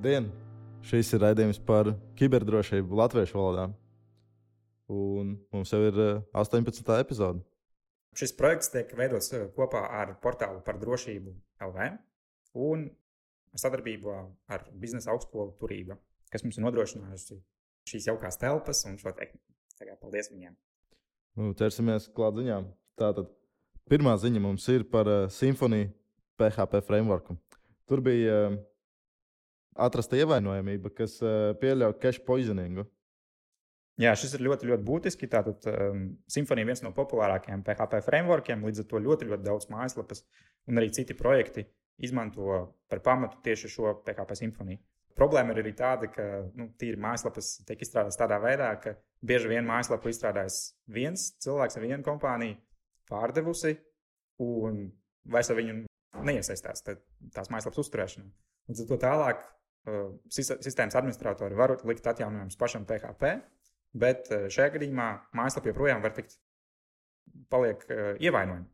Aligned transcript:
Labdien! 0.00 0.30
Šis 0.80 1.10
ir 1.12 1.20
raidījums 1.20 1.58
par 1.60 1.90
kiberdrošību 2.16 2.96
latviešu 2.96 3.36
valodā. 3.36 3.66
Un 4.88 5.34
mums 5.52 5.72
jau 5.74 5.80
ir 5.84 5.98
18. 6.40 6.88
epizode. 7.02 7.42
Šis 8.16 8.32
projekts 8.38 8.72
tiek 8.72 8.94
veidots 8.96 9.28
eh, 9.36 9.42
kopā 9.52 9.82
ar 9.98 10.14
portālu 10.22 10.62
par 10.64 10.78
drošību 10.80 11.34
LV 11.66 11.90
un 12.64 12.86
sadarbībā 13.60 14.16
ar 14.56 14.64
biznesa 14.72 15.12
augstskolu 15.12 15.52
Turība, 15.60 15.98
kas 16.32 16.46
mums 16.46 16.56
ir 16.56 16.64
nodrošinājusi 16.64 17.36
šīs 17.92 18.08
jaukās 18.08 18.40
telpas 18.40 18.80
un 18.88 18.96
šo 19.04 19.12
tehniku. 19.12 19.44
Tagad 19.76 20.00
paldies 20.00 20.32
viņiem! 20.32 20.56
Nu, 21.36 21.52
ķersimies 21.60 22.08
klāt 22.16 22.40
ziņām. 22.40 22.72
Tātad 22.96 23.28
pirmā 23.92 24.16
ziņa 24.16 24.46
mums 24.48 24.64
ir 24.72 24.88
par 24.96 25.12
uh, 25.12 25.28
simfoniju 25.28 25.92
PHP 26.40 26.86
frameworku. 26.88 27.36
Tur 27.84 28.00
bija 28.08 28.46
atrasta 29.76 30.18
ievainojamība, 30.18 30.92
kas 30.96 31.18
uh, 31.22 31.52
pieļauj 31.60 31.98
cache 32.02 32.24
poisoningu. 32.26 32.86
Jā, 34.00 34.14
šis 34.16 34.38
ir 34.38 34.44
ļoti, 34.46 34.68
ļoti 34.70 34.86
būtiski. 34.86 35.28
Tātad 35.28 35.66
um, 35.68 36.06
Symfony 36.30 36.62
ir 36.64 36.70
viens 36.70 36.80
no 36.84 36.92
populārākajiem 36.96 37.64
PHP 37.66 38.00
frameworkiem, 38.06 38.64
līdz 38.64 38.84
ar 38.84 38.88
to 38.88 39.02
ļoti, 39.04 39.28
ļoti 39.28 39.44
daudz 39.44 39.68
mājaslapas 39.72 40.24
un 40.70 40.80
arī 40.80 40.88
citi 40.96 41.16
projekti 41.16 41.66
izmanto 42.00 42.62
par 42.88 43.02
pamatu 43.04 43.42
tieši 43.44 43.68
šo 43.68 43.92
PHP 44.06 44.38
simfoniju. 44.38 44.80
Problēma 45.18 45.52
ir 45.52 45.60
arī 45.60 45.74
tāda, 45.76 46.08
ka 46.08 46.24
nu, 46.56 46.70
tīri 46.80 46.96
mājaslapas 47.00 47.58
tiek 47.68 47.82
izstrādātas 47.84 48.16
tādā 48.16 48.38
veidā, 48.40 48.70
ka 48.80 48.94
bieži 49.26 49.50
vien 49.50 49.66
mājaslapu 49.68 50.08
izstrādājas 50.08 50.60
viens 50.88 51.26
cilvēks 51.44 51.76
ar 51.76 51.84
vienu 51.84 52.06
kompāniju, 52.06 52.56
pārdevusi, 53.10 53.74
un 54.40 54.86
vairs 55.28 55.50
ar 55.52 55.58
viņu 55.60 55.82
neiesaistās 56.24 56.86
tās 56.86 57.50
mājaslapas 57.52 57.82
uzturēšanā. 57.84 58.30
Līdz 58.70 58.84
ar 58.84 58.88
to 58.88 59.00
tālāk 59.02 59.44
sistēmas 60.30 60.96
administratori 60.98 61.56
var 61.58 61.76
likt 61.88 62.06
atjaunojumus 62.06 62.58
pašam 62.60 62.84
PHP, 62.88 63.32
bet 64.00 64.28
šajā 64.52 64.74
gadījumā 64.76 65.08
mājaslapa 65.36 65.72
joprojām 65.72 66.04
var 66.04 66.14
tikt 66.16 66.36
paliek 67.50 67.86
ievainojama. 68.20 68.68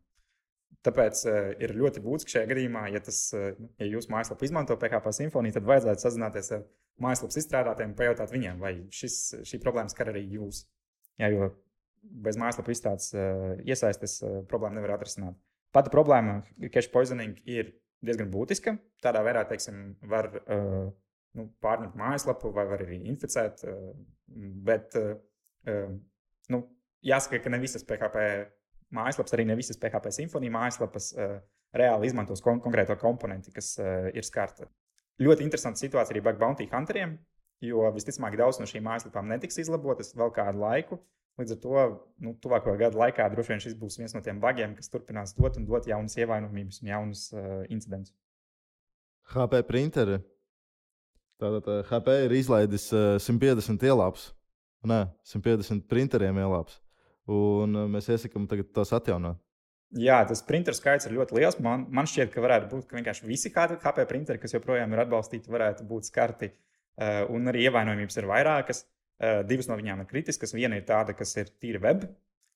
Tāpēc 0.85 1.21
ir 1.63 1.73
ļoti 1.75 2.01
būtiski 2.03 2.35
šajā 2.35 2.49
gadījumā, 2.51 2.83
ja, 2.93 3.01
tas, 3.03 3.31
ja 3.33 3.87
jūs 3.87 4.09
mājaslapu 4.13 4.45
izmanto 4.45 4.77
PHP 4.79 5.13
simfoniju, 5.15 5.57
tad 5.57 5.67
vajadzētu 5.67 6.03
sazināties 6.03 6.51
ar 6.55 6.67
mājaslapas 7.03 7.39
izstrādātājiem 7.41 7.95
pajautāt 7.97 8.33
viņiem, 8.33 8.59
vai 8.61 8.73
šis, 8.93 9.17
šī 9.47 9.59
problēma 9.63 9.91
skar 9.91 10.11
arī 10.13 10.23
jūs. 10.37 10.63
Jā, 11.17 11.31
jo 11.33 11.49
bez 12.03 12.37
mājaslapu 12.39 12.71
izstrādes 12.71 13.09
iesaistes 13.65 14.19
problēmu 14.51 14.77
nevar 14.77 14.95
atrisināt. 14.95 15.35
Pati 15.75 15.91
problēma, 15.91 16.39
cache 16.71 16.91
poisoning, 16.93 17.35
ir 17.49 17.73
diezgan 18.05 18.31
būtiska. 18.33 18.75
Tādā 19.03 19.23
veidā, 19.25 19.43
teiksim, 19.49 19.95
var 20.09 20.29
uh, 20.39 20.87
nu, 21.37 21.47
pārņemt 21.63 21.97
mājaslapu 21.99 22.51
vai 22.55 22.67
arī 22.77 23.01
inficēt. 23.11 23.63
Uh, 23.67 23.91
bet 24.67 24.97
uh, 24.99 25.15
nu, 26.53 26.61
jāsaka, 27.05 27.41
ka 27.43 27.53
ne 27.53 27.61
visas 27.61 27.85
PHP 27.87 28.25
mājaslapas, 28.95 29.35
arī 29.35 29.47
ne 29.49 29.57
visas 29.59 29.79
PHP 29.81 30.13
simfonija 30.15 30.53
mājaslapas 30.53 31.11
reāli 31.75 32.07
izmantos 32.07 32.39
kon 32.43 32.61
konkrēto 32.63 32.95
komponenti, 32.99 33.51
kas 33.51 33.73
ir 34.15 34.23
skarta. 34.23 34.69
Ļoti 35.19 35.43
interesanta 35.43 35.81
situācija 35.81 36.15
arī 36.15 36.21
Bug 36.23 36.39
Bounty 36.39 36.69
Hunteriem, 36.71 37.17
jo 37.65 37.83
visticamāk 37.95 38.37
daudz 38.39 38.61
no 38.61 38.67
šīm 38.69 38.85
mājaslapām 38.87 39.27
netiks 39.27 39.59
izlabotas 39.63 40.13
vēl 40.15 40.31
kādu 40.35 40.61
laiku. 40.61 40.99
Līdz 41.37 41.53
ar 41.53 41.59
to 41.61 41.81
nu, 42.25 42.31
tuvāko 42.41 42.73
gadu 42.79 42.97
laikā 42.97 43.27
droši 43.29 43.53
vien 43.53 43.59
šis 43.61 43.75
būs 43.77 43.99
viens 43.99 44.15
no 44.15 44.23
tiem 44.25 44.39
bagiem, 44.41 44.73
kas 44.77 44.89
turpinās 44.89 45.35
dot 45.37 45.59
un 45.59 45.67
dot 45.69 45.85
jaunas 45.85 46.17
ievainojumības 46.17 46.81
un 46.81 46.89
jaunas 46.89 47.27
uh, 47.35 47.59
incidentus. 47.69 48.15
HP 49.35 49.61
printeri. 49.67 50.17
Tātad 51.37 51.69
uh, 51.69 51.83
HP 51.91 52.15
ir 52.25 52.33
izlaidis 52.39 52.87
uh, 52.95 53.19
150 53.21 53.85
ielāps, 53.85 54.31
nē, 54.89 55.03
150 55.29 55.85
printeriem 55.91 56.41
ielāps. 56.41 56.81
Un 57.29 57.83
uh, 57.83 57.85
mēs 57.91 58.09
iesakām 58.09 58.49
tagad 58.49 58.73
tos 58.73 58.95
atjaunot. 58.97 59.37
Jā, 59.97 60.17
tas 60.27 60.41
printeru 60.43 60.75
skaits 60.75 61.05
ir 61.05 61.13
ļoti 61.19 61.37
liels. 61.37 61.61
Man, 61.63 61.85
man 61.93 62.09
šķiet, 62.09 62.33
ka 62.33 62.41
varētu 62.43 62.71
būt, 62.73 62.89
ka 62.89 62.97
vienkārši 62.97 63.29
visi 63.29 63.53
HP 63.53 64.09
printeri, 64.09 64.41
kas 64.41 64.57
joprojām 64.57 64.91
ir 64.91 65.05
atbalstīti, 65.05 65.53
varētu 65.53 65.85
būt 65.87 66.09
skarti. 66.09 66.49
Uh, 66.97 67.27
un 67.29 67.45
arī 67.53 67.67
ievainojumības 67.69 68.17
ir 68.17 68.25
vairākas. 68.25 68.81
Uh, 68.81 68.96
divas 69.49 69.69
no 69.69 69.77
viņām 69.79 70.03
ir 70.03 70.09
kritiskas. 70.09 70.53
Viena 70.53 70.77
ir 70.77 70.85
tāda, 70.85 71.15
kas 71.17 71.31
ir 71.41 71.49
tīra 71.61 71.81
web 71.83 72.03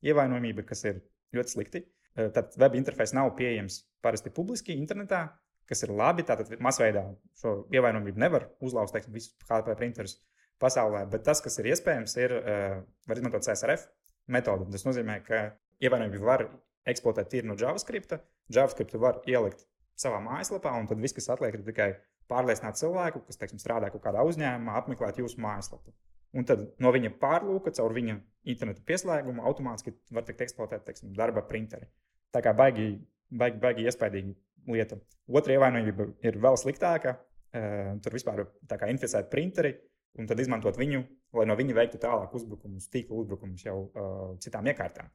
ievainojamība, 0.05 0.65
kas 0.67 0.83
ir 0.89 1.01
ļoti 1.35 1.55
slikti. 1.55 1.83
Uh, 2.11 2.27
tad 2.35 2.55
web 2.59 2.75
interfejs 2.79 3.15
nav 3.15 3.31
pieejams 3.37 3.81
parasti 4.03 4.33
publiski 4.33 4.75
internetā, 4.75 5.23
kas 5.69 5.85
ir 5.85 5.93
labi. 5.95 6.25
Tātad 6.27 6.51
masveidā 6.63 7.05
šo 7.39 7.61
ievainojamību 7.73 8.21
nevar 8.21 8.49
uzlauzt 8.63 8.95
teiksim, 8.95 9.15
visus 9.15 9.35
HTTP 9.47 9.77
printerus 9.79 10.17
pasaulē. 10.61 11.05
Bet 11.11 11.25
tas, 11.27 11.41
kas 11.43 11.57
ir 11.61 11.71
iespējams, 11.71 12.17
ir 12.21 12.35
uh, 12.37 12.77
var 13.09 13.21
izmantot 13.21 13.47
CSRF 13.47 13.87
metodi. 14.31 14.69
Tas 14.75 14.85
nozīmē, 14.87 15.21
ka 15.25 15.43
ievainojamību 15.81 16.27
var 16.27 16.47
eksploatēt 16.91 17.31
tīri 17.31 17.49
no 17.49 17.57
JavaScript. 17.59 18.17
JavaScript 18.51 18.97
var 18.99 19.21
ielikt 19.29 19.65
savā 20.01 20.17
mājaslapā, 20.23 20.73
un 20.81 20.87
tad 20.89 21.01
viss, 21.01 21.13
kas 21.13 21.29
atliek, 21.29 21.55
ir 21.55 21.65
tikai 21.67 21.91
pārliecināt 22.31 22.79
cilvēku, 22.79 23.21
kas 23.27 23.37
teiksim, 23.37 23.59
strādā 23.61 23.91
kaut 23.93 24.01
kādā 24.05 24.23
uzņēmumā, 24.25 24.79
apmeklēt 24.79 25.19
jūsu 25.21 25.41
mājaslapu. 25.43 25.93
Un 26.37 26.47
tad 26.47 26.63
no 26.79 26.91
viņa 26.95 27.11
pārlūka, 27.19 27.73
caur 27.75 27.91
viņa 27.95 28.15
interneta 28.51 28.83
pieslēgumu, 28.87 29.43
automātiski 29.47 29.93
var 30.15 30.23
tikt 30.27 30.45
eksploatēta 30.45 30.87
teiksim, 30.87 31.11
darba 31.17 31.43
printeri. 31.47 31.89
Tā 32.31 32.39
kā 32.43 32.53
baigi, 32.55 32.93
baigi, 33.27 33.59
baigi 33.59 33.87
iespaidīga 33.89 34.35
lieta. 34.71 34.97
Otra 35.27 35.57
ievainojība 35.57 36.07
ir 36.27 36.39
vēl 36.41 36.59
sliktāka. 36.59 37.17
Uh, 37.51 37.97
tur 37.99 38.15
vispār 38.15 38.45
ir 38.45 38.83
inficēti 38.93 39.27
printeri, 39.27 39.73
un 40.15 40.27
tad 40.29 40.39
izmantot 40.39 40.77
viņu, 40.79 41.01
lai 41.35 41.43
no 41.49 41.57
viņa 41.59 41.75
veiktu 41.75 41.99
tālāk 41.99 42.31
uzbrukumus, 42.37 42.87
tīkla 42.93 43.17
uzbrukumus 43.19 43.65
jau 43.65 43.75
uh, 43.89 44.21
citām 44.39 44.69
iekārtām. 44.71 45.09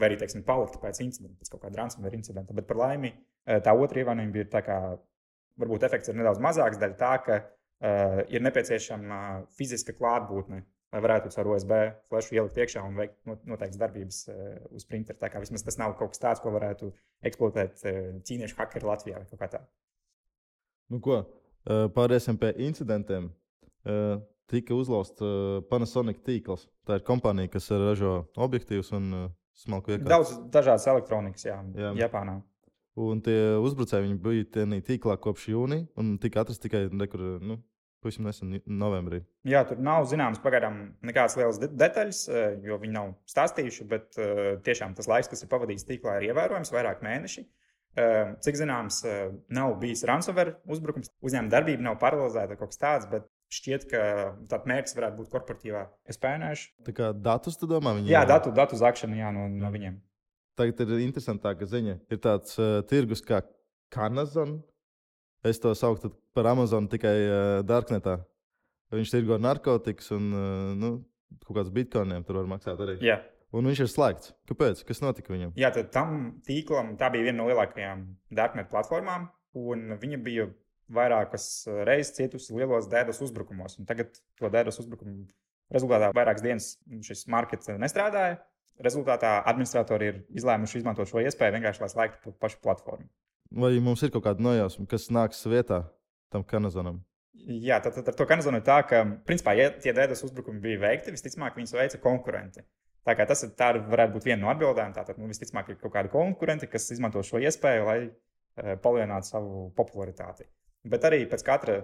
Vai 0.00 0.08
arī, 0.08 0.16
teiksim, 0.22 0.40
palikt 0.46 0.78
pēc 0.80 1.02
incidenta, 1.04 1.36
pēc 1.36 1.52
kaut 1.52 1.66
kāda 1.66 1.82
ransomware 1.82 2.16
incidenta. 2.16 2.56
Bet 2.56 2.64
par 2.70 2.80
laimi 2.80 3.12
uh, 3.12 3.58
tā 3.60 3.74
otra 3.76 4.00
ievainojība 4.00 4.40
ir 4.40 4.48
tā 4.54 4.64
kā, 4.64 4.78
varbūt 5.60 5.84
efekts 5.84 6.08
ir 6.08 6.16
nedaudz 6.16 6.40
mazāks, 6.40 6.80
daļa 6.80 6.96
tā, 6.96 7.12
ka 7.26 7.42
uh, 7.82 8.22
ir 8.32 8.44
nepieciešama 8.44 9.18
fiziska 9.58 9.94
klātbūtne, 9.98 10.62
lai 10.92 11.02
varētu 11.04 11.32
caur 11.34 11.52
USB 11.54 11.74
flešu 12.12 12.38
ielikt 12.38 12.58
iekšā 12.62 12.82
un 12.86 12.98
veikt 13.00 13.18
noteiktas 13.26 13.80
darbības 13.80 14.24
uh, 14.30 14.56
uz 14.72 14.86
printera. 14.88 15.18
Tā 15.20 15.32
kā 15.32 15.42
vismaz 15.42 15.66
tas 15.66 15.78
nav 15.80 15.96
kaut 15.98 16.14
kas 16.14 16.22
tāds, 16.22 16.42
ko 16.44 16.54
varētu 16.54 16.92
eksploatēt 17.28 17.84
uh, 17.84 18.02
ķīniešu 18.28 18.58
hakeri 18.58 18.88
Latvijā 18.88 19.22
vai 19.22 19.30
kaut 19.30 19.42
kā 19.42 19.50
tā. 19.56 19.62
Nu, 20.92 21.00
ko? 21.00 21.22
Pāriesim 21.94 22.34
pie 22.42 22.48
incidentiem. 22.66 23.28
Tika 24.50 24.74
uzlauzts 24.74 25.22
Panasonic 25.70 26.18
tīkls. 26.26 26.66
Tā 26.84 26.98
ir 26.98 27.04
kompānija, 27.06 27.52
kas 27.54 27.70
ražo 27.70 28.16
objektīvus 28.34 28.90
un 28.98 29.06
smalku 29.56 29.94
iekārtu. 29.94 30.10
Daudz 30.10 30.32
dažādas 30.52 30.88
elektronikas, 30.90 31.46
jā, 31.46 31.60
jā. 31.78 31.92
Japānā. 32.02 32.40
Un 33.00 33.22
tie 33.24 33.54
uzbrucēji 33.56 34.18
bija 34.20 34.48
tie 34.52 34.80
tīklā 34.84 35.16
kopš 35.22 35.46
jūnija, 35.54 35.86
un 35.96 36.16
tika 36.20 36.42
atrasti 36.42 36.66
tikai 36.66 36.82
nekur, 36.92 37.22
nu, 37.40 37.56
pavisam 38.02 38.26
nesen, 38.28 38.52
novembrī. 38.66 39.22
Jā, 39.48 39.62
tur 39.68 39.80
nav 39.82 40.06
zināmas 40.10 40.42
pagaidām 40.42 40.78
nekādas 41.06 41.38
lielas 41.38 41.60
de 41.62 41.70
detaļas, 41.70 42.22
eh, 42.28 42.56
jo 42.66 42.78
viņi 42.82 42.96
nav 42.96 43.12
stāstījuši, 43.30 43.88
bet 43.90 44.20
uh, 44.20 44.44
tiešām 44.66 44.96
tas 44.98 45.08
laiks, 45.10 45.30
kas 45.32 45.44
ir 45.44 45.50
pavadīts 45.52 45.86
tīklā, 45.88 46.18
ir 46.18 46.32
ievērojams, 46.32 46.72
vairāk 46.74 47.04
mēneši. 47.06 47.46
Uh, 47.92 48.32
cik 48.40 48.56
zināms, 48.56 49.02
nav 49.52 49.74
bijis 49.80 50.06
ransomware 50.08 50.54
uzbrukums. 50.64 51.10
Uzņēmuma 51.20 51.52
darbība 51.52 51.84
nav 51.84 51.98
paralizēta 52.00 52.56
kaut 52.56 52.72
kas 52.72 52.80
tāds, 52.80 53.08
bet 53.10 53.26
šķiet, 53.52 53.84
ka 53.90 54.04
tāds 54.48 54.68
mērķis 54.70 54.96
varētu 54.96 55.18
būt 55.20 55.32
korporatīvā 55.34 55.82
spēnēšana. 56.16 56.86
Tā 56.88 56.94
kā 56.96 57.10
datus, 57.12 57.58
tu 57.60 57.68
domā, 57.68 57.92
viņi? 57.98 58.08
Jā, 58.14 58.24
datu, 58.28 58.52
datu 58.56 58.78
zakšana 58.80 59.18
jā, 59.18 59.32
no, 59.34 59.44
no 59.52 59.72
viņiem. 59.74 59.98
Tagad 60.58 60.82
ir 60.84 61.02
interesantāka 61.04 61.68
ziņa. 61.68 61.98
Ir 62.12 62.20
tāds 62.24 62.56
uh, 62.60 62.80
tirgus 62.88 63.24
kā 63.24 63.42
Kanazon. 63.92 64.60
Es 65.42 65.58
to 65.58 65.72
sauktu 65.74 66.12
par 66.36 66.46
Amazonu 66.52 66.90
tikai 66.90 67.16
uh, 67.26 67.60
Darknetā. 67.66 68.20
Viņš 68.92 69.10
tirgo 69.14 69.38
narkotikas 69.40 70.12
un 70.14 70.28
uh, 70.30 70.72
nu, 70.78 70.90
kaut 71.42 71.56
kādus 71.56 71.72
bitkoiniem 71.74 72.22
tur 72.26 72.38
var 72.42 72.50
maksāt 72.50 72.82
arī. 72.84 72.98
Jā. 73.02 73.18
Un 73.52 73.66
viņš 73.68 73.82
ir 73.84 73.90
slēgts. 73.90 74.32
Kāpēc? 74.48 74.80
Kas 74.88 75.02
notika 75.02 75.34
viņam? 75.34 75.52
Jā, 75.60 75.72
tad 75.74 75.90
tam 75.92 76.18
tīklam 76.46 76.94
tā 77.00 77.10
bija 77.12 77.26
viena 77.28 77.42
no 77.42 77.48
lielākajām 77.50 78.04
Darknet 78.32 78.70
platformām. 78.72 79.26
Viņa 79.52 80.20
bija 80.24 80.46
vairākas 80.92 81.48
reizes 81.88 82.14
cietusi 82.16 82.54
lielos 82.56 82.88
dēdas 82.92 83.20
uzbrukumos. 83.24 83.76
Tagad 83.88 84.14
to 84.40 84.48
dēdas 84.52 84.80
uzbrukumu 84.80 85.26
rezultātā 85.72 86.12
vairākas 86.16 86.44
dienas 86.44 86.70
šis 87.04 87.26
markets 87.32 87.68
nestrādāja. 87.82 88.38
Rezultātā 88.82 89.34
administratori 89.48 90.08
ir 90.08 90.22
izlēmuši 90.38 90.80
izmantot 90.80 91.10
šo 91.10 91.20
iespēju 91.20 91.58
vienkārši, 91.58 91.82
lai 91.84 91.90
slēgtu 91.92 92.32
pašu 92.40 92.62
platformu. 92.64 93.10
Vai 93.52 93.72
mums 93.84 94.02
ir 94.04 94.12
kaut 94.12 94.24
kāda 94.24 94.42
nojausma, 94.44 94.86
kas 94.88 95.10
nāks 95.12 95.42
vietā 95.50 95.82
tam 96.32 96.44
kanazonam? 96.48 97.02
Jā, 97.42 97.80
tad, 97.82 97.96
tad 97.98 98.12
ar 98.12 98.16
to 98.16 98.26
kanazonu 98.28 98.60
ir 98.60 98.64
tā, 98.64 98.78
ka, 98.86 99.02
principā, 99.26 99.54
ja 99.58 99.70
tie 99.74 99.92
dēdas 99.96 100.22
uzbrukumi 100.24 100.62
bija 100.62 100.80
veikti, 100.84 101.12
visticamāk, 101.14 101.56
viņus 101.58 101.74
veica 101.74 102.00
konkurenti. 102.00 102.62
Tā 103.02 103.16
kā 103.18 103.26
tas 103.26 103.42
ir, 103.42 103.50
tā 103.58 103.72
varētu 103.76 104.14
būt 104.14 104.28
viena 104.28 104.44
no 104.44 104.50
atbildēm. 104.52 104.94
Tātad, 104.94 105.18
nu, 105.18 105.26
visticamāk, 105.30 105.72
ir 105.72 105.80
kaut 105.80 105.92
kādi 105.96 106.12
konkurenti, 106.12 106.68
kas 106.70 106.86
izmanto 106.94 107.24
šo 107.26 107.40
iespēju, 107.42 107.88
lai 107.88 107.98
uh, 108.06 108.76
palielinātu 108.84 109.32
savu 109.32 109.64
popularitāti. 109.76 110.46
Bet 110.86 111.08
arī 111.08 111.24
pēc 111.30 111.44
katra 111.46 111.80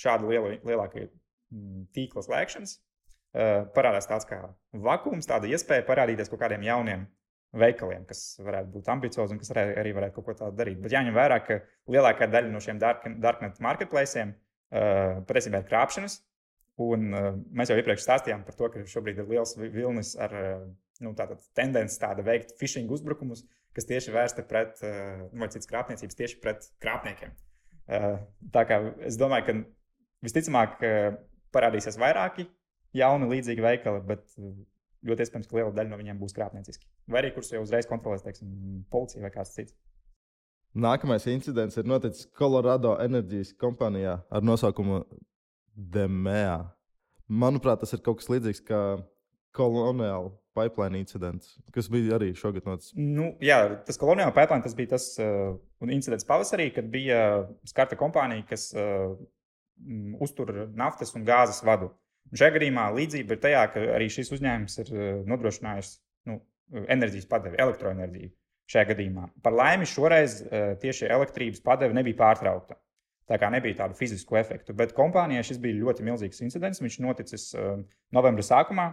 šādu 0.00 0.32
lielu, 0.32 0.56
lielāku 0.64 1.04
mm, 1.04 1.90
tīkla 1.94 2.24
slēgšanas, 2.24 2.78
parādās 3.32 4.08
tāds 4.08 4.26
kā 4.28 4.42
vakums, 4.72 5.28
tāda 5.28 5.48
iespēja 5.48 5.86
parādīties 5.88 6.28
kaut 6.28 6.42
kādiem 6.42 6.66
jauniem 6.66 7.06
veikaliem, 7.58 8.04
kas 8.08 8.40
varētu 8.40 8.72
būt 8.72 8.90
ambiciozi 8.94 9.34
un 9.34 9.40
kas 9.40 9.52
arī, 9.52 9.64
arī 9.82 9.94
varētu 9.96 10.16
kaut 10.16 10.28
ko 10.28 10.34
tādu 10.38 10.56
darīt. 10.56 10.78
Bet 10.82 10.94
jāņem 10.94 11.16
vērā, 11.16 11.38
ka 11.44 11.58
lielākā 11.92 12.28
daļa 12.32 12.52
no 12.52 12.60
šiem 12.64 12.80
dark, 12.80 13.04
darknet 13.20 13.60
marketplaciem 13.64 14.32
uh, 14.32 15.20
patiesībā 15.28 15.60
ir 15.60 15.68
krāpšanas. 15.68 16.20
Un, 16.82 17.10
uh, 17.12 17.28
mēs 17.52 17.72
jau 17.72 17.76
iepriekš 17.76 18.06
stāstījām 18.06 18.46
par 18.46 18.56
to, 18.56 18.70
ka 18.72 18.84
šobrīd 18.88 19.20
ir 19.20 19.28
liels 19.28 19.52
vilnis 19.60 20.14
ar 20.16 20.36
uh, 20.38 20.64
nu, 21.04 21.12
tendenci 21.58 22.00
tāda 22.00 22.24
veikt 22.24 22.56
phishing 22.60 22.90
uzbrukumus, 22.92 23.44
kas 23.76 23.88
tieši 23.90 24.16
vērsta 24.16 24.46
pret, 24.48 24.80
uh, 24.86 25.26
vai 25.36 25.50
citas 25.52 25.68
krāpniecības 25.68 26.18
tieši 26.22 26.40
pret 26.40 26.70
krāpniekiem. 26.84 27.36
Uh, 27.92 28.16
tā 28.54 28.64
kā 28.70 28.80
es 29.04 29.20
domāju, 29.20 29.48
ka 29.50 29.58
visticamāk 30.24 30.80
uh, 30.88 31.20
parādīsies 31.52 32.00
vairāki 32.00 32.48
jauni 32.96 33.28
līdzīgi 33.28 33.64
veikali, 33.64 34.00
bet 34.08 34.24
ļoti 35.06 35.24
iespējams, 35.24 35.48
ka 35.50 35.58
liela 35.58 35.72
daļa 35.74 35.92
no 35.92 35.98
viņiem 36.00 36.20
būs 36.20 36.36
krāpnieciski. 36.36 36.86
Vai 37.10 37.22
arī 37.22 37.32
kurus 37.34 37.52
jau 37.52 37.62
uzreiz 37.64 37.88
kontrolēs, 37.90 38.24
teiksim, 38.26 38.52
policija 38.92 39.24
vai 39.24 39.32
kāds 39.34 39.54
cits. 39.56 39.74
Nākamais 40.72 41.26
incidents 41.28 41.76
ir 41.76 41.88
noticis 41.88 42.28
Colorado 42.38 42.94
enerģijas 43.02 43.52
kompānijā 43.60 44.20
ar 44.30 44.44
nosaukumu 44.46 45.02
DMEA. 45.76 46.62
Manuprāt, 47.28 47.82
tas 47.82 47.92
ir 47.92 48.00
kaut 48.04 48.22
kas 48.22 48.30
līdzīgs 48.32 48.62
kā 48.64 48.80
koloniāla 49.56 50.32
pipeline 50.56 51.00
incidents, 51.00 51.56
kas 51.72 51.88
bija 51.92 52.16
arī 52.16 52.32
šogad 52.36 52.66
noticis. 52.68 52.92
Nu, 52.96 53.32
jā, 53.44 53.58
tas 53.86 54.00
koloniāla 54.00 54.34
pipeline 54.36 54.64
tas 54.64 54.76
bija 54.76 54.94
tas 54.94 55.08
uh, 55.20 55.54
incidents 55.88 56.28
pavasarī, 56.28 56.70
kad 56.76 56.88
bija 56.92 57.20
skarta 57.68 57.96
kompānija, 58.00 58.44
kas 58.48 58.70
uh, 58.76 59.14
uztur 60.24 60.52
naftas 60.76 61.14
un 61.16 61.24
gāzes 61.28 61.62
vadu. 61.66 61.90
Šajā 62.32 62.54
gadījumā 62.54 62.86
līdzība 62.96 63.36
ir 63.36 63.40
tajā, 63.42 63.64
ka 63.74 63.82
arī 63.96 64.06
šis 64.12 64.32
uzņēmums 64.32 64.78
ir 64.80 64.92
eh, 64.94 65.10
nodrošinājis 65.28 65.90
nu, 66.30 66.38
enerģijas 66.80 67.28
padevi, 67.28 67.60
elektroenerģiju. 67.60 68.32
Šajā 68.72 68.88
gadījumā. 68.92 69.26
Par 69.44 69.56
laimi 69.58 69.88
šoreiz 69.88 70.38
eh, 70.46 70.72
tieši 70.80 71.10
elektrības 71.12 71.60
padeve 71.64 71.96
nebija 71.96 72.16
pārtraukta. 72.22 72.78
Tā 73.28 73.38
kā 73.38 73.50
nebija 73.52 73.82
tādu 73.82 73.96
fizisku 73.98 74.38
efektu. 74.40 74.74
Bet 74.76 74.94
kompānijai 74.96 75.44
šis 75.46 75.60
bija 75.62 75.76
ļoti 75.82 76.06
milzīgs 76.06 76.40
incidents. 76.46 76.80
Viņš 76.82 76.98
noticis 77.04 77.50
eh, 77.52 77.82
novembra 78.16 78.46
sākumā. 78.46 78.90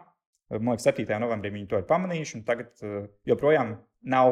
Man 0.49 0.73
liekas, 0.73 0.89
7. 0.89 1.05
novembrī 1.21 1.53
viņi 1.53 1.67
to 1.69 1.79
ir 1.79 1.85
pamanījuši. 1.85 2.39
Tagad 2.47 2.81
joprojām 3.29 3.75
nav 4.09 4.31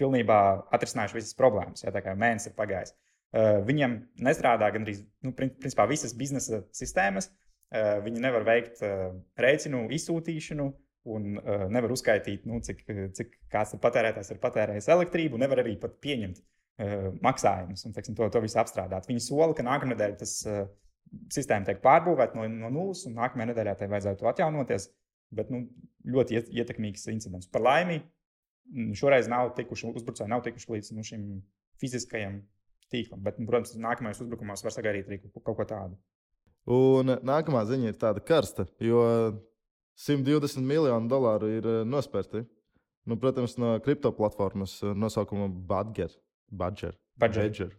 pilnībā 0.00 0.38
atrisinājuši 0.72 1.18
visas 1.18 1.36
problēmas. 1.36 1.84
Jā, 1.84 1.92
tā 1.92 2.00
kā 2.00 2.14
mēnesis 2.16 2.48
ir 2.48 2.54
pagājis. 2.56 2.94
Viņam 3.68 3.98
nestrādā 4.24 4.70
gandrīz 4.72 5.02
nu, 5.26 5.34
principā, 5.36 5.84
visas 5.90 6.14
biznesa 6.16 6.62
sistēmas. 6.72 7.28
Viņi 7.68 8.22
nevar 8.24 8.46
veikt 8.48 8.78
rēķinu 9.36 9.82
izsūtīšanu 9.92 10.68
un 11.12 11.26
eh, 11.36 11.64
nevar 11.72 11.92
uzskaitīt, 11.92 12.46
nu, 12.48 12.62
cik, 12.64 12.84
cik 13.16 13.34
kāds 13.52 13.74
ir 13.76 13.82
patērētājs 13.82 14.32
ir 14.32 14.40
patērējis 14.40 14.88
elektrību, 14.94 15.40
nevar 15.40 15.60
arī 15.64 15.76
pat 15.80 15.98
pieņemt 16.04 16.44
maksājumus 17.26 17.80
un 17.88 17.94
teiksim, 17.96 18.14
to, 18.14 18.28
to 18.30 18.38
visu 18.38 18.60
apstrādāt. 18.62 19.08
Viņi 19.10 19.24
sola, 19.24 19.50
ka 19.58 19.64
nākamā 19.66 19.96
nedēļa 19.96 20.18
tas 20.20 20.34
sistēma 21.34 21.66
tiek 21.66 21.80
pārbūvēta 21.82 22.38
no, 22.38 22.44
no 22.52 22.70
nulles, 22.72 23.04
un 23.08 23.16
nākamajā 23.18 23.50
nedēļā 23.50 23.74
tai 23.80 23.88
vajadzētu 23.90 24.28
atjaunoties. 24.30 24.88
Bet 25.34 25.50
nu, 25.52 25.64
ļoti 26.08 26.38
ietekmīgs 26.56 27.08
incidents. 27.12 27.48
Par 27.52 27.64
laimi, 27.64 27.98
šoreiz 28.96 29.28
nav 29.30 29.52
tikuši 29.58 29.90
uzbrucēji, 29.90 30.30
nav 30.32 30.44
tikuši 30.46 30.72
līdz 30.74 30.92
nu, 30.96 31.04
šim 31.04 31.26
fiziskajam 31.80 32.40
tīklam. 32.92 33.22
Bet, 33.24 33.40
nu, 33.40 33.48
protams, 33.50 33.74
nākamajos 33.80 34.22
uzbrukumos 34.24 34.64
var 34.64 34.74
sagaidīt 34.74 35.10
arī 35.10 35.20
kaut 35.26 35.54
ko 35.58 35.66
tādu. 35.68 35.98
Un 36.68 37.14
nākamā 37.24 37.62
ziņa 37.64 37.92
ir 37.92 37.96
tāda 38.00 38.20
karsta, 38.20 38.66
jo 38.84 39.00
120 39.98 40.62
miljonu 40.62 41.10
dolāru 41.10 41.50
ir 41.56 41.66
eh, 41.66 41.82
nospērti. 41.88 42.44
Nu, 43.08 43.16
protams, 43.16 43.56
no 43.56 43.76
kripto 43.84 44.12
platformas 44.14 44.78
eh, 44.82 44.92
nosaukuma 44.94 45.48
Badger. 45.48 46.12
Badger. 46.52 46.98
Badger. 47.18 47.72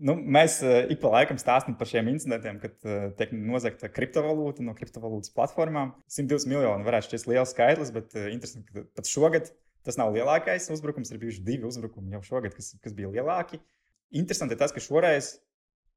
Nu, 0.00 0.14
mēs 0.16 0.62
uh, 0.64 0.86
ik 0.88 1.02
pa 1.02 1.10
laikam 1.12 1.36
stāstām 1.36 1.74
par 1.76 1.88
šiem 1.90 2.06
incidentiem, 2.08 2.56
kad 2.62 2.72
uh, 2.88 3.10
tiek 3.18 3.34
nozagta 3.36 3.90
kriptovalūta 3.92 4.64
no 4.64 4.72
kriptovalūtas 4.78 5.34
platformām. 5.34 5.90
120 6.08 6.48
miljoni 6.48 6.86
varētu 6.86 7.10
šķist 7.10 7.28
liels 7.28 7.52
skaitlis, 7.52 7.90
bet 7.92 8.16
uh, 8.16 8.30
interesanti, 8.32 8.72
ka 8.72 8.86
pat 8.96 9.10
šogad 9.10 9.50
tas 9.84 10.00
nav 10.00 10.14
lielākais 10.14 10.70
uzbrukums. 10.72 11.12
Ir 11.12 11.20
bijuši 11.20 11.44
divi 11.44 11.68
uzbrukumi 11.68 12.16
jau 12.16 12.22
šogad, 12.30 12.56
kas, 12.56 12.72
kas 12.80 12.96
bija 12.96 13.12
lielāki. 13.12 13.60
Interesanti 14.16 14.56
ir 14.56 14.62
tas, 14.62 14.72
ka 14.72 14.80
šoreiz, 14.80 15.34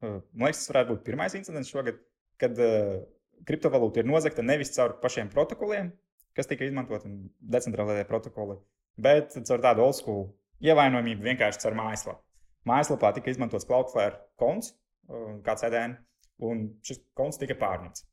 uh, 0.04 0.20
man 0.36 0.50
liekas, 0.50 0.66
tas 0.66 0.74
varētu 0.74 0.92
būt 0.98 1.08
pirmais 1.08 1.40
incidents 1.40 1.72
šogad, 1.72 2.04
kad 2.42 2.60
uh, 2.62 3.02
kriptovalūta 3.48 4.02
ir 4.02 4.10
nozagta 4.10 4.46
nevis 4.46 4.74
caur 4.76 4.98
pašiem 5.04 5.32
protokoliem, 5.34 5.92
kas 6.38 6.50
tika 6.50 6.66
izmantoti 6.68 7.12
decentralizētie 7.54 8.08
protokoli, 8.10 8.58
bet 8.98 9.36
caur 9.36 9.64
tādu 9.64 9.86
old 9.86 9.98
school 9.98 10.24
ievainojamību 10.64 11.28
vienkārši 11.28 11.66
caur 11.66 11.78
mājaslapu. 11.78 12.24
Mājaslapā 12.70 13.12
tika 13.18 13.32
izmantots 13.34 13.68
Cloudflare 13.68 14.22
konts, 14.40 14.74
uh, 15.10 15.38
kā 15.46 15.58
CDN, 15.60 15.98
un 16.44 16.68
šis 16.86 17.04
konts 17.18 17.40
tika 17.42 17.58
pārņemts. 17.60 18.08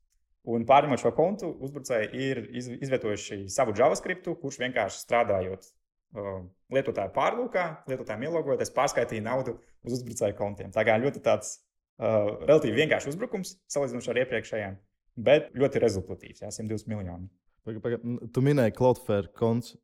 Un 0.51 0.65
pārņemot 0.65 1.01
šo 1.03 1.11
kontu, 1.13 1.51
uzbrucēji 1.61 2.09
ir 2.17 2.39
izvietojuši 2.57 3.43
savu 3.53 3.75
JavaScript, 3.77 4.25
kurš 4.41 4.57
vienkārši 4.63 5.03
strādājot 5.03 5.67
uh, 5.67 6.39
lietotāju 6.73 7.13
pārlūkā, 7.15 7.65
lietotājiem 7.91 8.25
ielogojoties, 8.27 8.73
pārskaitīja 8.73 9.25
naudu 9.27 9.59
uz 9.85 9.99
uzbrucēju 9.99 10.37
kontiem. 10.39 10.73
Tā 10.73 10.85
kā 10.87 10.97
ļoti 11.01 11.21
tāds 11.25 11.59
Uh, 12.01 12.31
relatīvi 12.49 12.79
vienkāršs 12.81 13.11
uzbrukums 13.11 13.53
salīdzinot 13.69 14.07
ar 14.09 14.19
iepriekšējiem, 14.23 14.77
bet 15.21 15.51
ļoti 15.53 15.81
rezultatīvs. 15.83 16.41
Jā, 16.41 16.49
120 16.49 16.89
miljoni. 16.89 17.27
Paga, 17.61 17.81
paga, 17.83 17.99
tu 18.33 18.41
minēji 18.41 18.73
Cloudflare 18.73 19.29
konts. 19.37 19.75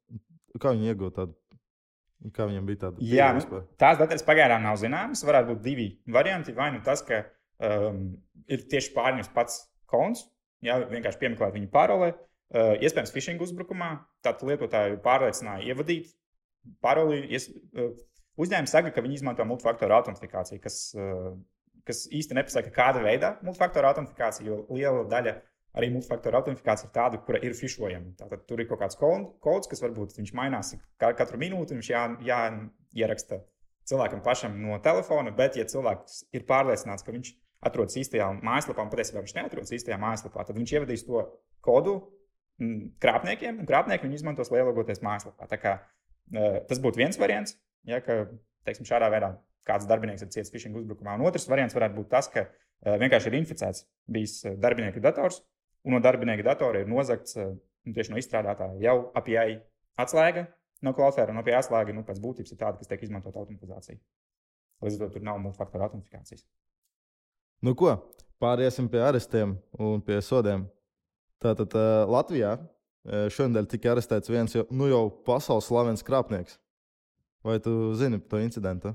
Kā 0.58 0.72
viņi 0.74 0.90
iegūta 0.90 1.20
tādu? 1.20 1.36
Kā 2.34 2.48
viņam 2.50 2.66
bija 2.66 2.80
tāda? 2.88 3.04
Jā, 3.06 3.28
nu, 3.38 3.60
tās 3.78 4.00
detaļas 4.00 4.26
pagaidām 4.26 4.64
nav 4.66 4.80
zināmas. 4.82 5.22
Varētu 5.28 5.52
būt 5.52 5.60
divi 5.62 5.86
varianti. 6.10 6.56
Vai 6.58 6.72
nu 6.74 6.82
tas, 6.86 7.04
ka 7.06 7.22
um, 7.62 8.08
ir 8.50 8.64
tieši 8.72 8.96
pārņemts 8.96 9.30
pats 9.36 9.60
konts, 9.90 10.26
jā, 10.66 10.80
vienkārši 10.90 11.22
piemeklēt 11.22 11.54
viņa 11.54 11.70
parolē. 11.74 12.16
Uh, 12.48 12.74
iespējams, 12.82 13.12
phishing 13.14 13.44
uzbrukumā 13.44 13.92
tādu 14.26 14.50
lietotāju 14.50 14.98
pārliecināja 15.06 15.68
ievadīt 15.70 16.10
paroli. 16.82 17.22
Ies, 17.30 17.52
uh, 17.78 17.94
uzņēmums 18.42 18.74
saka, 18.74 18.90
ka 18.96 19.06
viņi 19.06 19.20
izmanto 19.20 19.46
multifaktoru 19.46 20.00
autentifikāciju, 20.00 20.64
kas 20.64 20.80
uh, 20.98 21.36
kas 21.88 22.06
īsti 22.14 22.38
nepasaka, 22.38 22.74
kāda 22.76 23.04
veida 23.06 23.36
multifaktoru 23.46 23.90
autentifikācija, 23.92 24.48
jo 24.48 24.66
liela 24.76 25.06
daļa 25.10 25.38
arī 25.78 25.90
multifaktoru 25.94 26.40
autentifikācija 26.40 26.90
ir 26.90 26.96
tāda, 26.96 27.20
kura 27.26 27.42
ir 27.46 27.56
fišojama. 27.58 28.16
Tātad 28.20 28.46
tur 28.50 28.62
ir 28.62 28.70
kaut 28.70 28.82
kāds 28.82 28.98
kods, 29.00 29.70
kas 29.70 29.84
varbūt 29.84 30.18
viņš 30.18 30.34
mainās 30.38 30.74
katru 31.00 31.40
minūti, 31.42 31.78
viņš 31.78 31.92
jā, 31.92 32.04
jāieraksta 32.28 33.42
cilvēkam 33.88 34.24
pašam 34.26 34.58
no 34.62 34.80
telefona, 34.84 35.32
bet, 35.36 35.58
ja 35.60 35.68
cilvēks 35.70 36.26
ir 36.36 36.48
pārliecināts, 36.50 37.06
ka 37.06 37.14
viņš 37.16 37.34
atrodas 37.68 37.98
īstajā 38.00 38.30
mājaslapā, 38.46 38.84
un 38.84 38.92
patiesībā 38.92 39.24
viņš 39.24 39.36
neatrodas 39.38 39.74
īstajā 39.78 39.98
mājaslapā, 40.02 40.46
tad 40.48 40.58
viņš 40.60 40.74
ievadīs 40.76 41.06
to 41.08 41.24
kodu 41.66 41.98
krāpniekiem, 43.04 43.62
un 43.62 43.70
krāpnieki 43.70 44.08
viņu 44.08 44.20
izmantos 44.20 44.52
lielākoties 44.54 45.04
mājaslapā. 45.06 45.48
Tā 45.50 45.60
kā, 45.62 45.74
uh, 46.34 46.60
tas 46.70 46.82
būtu 46.84 47.02
viens 47.02 47.20
variants, 47.22 47.58
ja, 47.88 48.02
ka 48.04 48.26
teiksim, 48.68 48.88
šādā 48.90 49.10
veidā 49.14 49.36
kāds 49.68 49.88
darbinieks 49.90 50.24
ir 50.24 50.32
cietis 50.34 50.52
phishing 50.54 50.76
uzbrukumā. 50.80 51.16
Un 51.18 51.26
otrs 51.28 51.48
variants 51.50 51.76
varētu 51.76 51.98
būt 52.00 52.10
tas, 52.14 52.30
ka 52.34 52.46
uh, 52.48 52.98
vienkārši 53.02 53.32
ir 53.32 53.40
inficēts 53.40 53.86
bijis 54.12 54.40
uh, 54.46 54.56
darbinieka 54.64 55.04
dators, 55.04 55.42
un 55.86 55.98
no 55.98 56.04
darbinieka 56.04 56.46
datora 56.48 56.84
ir 56.84 56.92
nozagts 56.92 57.38
uh, 57.40 57.52
tieši 57.88 58.14
no 58.14 58.22
izstrādātāja 58.22 58.80
jau 58.84 58.98
API 59.18 59.60
atslēga 60.00 60.48
no 60.86 60.94
Cloudflare, 60.94 61.34
un 61.34 61.42
API 61.42 61.58
atslēga 61.58 61.96
nu, 61.96 62.06
pēc 62.08 62.22
būtības 62.24 62.54
ir 62.54 62.62
tāda, 62.62 62.78
kas 62.80 62.90
tiek 62.90 63.04
izmantota 63.08 63.42
automatizācijā. 63.42 64.00
Līdz 64.86 64.98
ar 64.98 65.08
to 65.08 65.14
tur 65.16 65.26
nav 65.26 65.40
multifaktoru 65.42 65.88
autentifikācijas. 65.88 66.44
Nu, 67.66 67.74
ko? 67.74 67.96
Pāriesim 68.38 68.86
pie 68.92 69.00
arestiem 69.02 69.56
un 69.82 70.04
pie 70.06 70.20
sodiem. 70.22 70.68
Tātad 71.42 71.74
uh, 71.74 72.04
Latvijā 72.10 72.58
šonadēļ 73.08 73.68
tika 73.72 73.94
arestēts 73.94 74.32
viens 74.32 74.56
jau, 74.56 74.66
nu, 74.72 74.90
jau 74.92 75.08
pasaules 75.26 75.68
slavens 75.70 76.04
krāpnieks. 76.06 76.58
Vai 77.46 77.60
tu 77.64 77.94
zini 77.96 78.20
par 78.20 78.36
to 78.36 78.42
incidentu? 78.44 78.94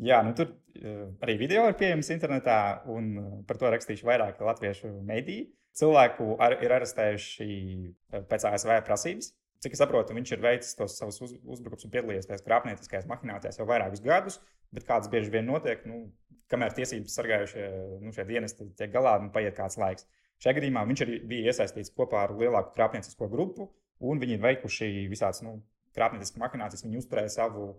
Jā, 0.00 0.20
nu 0.24 0.32
tur 0.36 0.48
uh, 0.48 1.08
arī 1.24 1.36
video 1.42 1.66
ir 1.68 1.76
pieejams 1.76 2.08
internetā, 2.14 2.58
un 2.88 3.10
uh, 3.20 3.32
par 3.48 3.58
to 3.60 3.68
rakstījuši 3.72 4.06
vairāk 4.08 4.40
latviešu 4.44 4.92
mediju. 5.06 5.50
Cilvēku 5.76 6.32
ar, 6.42 6.56
ir 6.64 6.72
arestējuši 6.78 7.48
uh, 7.50 8.22
pēc 8.30 8.46
ASV 8.48 8.78
prasības. 8.86 9.34
Cik 9.60 9.76
es 9.76 9.82
saprotu, 9.82 10.16
viņš 10.16 10.32
ir 10.32 10.40
veicis 10.40 10.78
tos 10.78 10.94
savus 10.96 11.20
uz, 11.20 11.34
uzbrukumus 11.44 11.84
un 11.84 11.92
piedalījies 11.92 12.30
tajās 12.30 12.46
krāpnieciskajās 12.46 13.10
mahinācijās 13.10 13.60
jau 13.60 13.66
vairākus 13.68 14.00
gadus, 14.00 14.38
bet 14.72 14.86
kāds 14.88 15.10
bieži 15.12 15.34
vien 15.34 15.44
notiek, 15.44 15.84
nu, 15.84 16.06
kamēr 16.48 16.72
tiesības 16.78 17.18
sargājušie 17.18 17.66
nu, 18.00 18.14
dienesti 18.30 18.70
tiek 18.80 18.94
galā, 18.94 19.18
nu, 19.20 19.28
paiet 19.34 19.58
kāds 19.58 19.76
laiks. 19.80 20.08
Šajā 20.40 20.56
gadījumā 20.56 20.86
viņš 20.88 21.04
arī 21.04 21.20
bija 21.28 21.52
iesaistīts 21.52 21.92
kopā 21.92 22.24
ar 22.24 22.32
lielāku 22.40 22.72
krāpniecisko 22.78 23.28
grupu, 23.28 23.68
un 24.00 24.22
viņi 24.22 24.38
ir 24.38 24.44
veikuši 24.46 24.90
visādas 25.12 25.44
nu, 25.44 25.58
krāpnieciskas 25.92 26.40
mahinācijas. 26.40 26.86
Viņi 26.86 27.02
uzturēja 27.02 27.34
savu 27.36 27.66
uh, 27.68 27.78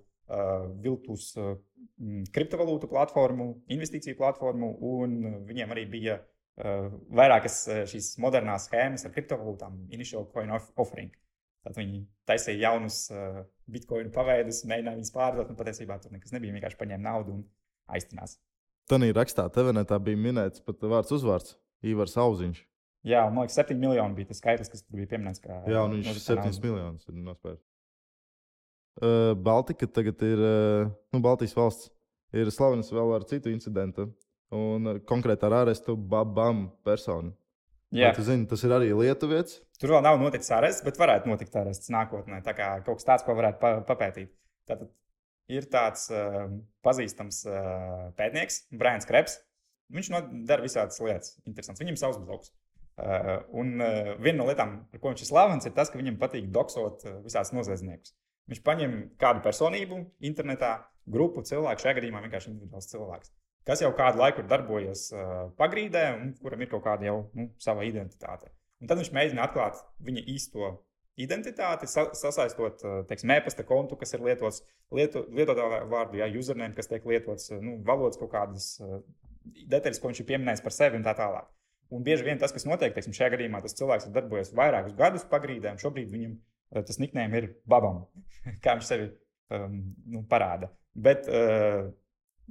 viltus 0.83 1.31
kriptovalūtu 2.33 2.87
platformu, 2.89 3.49
investīciju 3.71 4.17
platformu, 4.17 4.73
un 4.81 5.17
viņiem 5.49 5.73
arī 5.75 5.85
bija 5.91 6.19
vairākas 7.11 7.63
šīs 7.89 8.13
modernās 8.21 8.67
schēmas 8.67 9.05
ar 9.07 9.13
kriptovalūtām, 9.15 9.87
initial 9.93 10.27
coin 10.33 10.51
offering. 10.51 11.13
Tad 11.61 11.77
viņi 11.77 12.01
taisīja 12.25 12.71
jaunus 12.71 13.03
bitkoinu 13.69 14.09
paveidus, 14.13 14.63
mēģināja 14.65 14.97
viņus 14.97 15.13
pārdot, 15.13 15.51
un 15.51 15.59
patiesībā 15.59 15.99
tur 16.01 16.13
nekas 16.15 16.33
nebija. 16.33 16.55
Vienkārši 16.55 16.79
paņēma 16.79 17.05
naudu 17.05 17.35
un 17.37 17.43
aiztinās. 17.93 18.39
Ir 18.91 19.15
rakstā, 19.15 19.45
tev 19.53 19.69
netā 19.75 19.99
bija 20.03 20.19
minēts 20.19 20.63
pat 20.65 20.81
vārds 20.81 21.13
uzvārds- 21.15 21.55
Ivars 21.91 22.17
Auziņš. 22.17 22.63
Jā, 23.07 23.21
man 23.33 23.45
liekas, 23.45 23.55
7 23.57 23.77
miljoni 23.79 24.17
bija 24.17 24.29
tas 24.29 24.41
skaitlis, 24.41 24.69
kas 24.69 24.83
tur 24.83 24.99
bija 24.99 25.07
pieminēts. 25.13 25.41
Kā, 25.41 25.61
Jā, 25.69 25.85
un 25.85 25.95
viņš 25.95 26.19
7 26.21 26.59
miljonus 26.61 27.07
ir 27.07 27.15
nospērts. 27.15 27.63
Uh, 28.99 29.31
Baltika 29.39 29.87
tagad 29.87 30.19
ir, 30.27 30.41
uh, 30.43 30.89
nu, 31.15 31.21
Baltijas 31.23 31.55
valsts 31.55 31.87
ir 32.35 32.49
slavenas 32.51 32.91
vēl 32.91 33.13
ar 33.15 33.23
citu 33.29 33.51
incidentu, 33.51 34.09
un 34.51 34.89
uh, 34.89 34.99
konkrēti 35.07 35.47
ar 35.47 35.61
ārestu 35.61 35.95
Babam 35.95 36.65
personu. 36.83 37.31
Jā, 37.91 38.13
tu 38.15 38.23
zini, 38.23 38.47
tas 38.47 38.61
ir 38.63 38.71
arī 38.71 38.91
Lietuvietis. 38.95 39.59
Tur 39.79 39.95
vēl 39.95 40.03
nav 40.05 40.19
noticis 40.19 40.51
arests, 40.55 40.83
bet 40.85 40.99
varētu 40.99 41.27
notikt 41.27 41.55
arests 41.59 41.91
nākotnē. 41.91 42.39
Tā 42.45 42.53
kā 42.55 42.67
kaut 42.85 42.99
kas 43.01 43.07
tāds, 43.07 43.25
ko 43.27 43.35
varētu 43.35 43.59
pa 43.59 43.71
papētīt. 43.87 44.31
Tātad 44.69 44.91
ir 45.51 45.67
tāds 45.71 46.05
uh, 46.13 46.45
pazīstams 46.85 47.41
uh, 47.49 48.11
pētnieks, 48.19 48.61
Brians 48.71 49.07
Kreps. 49.07 49.39
Viņš 49.91 50.11
dara 50.47 50.63
visādas 50.63 51.01
lietas, 51.03 51.35
interesantas. 51.43 51.83
Viņam 51.83 51.97
ir 51.97 51.99
savs 51.99 52.19
bloks. 52.23 52.53
Uh, 53.01 53.41
un 53.59 53.75
uh, 53.79 54.13
viena 54.23 54.39
no 54.39 54.47
lietām, 54.47 54.77
par 54.91 55.01
ko 55.01 55.11
viņš 55.11 55.25
ir 55.25 55.31
slavens, 55.31 55.67
ir 55.67 55.75
tas, 55.75 55.91
ka 55.91 55.99
viņam 55.99 56.19
patīk 56.21 56.47
doksot 56.53 57.07
uh, 57.07 57.19
visādus 57.25 57.51
noziedzniekus. 57.55 58.15
Viņš 58.51 58.63
paņem 58.67 58.97
kādu 59.21 59.43
personību 59.45 60.01
internetā, 60.27 60.73
grupu 61.11 61.43
cilvēku, 61.47 61.85
šajā 61.85 61.97
gadījumā 61.99 62.23
vienkārši 62.25 62.51
individuāls 62.51 62.91
cilvēks 62.91 63.31
kas 63.67 63.81
jau 63.83 63.91
kādu 63.97 64.21
laiku 64.21 64.41
ir 64.41 64.49
darbojies 64.49 65.03
uh, 65.13 65.33
pagrīdē 65.59 66.05
un 66.17 66.31
kuram 66.41 66.63
ir 66.63 66.69
kaut 66.71 66.85
kāda 66.85 67.07
jau 67.07 67.17
nu, 67.37 67.51
sava 67.61 67.85
identitāte. 67.87 68.49
Un 68.81 68.89
tad 68.89 68.97
viņš 68.97 69.11
mēģina 69.13 69.45
atklāt 69.45 69.81
viņa 70.01 70.23
īsto 70.33 70.71
identitāti, 71.21 71.89
sa 71.91 72.07
sasaistot 72.17 72.81
teiksim, 73.09 73.33
e-pasta 73.35 73.65
kontu, 73.67 73.97
kas 73.99 74.15
ir 74.15 74.23
lietots, 74.25 74.63
lieto, 74.95 75.21
lietotāju 75.29 75.89
vārdu, 75.91 76.17
jā, 76.17 76.29
username, 76.39 76.73
kas 76.73 76.89
tiek 76.89 77.05
lietots, 77.05 77.51
nu, 77.61 77.75
valodas 77.85 78.17
kaut 78.17 78.31
kādas 78.31 78.71
detaļas, 79.69 79.99
ko 80.01 80.09
viņš 80.09 80.23
ir 80.23 80.29
pieminējis 80.31 80.63
par 80.65 80.73
sevi 80.73 80.97
un 80.97 81.05
tā 81.05 81.13
tālāk. 81.19 81.51
Un 81.91 82.05
bieži 82.07 82.25
vien 82.25 82.39
tas, 82.41 82.53
kas 82.55 82.65
notiek, 82.65 82.95
teiksim, 82.95 83.13
šajā 83.13 83.35
gadījumā, 83.35 83.61
tas 83.61 83.75
cilvēks 83.77 84.07
ir 84.07 84.15
darbojies 84.15 84.53
vairākus 84.57 84.95
gadus 84.97 85.27
pagrīdē, 85.29 85.75
un 85.75 85.81
šobrīd 85.83 86.09
viņam 86.09 86.37
tas 86.71 86.99
niknējums 87.01 87.39
ir 87.39 87.49
babam, 87.69 88.05
kā 88.63 88.77
viņš 88.77 88.87
sevi 88.87 89.09
um, 89.55 89.81
nu, 90.13 90.23
parāda. 90.29 90.71
Bet 90.91 91.27
uh, 91.31 91.91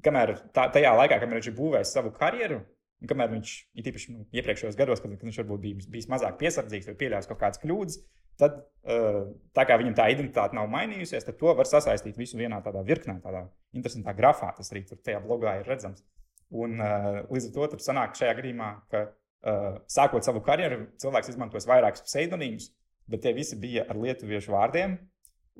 kamēr 0.04 0.36
tā, 0.54 0.68
tajā 0.74 0.92
laikā, 0.96 1.18
kamēr 1.20 1.40
viņš 1.40 1.50
ir 1.50 1.58
būvējis 1.58 1.92
savu 1.96 2.12
karjeru, 2.16 2.62
un 3.00 3.10
kamēr 3.10 3.32
viņš 3.34 3.52
ir 3.80 3.90
īpaši 3.90 4.14
nu, 4.14 4.24
iepriekšējos 4.36 4.78
gados, 4.78 5.02
kad, 5.02 5.12
kad 5.16 5.28
viņš 5.28 5.42
varbūt 5.42 5.62
bijis, 5.64 5.90
bijis 5.92 6.08
mazāk 6.12 6.40
piesardzīgs 6.40 6.90
vai 6.90 6.96
pieļāvis 7.00 7.30
kaut 7.30 7.40
kādas 7.42 7.62
kļūdas, 7.62 8.00
tad 8.40 8.56
uh, 8.60 9.22
tā 9.56 9.66
kā 9.68 9.76
viņam 9.80 9.96
tā 9.98 10.08
identitāte 10.12 10.56
nav 10.56 10.68
mainījusies, 10.72 11.26
tad 11.26 11.38
to 11.40 11.52
var 11.56 11.68
sasaistīt 11.68 12.18
visu 12.20 12.40
vienā 12.40 12.60
tādā 12.64 12.82
virknē, 12.86 13.18
tādā 13.24 13.44
interesantā 13.76 14.14
grafā. 14.16 14.52
Tas 14.56 14.72
arī 14.72 14.84
tur 14.88 15.00
tajā 15.04 15.20
blogā 15.24 15.58
ir 15.60 15.68
redzams. 15.68 16.04
Un 16.50 16.80
uh, 16.80 17.22
līdz 17.30 17.50
ar 17.50 17.56
to 17.56 17.68
tur 17.74 17.82
sanāk 17.84 18.16
šajā 18.18 18.36
gadījumā, 18.40 18.70
ka 18.90 19.04
uh, 19.06 19.80
sākot 19.90 20.26
savu 20.26 20.42
karjeru, 20.46 20.86
cilvēks 21.02 21.34
izmantos 21.34 21.68
vairākus 21.70 22.06
pseidonīmus, 22.08 22.70
bet 23.10 23.24
tie 23.26 23.34
visi 23.36 23.58
bija 23.60 23.86
ar 23.90 23.98
lietuviešu 23.98 24.54
vārdiem, 24.54 24.98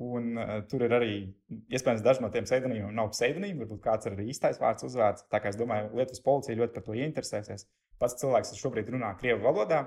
Un, 0.01 0.33
uh, 0.39 0.63
tur 0.65 0.81
ir 0.87 0.93
arī, 0.97 1.15
iespējams, 1.69 2.01
daži 2.01 2.23
no 2.25 2.31
tiem 2.33 2.47
pseidonīmiem 2.47 2.95
nav 2.97 3.11
pseidonīmi, 3.13 3.59
varbūt 3.61 3.83
kāds 3.85 4.09
ir 4.09 4.15
arī 4.15 4.31
īstais 4.33 4.57
vārds 4.63 4.87
uzvārds. 4.87 5.27
Tā 5.29 5.43
kā 5.43 5.51
es 5.53 5.59
domāju, 5.61 5.91
Lietuvas 5.99 6.23
policija 6.25 6.57
ļoti 6.57 6.77
par 6.77 6.85
to 6.87 6.95
ieinteresēsies. 6.97 7.67
Pats 8.01 8.17
cilvēks, 8.23 8.55
kas 8.55 8.63
šobrīd 8.63 8.89
runā 8.95 9.11
krievu 9.21 9.45
valodā, 9.45 9.83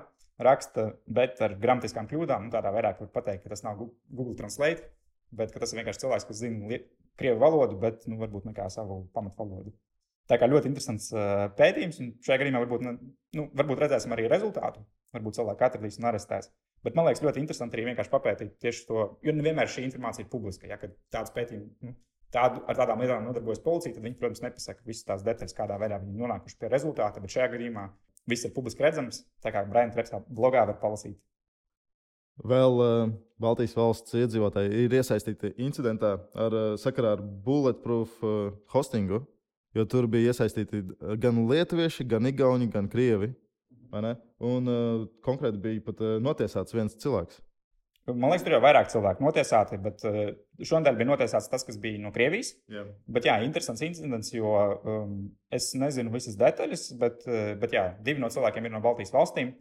raksta, 0.48 0.92
bet 1.18 1.42
ar 1.42 1.56
gramatiskām 1.58 2.06
kļūdām. 2.10 2.46
Nu, 2.46 2.54
tādā 2.54 2.70
vairāk 2.76 3.00
var 3.02 3.10
pateikt, 3.16 3.42
ka 3.42 3.50
tas 3.56 3.64
nav 3.66 3.80
Google 3.80 4.36
Translate, 4.38 4.86
bet 5.34 5.56
tas 5.56 5.74
ir 5.74 5.80
vienkārši 5.80 6.04
cilvēks, 6.04 6.28
kas 6.30 6.42
zina 6.44 6.78
krievu 7.18 7.42
valodu, 7.42 7.78
bet 7.82 8.06
nu, 8.06 8.20
varbūt 8.22 8.46
nekā 8.52 8.68
savu 8.70 9.04
pamatvalodu. 9.18 9.74
Tā 10.30 10.38
kā 10.38 10.46
ļoti 10.46 10.70
interesants 10.70 11.10
uh, 11.12 11.48
pētījums, 11.58 11.98
un 12.00 12.14
šajā 12.22 12.38
gadījumā 12.44 12.62
varbūt, 12.62 12.86
nu, 13.34 13.48
varbūt 13.58 13.82
redzēsim 13.82 14.14
arī 14.14 14.30
rezultātu. 14.30 14.86
Varbūt 15.14 15.42
cilvēku 15.42 15.66
atradīs 15.66 15.98
un 15.98 16.08
arestēs. 16.12 16.48
Bet 16.84 16.96
man 16.96 17.06
liekas, 17.08 17.22
ļoti 17.24 17.40
interesanti 17.40 17.78
arī 17.78 17.86
vienkārši 17.88 18.12
papētīt 18.12 18.56
tieši 18.60 18.82
to, 18.88 19.04
jo 19.24 19.32
nevienmēr 19.32 19.70
šī 19.72 19.86
informācija 19.86 20.26
ir 20.26 20.32
publiska. 20.32 20.68
Ja, 20.68 20.76
kad 20.80 20.92
tāds 21.14 21.32
pētījums, 21.32 21.70
nu, 21.84 21.94
tādu, 22.34 22.60
ar 22.68 22.76
tādām 22.76 23.00
lietām 23.00 23.24
nodarbojas 23.24 23.62
policija, 23.64 23.96
tad 23.96 24.04
viņi, 24.04 24.18
protams, 24.20 24.42
nepasaka 24.44 24.84
visas 24.88 25.06
tās 25.08 25.24
detaļas, 25.24 25.56
kādā 25.56 25.78
veidā 25.80 26.00
viņi 26.02 26.20
nonākuši 26.20 26.58
pie 26.60 26.72
rezultāta. 26.72 27.22
Bet 27.24 27.32
šajā 27.32 27.48
gadījumā 27.54 27.86
viss 28.28 28.44
ir 28.44 28.52
publiski 28.56 28.84
redzams. 28.84 29.22
Tā 29.44 29.52
kā 29.54 29.64
Brian 29.68 29.94
Trepsā 29.94 30.20
blogā 30.28 30.66
var 30.68 30.76
palasīt. 30.82 31.16
Vēl 32.44 32.80
uh, 32.82 33.12
Baltijas 33.40 33.76
valsts 33.78 34.16
iedzīvotāji 34.18 34.84
ir 34.84 34.96
iesaistīti 34.98 35.52
incidentā 35.62 36.16
ar 36.34 36.56
uh, 36.58 36.64
sakarā 36.80 37.14
ar 37.14 37.22
bulletproof 37.22 38.16
uh, 38.26 38.50
hostingu, 38.74 39.22
jo 39.74 39.84
tur 39.90 40.08
bija 40.10 40.32
iesaistīti 40.34 40.82
gan 41.22 41.38
lietuvieši, 41.48 42.06
gan 42.10 42.26
igauni, 42.26 42.66
gan 42.72 42.90
krievi. 42.90 43.30
Un 44.44 44.70
uh, 44.70 45.02
konkrēti 45.24 45.60
bija 45.62 45.82
pat 45.86 46.00
uh, 46.02 46.16
notiesāts 46.22 46.74
viens 46.74 46.96
cilvēks. 47.02 47.40
Man 48.04 48.28
liekas, 48.28 48.42
tur 48.44 48.52
jau 48.52 48.60
vairāk 48.60 48.90
cilvēku 48.92 49.24
notiesāti, 49.24 49.78
bet 49.80 50.02
uh, 50.08 50.18
šodien 50.60 50.98
bija 50.98 51.08
notiesāts 51.08 51.48
tas, 51.52 51.64
kas 51.64 51.78
bija 51.80 52.02
no 52.02 52.12
Krievijas. 52.12 52.52
Jā, 52.72 52.82
bet, 53.16 53.28
jā 53.30 53.38
interesants 53.46 53.84
incidents, 53.86 54.32
jo 54.34 54.50
um, 54.52 55.14
es 55.54 55.70
nezinu 55.78 56.12
visas 56.12 56.36
detaļas, 56.40 56.90
bet, 57.00 57.24
bet 57.62 57.78
jā, 57.78 57.86
divi 58.04 58.20
no 58.20 58.28
cilvēkiem 58.34 58.68
ir 58.68 58.74
no 58.74 58.82
Baltijas 58.84 59.14
valstīm. 59.14 59.54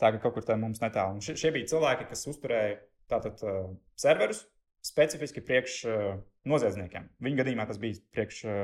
Tā 0.00 0.12
kā 0.14 0.22
kaut 0.22 0.36
kur 0.36 0.46
tā 0.46 0.54
mums 0.56 0.80
netālu. 0.80 1.18
Šie, 1.24 1.34
šie 1.40 1.50
bija 1.56 1.72
cilvēki, 1.74 2.06
kas 2.12 2.28
uzturēja 2.30 2.78
tātad, 3.10 3.42
uh, 3.42 3.72
serverus 3.98 4.44
specifiski 4.86 5.42
priekš 5.44 5.80
uh, 5.88 6.12
noziedzniekiem. 6.48 7.10
Viņa 7.20 7.42
gadījumā 7.42 7.66
tas 7.68 7.80
bija 7.82 7.98
priekš 8.14 8.38
uh, 8.46 8.62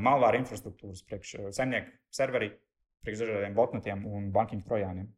malvāra 0.00 0.38
infrastruktūras, 0.40 1.02
priekš 1.08 1.34
uh, 1.40 1.50
saimnieku 1.56 1.92
serverī 2.14 2.52
priekš 3.04 3.24
dažādiem 3.24 3.54
botnetiem 3.56 4.06
un 4.08 4.30
bankiņu 4.34 4.64
trojāniem. 4.66 5.10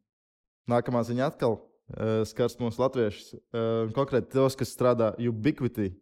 Nākamā 0.69 1.01
ziņa 1.07 1.31
atkal 1.31 1.57
uh, 1.57 2.21
skars 2.29 2.59
mūsu 2.61 2.83
latviešus, 2.83 3.31
uh, 3.37 3.87
konkrēti 3.95 4.35
tos, 4.35 4.57
kas 4.59 4.73
strādā 4.75 5.13
Ubiquity. 5.17 5.93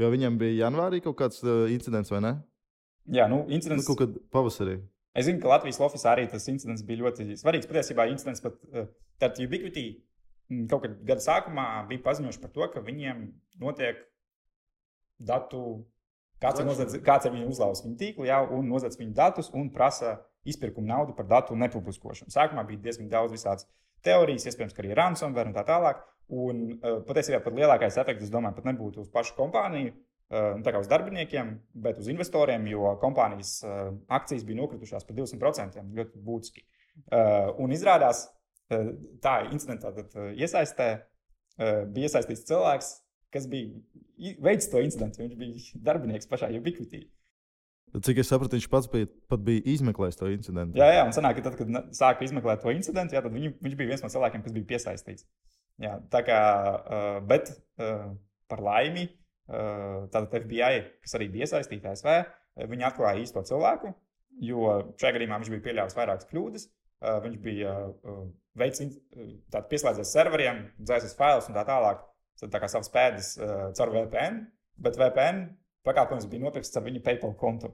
Jo 0.00 0.10
viņam 0.10 0.40
bija 0.40 0.64
janvārī 0.64 0.98
kaut 1.04 1.18
kāds 1.20 1.44
uh, 1.44 1.68
incidents, 1.70 2.10
vai 2.10 2.22
ne? 2.24 2.34
Jā, 3.14 3.28
nu, 3.30 3.44
incidents. 3.52 3.84
Nu, 3.84 3.92
kaut 3.92 4.00
kad 4.00 4.18
pavasarī. 4.34 4.80
Es 5.14 5.28
zinu, 5.28 5.38
ka 5.42 5.52
Latvijas 5.52 5.78
oficiālā 5.84 6.16
arī 6.16 6.24
tas 6.32 6.48
incidents 6.50 6.82
bija 6.86 7.04
ļoti 7.04 7.36
svarīgs. 7.38 7.68
Patiesībā 7.70 8.08
incidents 8.10 8.42
pat 8.42 8.56
tad 9.22 9.38
Ubiquity 9.38 9.86
mm, 10.50 10.66
kaut 10.72 10.84
kad 10.84 10.96
gada 11.06 11.22
sākumā 11.22 11.66
bija 11.90 12.02
paziņojuši 12.04 12.42
par 12.42 12.52
to, 12.54 12.66
ka 12.72 12.82
viņiem 12.84 13.24
notiek 13.62 14.00
datu, 15.22 15.84
kāds 16.42 16.60
ir, 16.60 16.68
nozadz, 16.68 16.96
kāds 17.06 17.28
ir 17.28 17.34
viņu 17.36 17.50
uzlaucis 17.52 17.84
viņu 17.86 17.98
tīklu, 18.00 18.28
jau, 18.28 18.42
un 18.58 18.70
nozadz 18.72 18.98
viņu 19.00 19.14
datus 19.16 19.50
un 19.54 19.70
prasa 19.74 20.18
izpirkuma 20.48 20.94
naudu 20.94 21.14
par 21.16 21.28
datu 21.30 21.56
nepubliskošanu. 21.58 22.32
Sākumā 22.32 22.64
bija 22.68 22.82
diezgan 22.88 23.10
daudz 23.12 23.34
visādas 23.34 23.68
teorijas, 24.04 24.46
iespējams, 24.48 24.76
arī 24.80 24.96
ransomware 24.96 25.50
un 25.50 25.56
tā 25.56 25.64
tālāk. 25.68 26.02
Un 26.34 26.64
uh, 26.74 27.00
patiesībā 27.04 27.42
pat 27.44 27.56
lielākais 27.56 27.98
efekts, 28.00 28.26
es 28.26 28.32
domāju, 28.32 28.56
pat 28.58 28.68
nebūtu 28.70 29.02
uz 29.02 29.10
pašu 29.12 29.34
kompāniju, 29.36 29.92
uh, 29.92 30.54
tā 30.64 30.72
kā 30.72 30.80
uz 30.80 30.88
darbiniekiem, 30.88 31.50
bet 31.84 32.00
uz 32.00 32.08
investoriem, 32.12 32.64
jo 32.70 32.94
kompānijas 33.02 33.58
uh, 33.64 33.90
akcijas 34.20 34.46
bija 34.48 34.62
nokritušās 34.62 35.04
par 35.08 35.18
200% 35.20 35.84
ļoti 36.00 36.24
būtiski. 36.24 36.64
Un 37.58 37.72
izrādās, 37.74 38.20
tā 38.70 39.32
incidentā 39.50 39.90
iesaistē 40.30 40.86
bija 41.90 42.06
iesaistīts 42.06 42.46
cilvēks, 42.46 42.90
kas 43.34 43.48
bija 43.50 44.38
veids 44.42 44.70
to 44.70 44.78
incidentu. 44.78 45.24
Viņš 45.24 45.34
bija 45.40 45.80
darbinieks 45.88 46.30
pašā 46.30 46.52
Ubiquitī. 46.54 47.08
Cik 47.94 48.18
es 48.18 48.26
sapratu, 48.26 48.56
viņš 48.58 48.66
pats 48.72 48.88
bija, 48.90 49.06
pat 49.30 49.42
bija 49.46 49.62
izmeklējis 49.70 50.18
to 50.18 50.28
incidentu. 50.32 50.78
Jā, 50.80 50.88
jā, 50.96 51.02
un 51.06 51.12
sanāk, 51.14 51.36
ka 51.38 51.44
tad, 51.46 51.58
kad 51.60 51.92
sāka 51.94 52.26
izmeklēt 52.26 52.64
to 52.64 52.72
incidentu, 52.74 53.14
jā, 53.14 53.22
tad 53.22 53.34
viņ, 53.34 53.52
viņš 53.62 53.76
bija 53.78 53.92
viens 53.92 54.02
no 54.02 54.10
cilvēkiem, 54.10 54.42
kas 54.42 54.54
bija 54.56 54.70
piesaistīts. 54.72 55.26
Jā, 55.82 55.98
tā 56.10 56.24
kā, 56.26 56.40
uh, 56.74 57.18
bet 57.30 57.52
uh, 57.54 58.08
par 58.50 58.62
laimi, 58.66 59.06
uh, 59.46 60.08
tātad 60.10 60.34
FBI, 60.42 60.82
kas 61.06 61.14
arī 61.18 61.30
bija 61.30 61.46
iesaistīta 61.46 61.94
ASV, 61.94 62.10
viņi 62.74 62.88
atklāja 62.88 63.22
īsto 63.22 63.42
cilvēku, 63.46 63.94
jo 64.42 64.66
šajā 64.98 65.14
gadījumā 65.16 65.38
viņš 65.42 65.54
bija 65.54 65.66
pieļāvis 65.68 65.98
vairākas 65.98 66.30
kļūdas. 66.30 66.66
Uh, 67.04 67.18
viņš 67.22 67.40
bija 67.44 67.72
uh, 67.92 68.22
veicis, 68.58 68.94
uh, 69.18 69.62
pieslēdzies 69.70 70.14
serveriem, 70.14 70.64
dzēsis 70.82 71.14
failus 71.18 71.50
un 71.50 71.58
tā 71.58 71.66
tālāk, 71.68 72.02
tā 72.42 72.60
kā 72.62 72.70
savas 72.70 72.90
pēdas 72.94 73.34
uh, 73.38 73.68
caur 73.76 73.92
VPN, 73.94 74.40
bet 74.82 74.98
VPN 74.98 75.44
pakalpojums 75.86 76.28
bija 76.30 76.44
nopirkts 76.46 76.76
ar 76.78 76.84
viņa 76.86 77.02
PayPal 77.04 77.34
kontu 77.40 77.70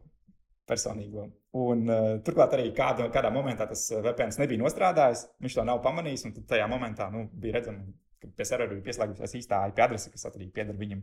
personīgo. 0.70 1.26
Un, 1.58 1.86
uh, 1.90 2.12
turklāt 2.26 2.54
arī 2.56 2.68
kāda, 2.76 3.08
kādā 3.14 3.32
momentā 3.34 3.66
tas 3.70 3.88
eh, 3.90 4.02
VPN 4.04 4.36
nebija 4.42 4.62
nostrādājis, 4.62 5.24
viņš 5.42 5.56
to 5.58 5.66
nav 5.66 5.82
pamanījis. 5.86 6.28
Tad 6.36 6.46
tajā 6.54 6.68
momentā 6.70 7.08
nu, 7.14 7.24
bija 7.42 7.58
redzams, 7.58 7.90
ka 8.22 8.30
pie 8.36 8.46
servera 8.46 8.76
bija 8.76 8.86
pieslēgta 8.86 9.30
īstā 9.40 9.64
IP 9.72 9.82
adrese, 9.86 10.12
kas 10.14 10.28
arī 10.30 10.50
pieder 10.54 10.78
viņam. 10.78 11.02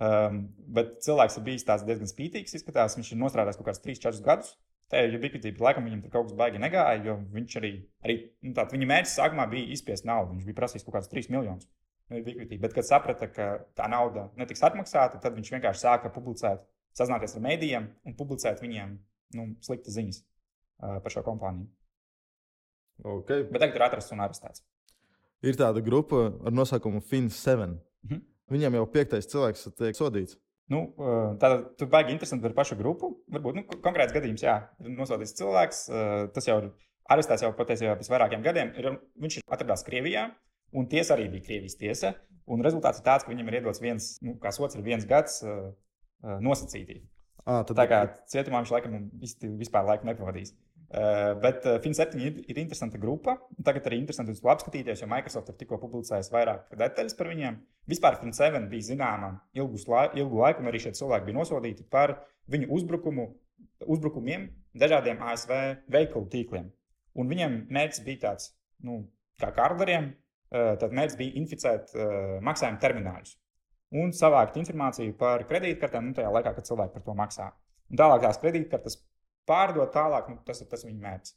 Um, 0.00 0.44
bet 0.72 1.00
cilvēks 1.04 1.36
ir 1.36 1.46
bijis 1.48 1.66
diezgan 1.66 2.08
spītīgs. 2.08 2.54
Izskatās, 2.56 2.96
viņš 2.96 3.12
ir 3.12 3.20
nostrādājis 3.20 3.58
kaut 3.60 3.68
kādus 3.68 3.82
3-4 3.84 4.22
gadus. 4.24 4.54
Tā 4.90 5.04
ir 5.06 5.12
ubiquity, 5.18 5.52
bet 5.54 5.62
laikam 5.62 5.84
viņam 5.86 6.00
tur 6.02 6.14
kaut 6.14 6.30
kas 6.30 6.38
baigi 6.38 6.58
negāja, 6.62 6.96
jo 7.04 7.18
viņš 7.30 7.58
arī, 7.60 7.70
arī 8.02 8.16
nu, 8.42 8.54
tā, 8.56 8.64
viņa 8.72 8.88
mērķis 8.90 9.12
sākumā 9.20 9.44
bija 9.52 9.68
izspiest 9.76 10.06
naudu. 10.08 10.34
Viņš 10.34 10.48
bija 10.48 10.58
prasījis 10.58 10.86
kaut 10.86 10.96
kādus 10.96 11.12
3 11.12 11.30
miljonus. 11.34 11.68
Nu, 12.10 12.18
ubiquity. 12.18 12.58
Bet, 12.58 12.74
kad 12.74 12.86
saprata, 12.86 13.28
ka 13.30 13.48
tā 13.78 13.86
nauda 13.90 14.26
netiks 14.38 14.64
atmaksāta, 14.66 15.20
tad 15.22 15.36
viņš 15.36 15.52
vienkārši 15.54 15.84
sāka 15.84 16.10
publicēt, 16.10 16.64
sazināties 16.98 17.36
ar 17.38 17.44
mēdījiem 17.44 17.86
un 18.08 18.16
publicēt 18.18 18.62
viņiem 18.64 18.96
nu, 19.38 19.46
sliktas 19.62 19.94
ziņas 19.94 20.18
uh, 20.18 20.98
par 21.04 21.14
šo 21.14 21.22
kompāniju. 21.26 21.70
Okay. 23.00 23.46
Bet 23.46 23.62
tagad 23.62 23.78
ir 23.78 23.86
atrasts 23.86 24.12
un 24.12 24.24
arestēts. 24.24 24.64
Ir 25.46 25.56
tāda 25.56 25.80
grupa 25.84 26.26
ar 26.44 26.52
nosaukumu 26.52 27.00
FIN7. 27.06 27.78
Mhm. 28.08 28.24
Viņam 28.50 28.76
jau 28.80 28.86
piektais 28.90 29.30
cilvēks 29.30 29.68
tiek 29.78 29.96
sodīts. 29.96 30.36
Nu, 30.70 30.84
tāda 31.42 31.64
tur 31.78 31.88
baigi 31.90 32.12
interesanti 32.14 32.44
par 32.46 32.54
pašu 32.60 32.76
grupu. 32.78 33.12
Varbūt 33.30 33.56
nu, 33.58 33.62
konkrēts 33.82 34.14
gadījums, 34.14 34.42
jā, 34.44 34.56
ir 34.82 34.92
nosodīts 34.94 35.34
cilvēks. 35.38 35.80
Tas 36.34 36.46
jau 36.46 36.56
ir 36.62 36.68
arestēts 37.10 37.42
jau 37.42 37.50
patiesībā 37.58 37.96
pēc 37.98 38.10
vairākiem 38.12 38.44
gadiem. 38.44 38.70
Ir, 38.78 38.90
viņš 39.22 39.40
atradās 39.50 39.82
Krievijā, 39.86 40.28
un 40.76 40.88
tiesa 40.90 41.16
arī 41.16 41.28
bija 41.32 41.46
Krievijas 41.48 41.78
tiesa. 41.80 42.14
Un 42.50 42.64
rezultāts 42.66 42.98
ir 42.98 43.06
tāds, 43.06 43.24
ka 43.24 43.30
viņam 43.30 43.50
ir 43.50 43.60
iedots 43.60 43.82
viens, 43.82 44.12
nu, 44.26 44.34
kā 44.42 44.50
sots, 44.54 44.74
ir 44.74 44.82
viens 44.86 45.06
gads 45.06 45.42
nosacītī. 46.42 47.00
À, 47.44 47.62
tad... 47.64 47.76
Tā 47.78 47.86
kā 47.88 48.00
cietumā 48.30 48.60
viņš 48.62 48.72
laikam 48.74 48.96
vispār 49.60 49.86
laiku 49.86 50.08
nepavadīs. 50.08 50.52
Uh, 50.90 51.36
bet 51.38 51.62
uh, 51.70 51.76
FIN7 51.78 52.18
ir, 52.18 52.38
ir 52.50 52.58
interesanta 52.58 52.98
grupa. 52.98 53.36
Tagad 53.62 53.84
arī 53.86 54.00
interesanti 54.00 54.34
to 54.34 54.50
apskatīties, 54.50 55.04
jo 55.04 55.06
Microsoft 55.10 55.52
ir 55.52 55.58
tikko 55.60 55.78
publicējis 55.78 56.32
vairāk 56.34 56.64
detaļas 56.80 57.14
par 57.14 57.30
viņiem. 57.30 57.60
Vispār 57.90 58.18
FIN7 58.18 58.66
bija 58.72 58.88
zināma 58.88 59.30
lai, 59.54 60.06
ilgu 60.18 60.42
laiku, 60.42 60.64
un 60.64 60.70
arī 60.72 60.82
šie 60.82 60.96
cilvēki 60.98 61.28
bija 61.28 61.38
nosodīti 61.38 61.86
par 61.86 62.16
viņu 62.50 62.72
uzbrukumu, 62.74 63.28
uzbrukumiem 63.86 64.48
dažādiem 64.82 65.22
ASV 65.30 65.54
veikalu 65.94 66.26
tīkliem. 66.34 66.66
Un 67.14 67.30
viņiem 67.30 67.60
mērķis 67.70 68.02
bija 68.06 68.24
tāds, 68.26 68.50
nu, 68.82 69.04
kā 69.38 69.52
kārdariem, 69.54 70.10
uh, 70.10 70.19
tad 70.50 70.90
mērķis 70.96 71.18
bija 71.18 71.36
inficēt 71.38 71.92
maksājumu 72.42 72.80
termināļus 72.82 73.36
un 73.90 74.12
savākt 74.14 74.58
informāciju 74.60 75.16
par 75.18 75.44
kredītkartēm, 75.50 76.10
nu, 76.10 76.16
tajā 76.16 76.30
laikā, 76.30 76.54
kad 76.56 76.68
cilvēki 76.68 76.94
par 76.96 77.04
to 77.06 77.16
maksā. 77.18 77.48
Un 77.90 77.98
tālāk 77.98 78.22
tās 78.24 78.38
kredītkartes 78.42 79.00
pārdot 79.50 79.90
tālāk, 79.94 80.30
nu, 80.30 80.38
tas 80.46 80.62
ir 80.62 80.70
tas 80.70 80.86
viņa 80.86 81.02
mērķis. 81.02 81.34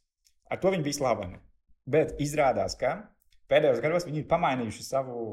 Ar 0.54 0.62
to 0.62 0.74
viņi 0.74 0.86
bija 0.86 1.00
slaveni. 1.00 1.42
Bet 1.90 2.14
izrādās, 2.22 2.78
ka 2.80 2.96
pēdējos 3.52 3.82
gados 3.84 4.06
viņi 4.08 4.22
ir 4.22 4.30
pamainījuši 4.30 4.86
savu, 4.86 5.24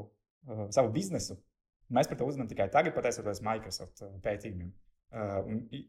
uh, 0.49 0.67
savu 0.73 0.93
biznesu. 0.95 1.37
Mēs 1.93 2.09
par 2.09 2.19
to 2.19 2.29
uzzinām 2.31 2.49
tikai 2.49 2.71
tagad, 2.73 2.95
pateicoties 2.97 3.43
Microsoft 3.45 4.03
pētījumiem. 4.25 4.73
Uh, 5.11 5.47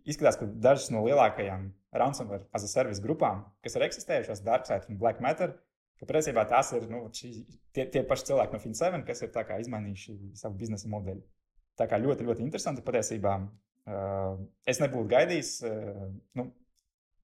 izskatās, 0.10 0.39
ka 0.39 0.48
dažas 0.50 0.89
no 0.91 1.03
lielākajām 1.05 1.67
ransomware 1.93 2.48
as 2.57 2.65
a 2.65 2.69
service 2.69 3.03
grupām, 3.03 3.45
kas 3.62 3.77
ir 3.77 3.86
eksistējušas, 3.86 4.41
Darkside 4.43 4.89
un 4.89 4.98
Black 5.00 5.21
Matter, 5.21 5.53
ka 6.01 6.10
patiesībā 6.10 6.48
tās 6.50 6.72
ir 6.74 6.88
nu, 6.89 7.03
šī, 7.13 7.29
tie, 7.77 7.86
tie 7.93 8.01
paši 8.08 8.31
cilvēki 8.31 8.55
no 8.55 8.62
FinSeven, 8.63 9.03
kas 9.05 9.22
ir 9.22 9.36
izmainījuši 9.62 10.15
savu 10.39 10.58
biznesa 10.58 10.89
modeļu. 10.89 11.22
Tā 11.77 11.86
kā 11.89 12.00
ļoti, 12.01 12.25
ļoti 12.25 12.43
interesanti 12.46 12.84
patiesībā. 12.86 13.36
Uh, 13.91 14.41
es 14.70 14.81
nebūtu 14.81 15.10
gaidījis, 15.10 15.51
uh, 15.65 16.01
nu, 16.38 16.48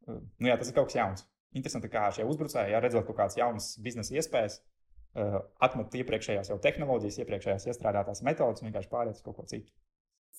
nu, 0.08 0.48
jā, 0.50 0.56
tas 0.58 0.70
ir 0.70 0.78
kaut 0.78 0.90
kas 0.90 0.98
jauns. 0.98 1.26
Interesanti, 1.58 1.90
kā 1.90 2.08
šie 2.14 2.26
uzbrucēji, 2.30 2.74
ja 2.74 2.82
redzot 2.82 3.06
kaut 3.08 3.18
kādas 3.20 3.38
jaunas 3.38 3.68
biznesa 3.82 4.16
iespējas, 4.18 4.60
uh, 4.62 5.40
atmet 5.64 5.98
iepriekšējās 6.02 6.52
jau 6.54 6.58
tehnoloģijas, 6.62 7.20
iepriekšējās 7.24 7.68
iestrādātās 7.72 8.24
metodas 8.26 8.62
un 8.62 8.70
vienkārši 8.70 8.92
pāriet 8.94 9.20
uz 9.20 9.26
kaut 9.26 9.38
ko 9.40 9.46
citu. 9.50 9.74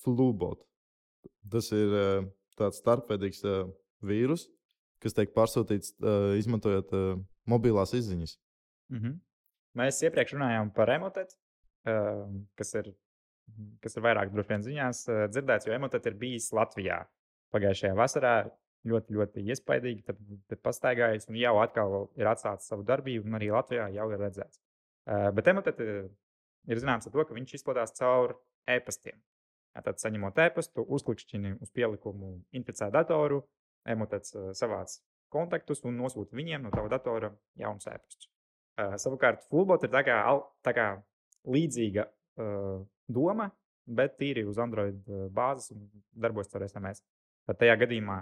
Flubot. 0.03 0.63
Tas 1.51 1.71
ir 1.75 1.95
uh, 1.95 2.27
tāds 2.59 2.79
starpveidīgs 2.83 3.43
uh, 3.47 3.67
vīrus, 4.05 4.47
kas 5.03 5.15
tiek 5.15 5.31
pārsūtīts 5.35 5.95
uh, 5.99 6.35
izmantojot 6.39 6.95
uh, 6.95 7.19
mobilās 7.49 7.93
izziņas. 7.97 8.37
Mm 8.93 9.01
-hmm. 9.01 9.19
Mēs 9.79 10.01
iepriekš 10.05 10.35
runājām 10.37 10.73
par 10.73 10.89
emotetu, 10.95 11.35
uh, 11.87 12.25
kas 12.57 12.73
ir 12.79 12.93
kas 13.83 13.97
ir 13.97 14.05
vairāk 14.05 14.31
droši 14.33 14.53
vien 14.53 14.65
ziņās 14.65 15.03
dzirdēts, 15.33 15.67
jo 15.67 15.75
emotet 15.75 16.05
ir 16.09 16.17
bijis 16.19 16.51
Latvijā. 16.55 16.99
Pagājušajā 17.53 17.95
vasarā 17.97 18.33
ļoti, 18.89 19.15
ļoti 19.17 19.43
iespaidīgi. 19.53 20.03
Tad, 20.07 20.19
tad 20.51 20.61
pastaigājis 20.65 21.29
un 21.31 21.39
jau 21.39 21.55
atkal 21.63 21.95
ir 22.19 22.29
atsācis 22.29 22.69
savu 22.69 22.85
darbību, 22.87 23.27
un 23.27 23.39
arī 23.39 23.51
Latvijā 23.53 23.89
jau 23.95 24.09
ir 24.13 24.21
redzēts. 24.21 24.61
Uh, 25.09 25.29
bet 25.35 25.49
emotet 25.49 25.81
ir 25.81 26.81
zināms 26.83 27.07
ar 27.07 27.15
to, 27.15 27.25
ka 27.25 27.37
viņš 27.37 27.57
izplatās 27.57 27.95
caur 27.97 28.37
e-pastiem. 28.69 29.17
Tad, 29.79 29.99
saņemot 30.01 30.39
e-pastu, 30.43 30.83
uzklikšķini 30.97 31.55
uz 31.63 31.69
pielikumu 31.71 32.33
inficēt 32.57 32.91
datoru, 32.93 33.43
emotets 33.87 34.35
uh, 34.35 34.49
savāc 34.57 34.97
kontaktus 35.33 35.83
un 35.87 35.97
nosūta 35.99 36.37
viņiem 36.37 36.65
no 36.65 36.73
tava 36.73 36.91
datora 36.91 37.31
jaunus 37.59 37.87
e-pastus. 37.91 38.29
Uh, 38.79 38.95
savukārt, 39.01 39.43
Flubot 39.49 39.83
ir 39.83 39.91
tā 39.93 40.03
kā, 40.07 40.19
tā 40.65 40.73
kā 40.75 40.87
līdzīga 41.49 42.05
uh, 42.07 42.79
doma, 43.09 43.49
bet 43.89 44.17
tīri 44.19 44.45
uz 44.45 44.59
Android 44.61 44.99
bāzes 45.33 45.73
un 45.73 45.87
darbojas 46.13 46.51
caur 46.51 46.65
SMS. 46.67 47.01
Tad 47.49 47.57
tajā 47.57 47.73
gadījumā 47.81 48.19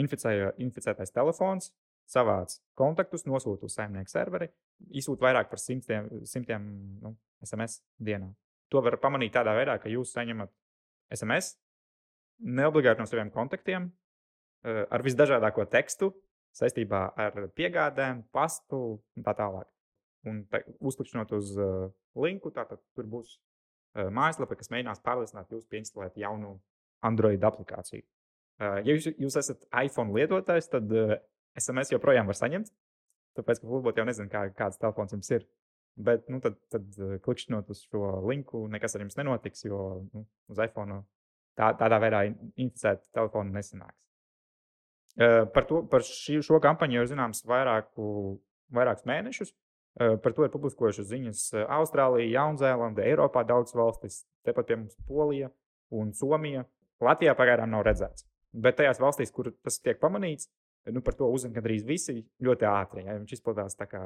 inficēja, 0.00 0.54
inficētais 0.64 1.12
telefons, 1.12 1.68
savāc 2.08 2.54
kontaktus, 2.78 3.26
nosūta 3.28 3.68
uz 3.68 3.76
saimnieku 3.76 4.08
serveri, 4.08 4.48
izsūta 4.88 5.26
vairāk 5.26 5.50
par 5.50 5.60
simtiem, 5.60 6.08
simtiem 6.28 6.64
nu, 7.02 7.14
SMS 7.44 7.80
dienā. 8.00 8.30
To 8.72 8.80
var 8.84 8.96
pamanīt 9.02 9.34
tādā 9.36 9.54
veidā, 9.56 9.76
ka 9.80 9.92
jūs 9.92 10.14
saņemat 10.16 10.52
SMS 11.12 11.54
neobligāti 12.42 13.02
no 13.02 13.08
saviem 13.08 13.30
kontaktiem 13.32 13.90
ar 14.64 15.04
visdažādāko 15.04 15.66
tekstu 15.70 16.12
saistībā 16.56 17.02
ar 17.18 17.48
piegādēm, 17.56 18.24
pastu 18.34 18.82
un 19.16 19.26
tā 19.26 19.34
tālāk. 19.38 19.68
Un 20.28 20.44
tā, 20.50 20.62
uzklikšķinot 20.84 21.32
uz 21.34 21.54
uh, 21.58 21.88
linku, 22.22 22.52
tātad 22.54 22.82
tur 22.96 23.08
būs 23.10 23.34
uh, 23.36 24.08
mājaslapa, 24.14 24.58
kas 24.58 24.70
mēģinās 24.74 25.02
pārliecināt 25.04 25.54
jūs 25.54 25.66
pieinstalēt 25.72 26.20
jaunu 26.20 26.58
Android 27.02 27.42
aplikāciju. 27.42 28.04
Ja 28.62 28.94
jūs, 28.94 29.08
jūs 29.18 29.36
esat 29.40 29.64
iPhone 29.74 30.14
lietotājs, 30.14 30.68
tad 30.70 30.92
SMS 31.58 31.90
joprojām 31.90 32.28
var 32.30 32.36
saņemt. 32.38 32.68
Tāpēc, 33.34 33.58
ka 33.58 33.66
varbūt 33.66 33.98
jau 33.98 34.04
nezinu, 34.06 34.30
kā, 34.30 34.44
kāds 34.54 34.78
telefons 34.78 35.16
jums 35.16 35.30
ir. 35.34 35.46
Bet, 35.96 36.28
nu, 36.30 36.38
tad, 36.44 36.60
tad 36.72 36.86
klikšķinot 37.24 37.72
uz 37.72 37.82
šo 37.88 38.20
linku, 38.28 38.62
nekas 38.70 38.94
ar 38.94 39.02
jums 39.02 39.18
nenotiks, 39.18 39.66
jo 39.66 39.80
nu, 40.12 40.22
uz 40.52 40.60
iPhone 40.62 41.02
tā, 41.58 41.72
tādā 41.80 41.98
veidā 42.00 42.22
inficēt 42.30 43.04
telefonu 43.16 43.52
nesanāks. 43.56 43.98
Par, 45.18 45.66
to, 45.68 45.82
par 45.92 46.04
šī, 46.06 46.38
šo 46.44 46.60
kampaņu 46.64 47.00
jau 47.00 47.08
zināms 47.10 47.42
vairāku, 47.48 48.04
vairākus 48.72 49.04
mēnešus. 49.08 49.52
Par 50.24 50.32
to 50.32 50.46
ir 50.46 50.52
publiskojušas 50.54 51.10
ziņas 51.10 51.40
Austrālija, 51.66 52.30
Jaunzēlanda, 52.38 53.04
Eiropā 53.04 53.42
daudzas 53.44 53.76
valstis, 53.76 54.22
tepat 54.46 54.70
pie 54.70 54.78
mums 54.80 54.96
Polija 55.08 55.50
un 55.92 56.14
Somija. 56.16 56.64
Latvijā 57.02 57.34
pagaidām 57.36 57.68
nav 57.74 57.84
redzēts. 57.84 58.24
Bet 58.52 58.78
tajās 58.78 59.00
valstīs, 59.02 59.32
kur 59.34 59.50
tas 59.64 59.80
tiek 59.84 60.00
pamanīts, 60.00 60.48
nu, 60.92 61.02
par 61.04 61.16
to 61.18 61.28
uzzina 61.32 61.56
gandrīz 61.56 61.84
visi 61.84 62.22
ļoti 62.44 62.68
ātri. 62.68 63.04
Ja, 63.04 63.18
viņš 63.18 63.36
izplatās 63.36 63.76
tā 63.76 63.88
kā 63.90 64.02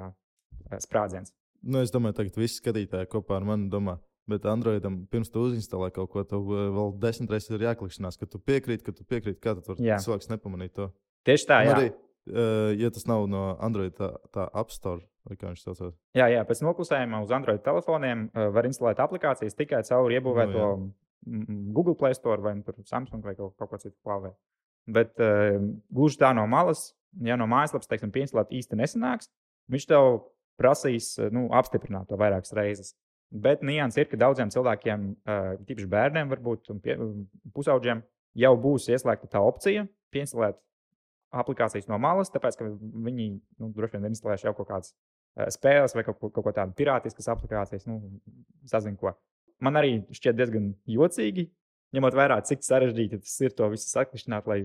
sprādziens. 0.83 1.35
Nu, 1.63 1.81
es 1.83 1.93
domāju, 1.95 2.19
ka 2.19 2.41
visi 2.41 2.61
skatītāji 2.61 3.11
kopā 3.13 3.39
ar 3.39 3.47
mani 3.47 3.71
domā, 3.73 3.97
bet 4.31 4.47
Androidam 4.51 5.01
pirms 5.11 5.31
tu 5.33 5.45
uzinstalē 5.47 5.91
kaut 5.95 6.11
ko, 6.13 6.25
tev 6.27 6.47
vēl 6.47 6.95
desmit 7.03 7.33
reizes 7.33 7.53
ir 7.55 7.67
jāklikšķinās, 7.69 8.19
ka 8.21 8.29
tu 8.31 8.41
piekrīti, 8.43 8.85
ka 8.87 8.95
tu 8.97 9.07
piekrīti, 9.07 9.41
kā 9.43 9.55
tu 9.59 9.65
vari 9.71 9.93
cilvēks 10.03 10.31
nepamanīt 10.33 10.75
to. 10.79 10.91
Tieši 11.27 11.49
tā, 11.49 11.61
jā. 11.67 11.71
Un 11.71 11.77
arī, 11.77 11.93
uh, 12.31 12.73
ja 12.79 12.91
tas 12.95 13.07
nav 13.11 13.27
no 13.31 13.45
Android 13.63 13.95
tā, 13.99 14.13
tā 14.35 14.49
App 14.53 14.75
Store. 14.75 15.03
Jā, 16.15 16.29
jā, 16.31 16.43
pēc 16.47 16.61
noklusējuma 16.63 17.19
uz 17.25 17.33
Android 17.35 17.63
telefoniem 17.67 18.29
uh, 18.29 18.47
var 18.55 18.69
instalēt 18.69 19.01
aplikācijas 19.03 19.59
tikai 19.59 19.83
caur 19.89 20.13
iebūvēto 20.15 20.69
nu, 20.79 20.93
Google 21.75 21.97
Play 21.99 22.15
Store 22.15 22.39
vai 22.45 22.55
Samsung 22.87 23.25
vai 23.27 23.35
kaut, 23.35 23.57
kaut 23.59 23.73
ko 23.73 23.81
citu 23.83 23.97
klāvē. 24.07 24.31
Bet 24.87 25.19
uh, 25.19 25.59
gluži 25.91 26.21
tā 26.23 26.31
no 26.37 26.47
malas, 26.47 26.93
ja 27.27 27.35
no 27.39 27.49
mājaslapas, 27.51 27.91
teiksim, 27.91 28.15
pieinstalēt 28.15 28.55
īsti 28.55 28.79
nesanāks, 28.79 29.33
viņš 29.73 29.89
tev 29.91 30.13
prasīs 30.61 31.17
nu, 31.35 31.49
apstiprināt 31.55 32.07
to 32.11 32.19
vairākas 32.21 32.55
reizes. 32.57 32.95
Bet 33.31 33.65
nianses 33.67 34.05
ir, 34.05 34.11
ka 34.11 34.19
daudziem 34.21 34.53
cilvēkiem, 34.55 35.07
uh, 35.27 35.49
tīpaši 35.67 35.89
bērniem, 35.91 36.31
varbūt 36.31 36.71
pie, 36.85 36.95
pusaudžiem, 37.57 38.05
jau 38.39 38.53
būs 38.63 38.87
ieslēgta 38.93 39.29
tā 39.33 39.43
opcija 39.43 39.87
pieinstalēt 40.15 40.61
aplikācijas 41.37 41.89
no 41.91 41.99
malas, 42.01 42.31
tāpēc 42.33 42.57
ka 42.61 42.69
viņi 42.71 43.31
nu, 43.35 43.73
droši 43.75 43.97
vien 43.97 44.07
ir 44.07 44.15
instalējuši 44.15 44.47
jau 44.47 44.55
kaut 44.61 44.71
kādas 44.71 44.93
uh, 44.95 45.49
spēles 45.53 45.97
vai 45.99 46.07
kaut, 46.07 46.23
kaut 46.23 46.45
ko 46.47 46.55
tādu 46.55 46.77
pirātiskas 46.79 47.33
aplikācijas, 47.35 47.89
nu, 47.91 47.99
sazinu 48.71 49.01
ko 49.01 49.17
man 49.63 49.79
arī 49.81 50.01
šķiet 50.15 50.37
diezgan 50.37 50.71
jocīgi, 50.91 51.47
ņemot 51.97 52.17
vērā, 52.17 52.41
cik 52.47 52.65
sarežģīti 52.67 53.21
tas 53.23 53.37
ir 53.45 53.55
to 53.57 53.69
visu 53.73 53.89
sakrišķināt, 53.91 54.49
lai 54.51 54.61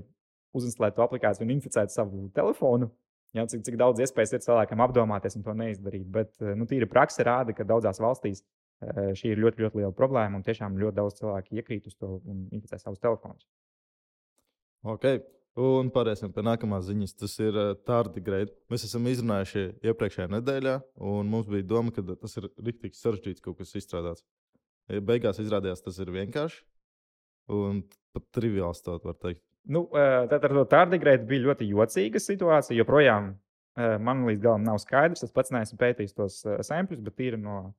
uzinstalētu 0.58 1.04
aplikāciju 1.06 1.48
un 1.48 1.54
inficētu 1.56 1.94
savu 1.94 2.26
telefonu. 2.36 2.90
Jā, 3.38 3.46
cik, 3.48 3.62
cik 3.64 3.78
daudz 3.80 4.02
iespējas 4.04 4.34
ir 4.36 4.42
cilvēkam 4.44 4.82
apdomāties 4.84 5.38
un 5.40 5.46
to 5.46 5.54
neizdarīt. 5.56 6.08
Bet 6.12 6.34
nu, 6.58 6.68
tīra 6.68 6.90
praksa 6.92 7.24
rāda, 7.28 7.56
ka 7.56 7.68
daudzās 7.68 8.02
valstīs 8.04 8.44
šī 8.82 9.36
ir 9.36 9.42
ļoti, 9.42 9.62
ļoti 9.64 9.80
liela 9.80 9.94
problēma 9.96 10.40
un 10.40 10.44
tiešām 10.46 10.80
ļoti 10.82 10.98
daudz 10.98 11.20
cilvēku 11.20 11.60
iekrīt 11.62 11.88
uz 11.88 11.96
to 11.96 12.18
un 12.26 12.48
inficē 12.52 12.80
savus 12.82 13.00
telefonus. 13.04 13.46
Okay. 14.82 15.22
Un 15.60 15.90
pārēsim 15.92 16.32
pie 16.32 16.44
nākamās 16.48 16.86
ziņas. 16.88 17.14
Tas 17.20 17.34
ir 17.44 17.58
uh, 17.60 17.74
tardigrade. 17.88 18.54
Mēs 18.72 18.86
esam 18.88 19.08
izrunājuši 19.12 19.66
iepriekšējā 19.84 20.30
nedēļā, 20.32 20.78
un 21.12 21.28
mums 21.28 21.50
bija 21.52 21.68
doma, 21.68 21.92
ka 21.92 22.04
tas 22.16 22.38
ir 22.40 22.48
rīktīgi 22.56 22.96
sarežģīts 22.96 23.44
kaut 23.44 23.60
kas 23.60 23.76
izstrādāts. 23.76 24.24
Beigās 24.88 25.40
izrādījās, 25.44 25.84
tas 25.84 26.00
ir 26.02 26.12
vienkārši 26.16 26.64
un 27.52 27.84
pat 28.16 28.26
triviāls, 28.36 28.82
tā 28.84 28.96
var 29.04 29.18
teikt. 29.20 29.44
Nu, 29.70 29.86
tad 29.94 30.42
ar 30.42 30.56
to 30.58 30.66
tardigrade 30.70 31.28
bija 31.30 31.46
ļoti 31.46 31.68
jocīga 31.70 32.22
situācija. 32.22 32.80
Joprojām 32.80 33.34
man 33.78 34.26
līdz 34.28 34.42
galam 34.44 34.66
nav 34.66 34.80
skaidrs. 34.82 35.24
Es 35.28 35.34
pats 35.36 35.54
neesmu 35.54 35.78
pētījis 35.80 36.18
tos 36.18 36.42
sēkļus, 36.44 37.04
bet 37.06 37.22
ir 37.24 37.38
no 37.40 37.74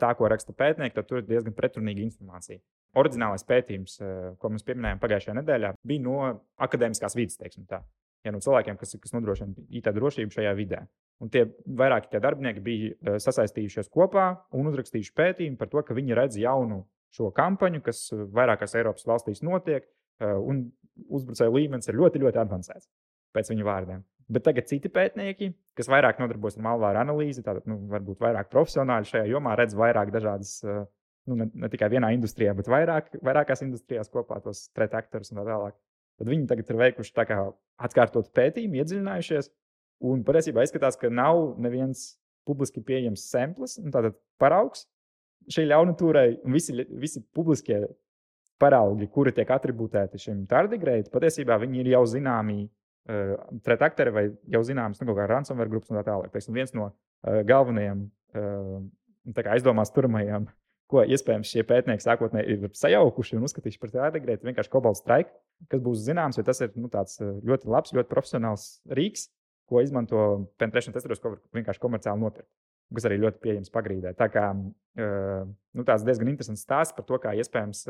tā, 0.00 0.10
ko 0.18 0.28
raksta 0.28 0.52
pētnieki, 0.52 0.96
tad 0.96 1.06
tur 1.08 1.22
ir 1.22 1.28
diezgan 1.28 1.54
pretrunīga 1.56 2.02
informācija. 2.04 2.60
Oriģinālais 2.98 3.46
pētījums, 3.48 3.96
ko 4.38 4.50
mēs 4.52 4.66
pieminējām 4.66 5.00
pagājušajā 5.02 5.36
nedēļā, 5.38 5.70
bija 5.86 6.04
no 6.04 6.18
akadēmiskās 6.66 7.16
vidas, 7.16 7.38
teiksim 7.40 7.64
tā. 7.70 7.80
Ja 8.24 8.32
no 8.32 8.40
cilvēkiem, 8.44 8.76
kas, 8.80 8.94
kas 9.00 9.12
nodrošina 9.12 9.66
IT 9.68 9.88
drošību 9.96 10.32
šajā 10.32 10.52
vidē. 10.56 10.84
Un 11.22 11.30
tie 11.32 11.46
vairāki 11.64 12.10
tie 12.12 12.20
darbinieki 12.24 12.62
bija 12.64 13.18
sasaistījušies 13.22 13.90
kopā 13.92 14.30
un 14.56 14.70
uzrakstījuši 14.70 15.12
pētījumu 15.16 15.60
par 15.60 15.70
to, 15.72 15.82
ka 15.84 15.96
viņi 15.96 16.16
redz 16.16 16.38
jaunu 16.40 16.82
šo 17.14 17.28
kampaņu, 17.36 17.82
kas 17.84 18.08
vairākās 18.12 18.74
Eiropas 18.80 19.06
valstīs 19.06 19.44
notiek, 19.46 19.86
un 20.22 20.66
uzbrucēju 21.10 21.54
līmenis 21.54 21.90
ir 21.90 21.98
ļoti, 21.98 22.22
ļoti 22.22 22.40
avansēts 22.42 22.90
pēc 23.34 23.50
viņu 23.50 23.66
vārdiem. 23.66 24.02
Bet 24.30 24.44
tagad 24.46 24.68
citi 24.70 24.88
pētnieki, 24.88 25.50
kas 25.76 25.90
vairāk 25.90 26.20
nodarbojas 26.22 26.56
ar 26.56 26.64
malvāru 26.64 27.00
analīzi, 27.02 27.42
tātad 27.44 27.66
nu, 27.68 27.80
varbūt 27.90 28.22
vairāk 28.24 28.48
profesionāļi 28.52 29.10
šajā 29.10 29.24
jomā, 29.28 29.56
redz 29.58 29.74
vairāk 29.76 30.12
dažādas 30.14 30.60
nu, 31.28 31.36
ne, 31.40 31.48
ne 31.52 31.70
tikai 31.72 31.90
vienā 31.92 32.12
industrijā, 32.16 32.54
bet 32.56 32.70
vairāk, 32.70 33.10
vairākās 33.24 33.64
industrijās 33.66 34.12
kopā 34.12 34.40
tos 34.44 34.68
threat 34.76 34.96
actors 34.96 35.32
un 35.32 35.42
tā 35.42 35.46
tālāk. 35.48 35.76
Tad 36.20 36.30
viņi 36.30 36.48
tagad 36.48 36.70
ir 36.70 36.80
veikuši 36.80 37.14
tā 37.16 37.26
kā 37.28 37.38
atkārtot 37.84 38.30
pētījumu, 38.36 38.78
iedziļinājušies. 38.80 39.50
Un 40.04 40.22
patiesībā 40.26 40.64
izskatās, 40.64 40.98
ka 41.00 41.10
nav 41.10 41.58
neviens 41.62 42.14
publiski 42.48 42.82
pieejams 42.84 43.24
samples, 43.30 43.76
tātad 43.80 44.16
paraugs 44.40 44.86
šai 45.52 45.66
ļaunatūrai. 45.70 46.28
Visi, 46.54 46.76
visi 47.00 47.22
publiskie 47.34 47.82
paraugi, 48.62 49.08
kuri 49.12 49.34
tiek 49.34 49.50
attribūtēti 49.50 50.20
šim 50.20 50.44
tardigrētam, 50.50 51.12
patiesībā 51.14 51.58
viņi 51.62 51.80
ir 51.82 51.92
jau 51.94 52.02
zināmi 52.08 52.64
uh, 52.64 53.36
threat 53.66 53.86
actori 53.88 54.14
vai 54.14 54.26
jau 54.54 54.62
zināmas 54.66 55.02
nu, 55.02 55.14
ransomware 55.14 55.72
grupas 55.72 55.92
un 55.92 56.00
tā 56.00 56.04
tālāk. 56.08 56.32
Teiksim, 56.34 56.56
viens 56.56 56.74
no 56.76 56.90
uh, 56.90 57.40
galvenajiem 57.46 58.06
uh, 58.36 59.48
aizdomās 59.54 59.92
turamajiem 59.94 60.48
ko 60.90 61.04
iespējams 61.08 61.50
šie 61.50 61.64
pētnieki 61.66 62.04
sākotnēji 62.04 62.56
ir 62.56 62.74
sajaukuši 62.76 63.38
un 63.38 63.46
uzskatījuši 63.48 63.80
par 63.82 63.92
tādu 63.94 64.20
agrētu 64.20 64.48
vienkārši 64.48 64.72
kobaltu 64.72 65.00
straiku, 65.00 65.32
kas 65.72 65.82
būs 65.84 66.04
zināms, 66.04 66.38
jo 66.38 66.44
tas 66.46 66.60
ir 66.64 66.74
nu, 66.76 66.90
eh, 66.92 67.32
ļoti 67.50 67.70
labs, 67.72 67.94
ļoti 67.96 68.10
profesionāls 68.10 68.66
rīks, 68.98 69.28
ko 69.70 69.80
izmanto 69.80 70.20
penetration 70.60 70.92
testeros, 70.92 71.22
ko 71.22 71.34
var 71.34 71.40
vienkārši 71.56 71.80
komerciāli 71.80 72.20
nopirkt. 72.20 72.50
Kas 72.94 73.06
arī 73.08 73.16
ļoti 73.22 73.40
pieejams 73.40 73.72
pagrīdē. 73.72 74.12
Tā 74.14 74.28
kā 74.28 74.50
nu, 74.54 75.84
tāds 75.88 76.04
diezgan 76.04 76.28
interesants 76.28 76.62
stāsts 76.62 76.94
par 76.94 77.06
to, 77.08 77.16
kā 77.18 77.32
iespējams 77.32 77.80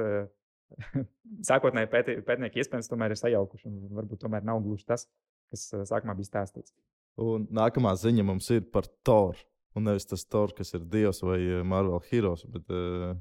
sākotnēji 1.50 1.90
pēti, 1.92 2.16
pētnieki 2.27 2.62
iespējams 2.62 2.90
tomēr 2.90 3.14
ir 3.14 3.20
sajaukuši. 3.20 3.72
Varbūt 3.98 4.24
tomēr 4.24 4.46
nav 4.46 4.62
gluži 4.64 4.87
tas, 4.88 5.07
kas 5.53 5.66
uh, 5.74 5.85
sākumā 5.88 6.16
bija 6.18 6.31
stāstīts. 6.31 6.74
Un 7.20 7.46
nākamā 7.55 7.94
ziņa 7.98 8.24
mums 8.27 8.50
ir 8.55 8.64
par 8.74 8.88
Toru. 9.07 9.38
Un 9.74 9.88
nevis 9.88 10.07
tas 10.07 10.22
Thor, 10.31 10.53
kas 10.55 10.70
ir 10.77 10.85
Dievs 10.87 11.18
vai 11.27 11.40
eh, 11.42 11.62
Marvel 11.66 11.98
Heroes, 12.07 12.44
bet 12.46 12.68
uh, 12.70 13.16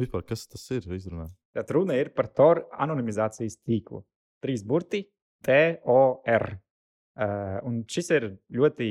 vispār 0.00 0.24
kas 0.28 0.44
tas 0.52 0.64
ir 0.76 0.84
izrunā. 0.92 1.30
Tad 1.56 1.70
runa 1.72 1.96
ir 1.96 2.10
par 2.16 2.28
Thor 2.28 2.64
anonimizācijas 2.76 3.56
tīklu. 3.64 4.02
Trīs 4.44 4.64
burti- 4.68 5.06
T-O-R. 5.46 6.46
Uh, 7.14 7.56
un 7.68 7.80
šis 7.88 8.10
ir 8.16 8.28
ļoti 8.52 8.90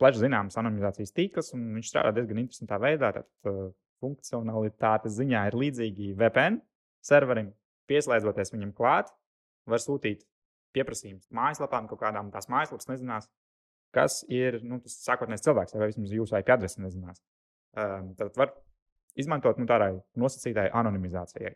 plaši 0.00 0.24
zināms 0.24 0.56
anonimizācijas 0.60 1.14
tīkls, 1.16 1.52
un 1.56 1.78
viņš 1.78 1.88
strādā 1.92 2.12
diezgan 2.18 2.42
interesantā 2.42 2.80
veidā. 2.82 3.12
Tad, 3.16 3.30
uh, 3.48 3.72
funkcionalitātes 4.04 5.16
ziņā 5.16 5.46
ir 5.48 5.56
līdzīgi 5.56 6.12
VPN 6.18 6.58
serverim. 7.04 7.52
Pieslēdzoties 7.90 8.54
viņam 8.54 8.72
klāt, 8.76 9.10
var 9.68 9.82
sūtīt 9.82 10.24
pieprasījumus 10.74 11.28
mājaslapām, 11.34 11.88
kaut 11.90 12.00
kādām 12.00 12.30
tās 12.34 12.48
mājaslapas 12.50 12.88
nezinās, 12.90 13.28
kas 13.94 14.22
ir 14.32 14.58
nu, 14.66 14.80
tas 14.82 14.96
sākotnējs 15.04 15.44
cilvēks, 15.44 15.76
vai 15.78 15.90
vismaz 15.90 16.14
jūsu 16.14 16.38
IP 16.40 16.52
adrese 16.56 16.82
nezinās. 16.82 17.22
Um, 17.78 18.12
tad 18.18 18.34
var 18.38 18.54
izmantot 19.18 19.60
nu, 19.60 19.66
tādai 19.70 19.92
nosacītai 20.18 20.68
anonimizācijai. 20.74 21.54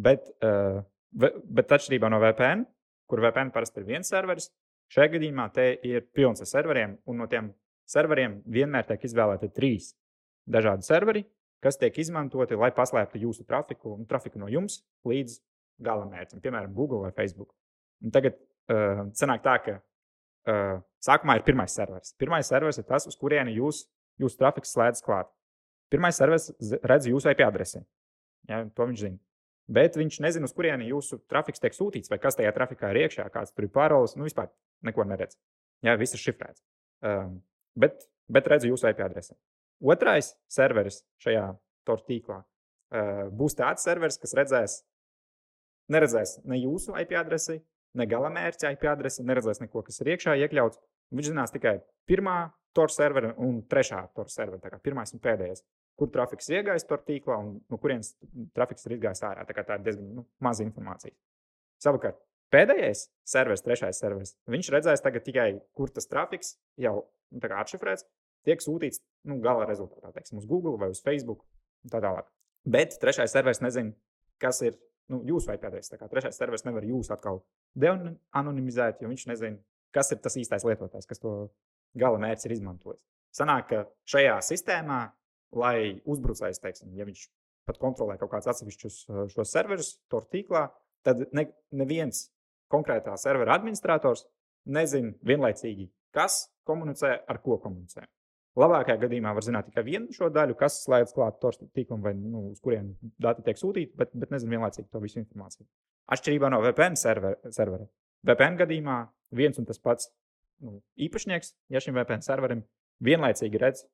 Bet, 0.00 0.28
uh, 0.46 0.82
bet 1.10 1.74
atšķirībā 1.76 2.10
no 2.12 2.20
VPN, 2.22 2.64
kur 3.10 3.22
VPN 3.24 3.50
parasti 3.54 3.82
ir 3.82 3.88
viens 3.88 4.10
serveris, 4.12 4.50
šajā 4.94 5.16
gadījumā 5.16 5.48
te 5.54 5.72
ir 5.86 6.06
pilns 6.14 6.42
ar 6.44 6.50
serveriem, 6.50 6.96
un 7.10 7.22
no 7.22 7.26
tiem 7.30 7.50
serveriem 7.90 8.38
vienmēr 8.46 8.86
tiek 8.86 9.08
izvēlēti 9.08 9.50
trīs 9.54 9.92
dažādi 10.50 10.86
serveri, 10.86 11.24
kas 11.64 11.78
tiek 11.80 11.96
izmantoti, 12.00 12.58
lai 12.58 12.70
paslēptu 12.76 13.20
jūsu 13.20 13.44
trafiku, 13.48 13.96
nu, 14.00 14.08
trafiku 14.08 14.40
no 14.40 14.48
jums 14.50 14.80
līdz 15.08 15.38
galamērķim, 15.84 16.42
piemēram, 16.44 16.74
Google 16.76 17.04
vai 17.06 17.12
Facebook. 17.16 17.52
Un 18.04 18.12
tagad 18.14 18.36
uh, 18.36 19.06
sanāk 19.16 19.44
tā, 19.44 19.56
ka 19.64 19.76
uh, 19.78 20.80
sākumā 21.04 21.38
ir 21.38 21.46
pirmais 21.46 21.74
serveris. 21.76 22.14
Pirmais 22.20 22.48
serveris 22.48 22.80
ir 22.80 22.88
tas, 22.88 23.08
uz 23.08 23.16
kurieni 23.20 23.56
jūs, 23.56 23.84
jūsu 24.20 24.40
trafiks 24.40 24.72
slēdz 24.76 25.04
klāt. 25.04 25.30
Pirmais 25.90 26.16
serveris 26.16 26.50
redz 26.86 27.08
jūsu 27.10 27.32
IP 27.32 27.42
adresi. 27.46 27.82
Ja, 28.48 28.62
to 28.64 28.86
viņš 28.88 29.04
zina. 29.04 29.20
Bet 29.70 29.94
viņš 29.98 30.18
nezina, 30.24 30.48
uz 30.48 30.54
kurieni 30.54 30.88
jūsu 30.90 31.20
trafiks 31.30 31.62
tiek 31.62 31.74
sūtīts, 31.76 32.10
vai 32.10 32.18
kas 32.22 32.38
tajā 32.38 32.50
trafikā 32.56 32.90
ir 32.90 33.04
iekšā, 33.04 33.28
kāds 33.30 33.54
tur 33.54 33.68
ir 33.68 33.72
paroles. 33.74 34.16
Nu, 34.18 34.26
vispār 34.26 34.50
neko 34.86 35.04
neredz. 35.06 35.38
Jā, 35.86 35.94
viss 36.00 36.16
ir 36.16 36.22
šifrēts. 36.22 36.64
Um, 37.06 37.36
bet, 37.78 38.02
bet 38.30 38.50
redz 38.50 38.66
jūsu 38.66 38.90
IP 38.90 39.04
adresi. 39.06 39.36
Otrais 39.80 40.34
serveris 40.52 41.00
šajā 41.24 41.46
tortu 41.88 42.12
tīklā 42.12 42.40
uh, 42.40 43.26
būs 43.32 43.56
tāds 43.58 43.84
serveris, 43.86 44.18
kas 44.20 44.36
redzēs, 44.36 44.76
neredzēs 45.92 46.38
ne 46.44 46.60
jūsu 46.60 46.94
IP 47.00 47.16
adresi, 47.18 47.60
ne 47.96 48.06
gala 48.06 48.30
mērķa 48.32 48.74
IP 48.76 48.86
adrese, 48.90 49.24
neredzēs 49.26 49.62
neko, 49.64 49.82
kas 49.86 50.00
ir 50.02 50.14
iekšā 50.14 50.36
iekļauts. 50.44 50.80
Viņš 51.10 51.30
zinās 51.32 51.54
tikai 51.54 51.80
pirmā 52.06 52.52
tor 52.76 52.92
servera 52.92 53.32
un 53.42 53.62
trešā 53.66 54.04
tor 54.14 54.30
servera, 54.30 54.60
tā 54.62 54.70
kā 54.70 54.78
pirmais 54.82 55.10
un 55.16 55.22
pēdējais, 55.22 55.64
kur 55.98 56.10
trafiks 56.14 56.50
iegājis 56.52 56.86
tor 56.86 57.02
tīklā 57.06 57.38
un 57.42 57.56
no 57.70 57.78
kurienes 57.82 58.12
trafiks 58.54 58.86
ir 58.86 58.96
izgājis 58.96 59.24
ārā. 59.26 59.46
Tā, 59.48 59.64
tā 59.64 59.78
ir 59.78 59.86
diezgan 59.88 60.12
nu, 60.20 60.26
maza 60.44 60.62
informācija. 60.64 61.16
Savukārt, 61.82 62.20
pēdējais 62.54 63.08
serveris, 63.26 63.64
trešais 63.66 64.00
serveris, 64.02 64.36
viņš 64.50 64.70
redzēs 64.76 65.02
tikai, 65.02 65.50
kur 65.74 65.90
tas 65.90 66.06
trafiks 66.10 66.54
jau 66.78 66.94
nu, 67.34 67.42
atšifrēts, 67.42 68.06
tiek 68.46 68.62
sūtīts 68.62 69.02
nu, 69.28 69.38
gala 69.44 69.66
rezultātā, 69.68 70.12
teiksim, 70.14 70.40
uz 70.40 70.46
Google 70.48 70.78
vai 70.80 70.90
uz 70.92 71.02
Facebook 71.04 71.42
un 71.84 71.92
tā 71.92 72.00
tālāk. 72.02 72.28
Bet 72.68 72.96
trešais 73.00 73.32
serveris 73.32 73.62
nezina, 73.64 73.92
kas 74.40 74.60
ir 74.64 74.76
nu, 75.12 75.22
jūsu 75.28 75.54
IP 75.54 75.66
adrese. 75.68 75.98
Trešais 75.98 76.36
serveris 76.38 76.66
nevar 76.66 76.86
jūs 76.86 77.10
atkal 77.12 77.42
deanonimizēt, 77.80 79.00
jo 79.02 79.10
viņš 79.10 79.26
nezina, 79.30 79.60
kas 79.94 80.12
ir 80.14 80.20
tas 80.24 80.36
īstais 80.40 80.66
lietotājs, 80.66 81.08
kas 81.08 81.22
to 81.22 81.34
gala 81.98 82.20
mērķis 82.22 82.48
ir 82.48 82.56
izmantojis. 82.58 83.02
Sanāk, 83.34 83.70
ka 83.70 83.84
šajā 84.10 84.36
sistēmā, 84.44 85.00
lai 85.56 86.00
uzbrucējs, 86.08 86.62
teiksim, 86.62 86.92
ja 86.98 87.06
viņš 87.06 87.26
pat 87.68 87.78
kontrolē 87.82 88.16
kaut 88.18 88.32
kādus 88.32 88.50
atsevišķus 88.52 89.00
šos 89.34 89.52
serverus, 89.52 89.94
to 90.10 90.22
tīklā, 90.32 90.68
tad 91.06 91.22
ne, 91.36 91.46
neviens 91.74 92.28
konkrētā 92.70 93.16
servera 93.18 93.56
administrators 93.58 94.26
nezina 94.70 95.14
vienlaicīgi, 95.26 95.88
kas 96.14 96.44
komunicē 96.66 97.16
ar 97.30 97.40
ko 97.42 97.58
komunicē. 97.62 98.06
Labākajā 98.58 98.98
gadījumā 99.04 99.30
var 99.36 99.44
zināt 99.46 99.68
tikai 99.68 99.84
vienu 99.86 100.14
šo 100.14 100.26
daļu, 100.34 100.56
kas 100.58 100.80
slēdz 100.82 101.14
klāt 101.14 101.38
torstu 101.42 101.68
tīklam 101.76 102.02
vai 102.02 102.16
nu, 102.18 102.48
uz 102.50 102.58
kuriem 102.62 102.90
dati 103.22 103.44
tiek 103.46 103.60
sūtīti, 103.60 103.94
bet, 103.98 104.10
bet 104.18 104.32
nezinu 104.34 104.56
vienlaicīgi 104.56 104.88
to 104.90 105.02
visu 105.02 105.20
informāciju. 105.20 105.68
Atšķirībā 106.10 106.50
no 106.50 106.58
VPN 106.64 106.98
server, 106.98 107.36
servera. 107.54 107.86
VPN 108.26 108.58
gadījumā 108.58 108.96
viens 109.38 109.60
un 109.62 109.68
tas 109.68 109.78
pats 109.78 110.10
nu, 110.66 110.80
īpašnieks, 110.98 111.54
ja 111.70 111.82
šim 111.82 111.94
VPN 112.00 112.26
serverim 112.26 112.64
vienlaicīgi 113.06 113.60
redz 113.62 113.84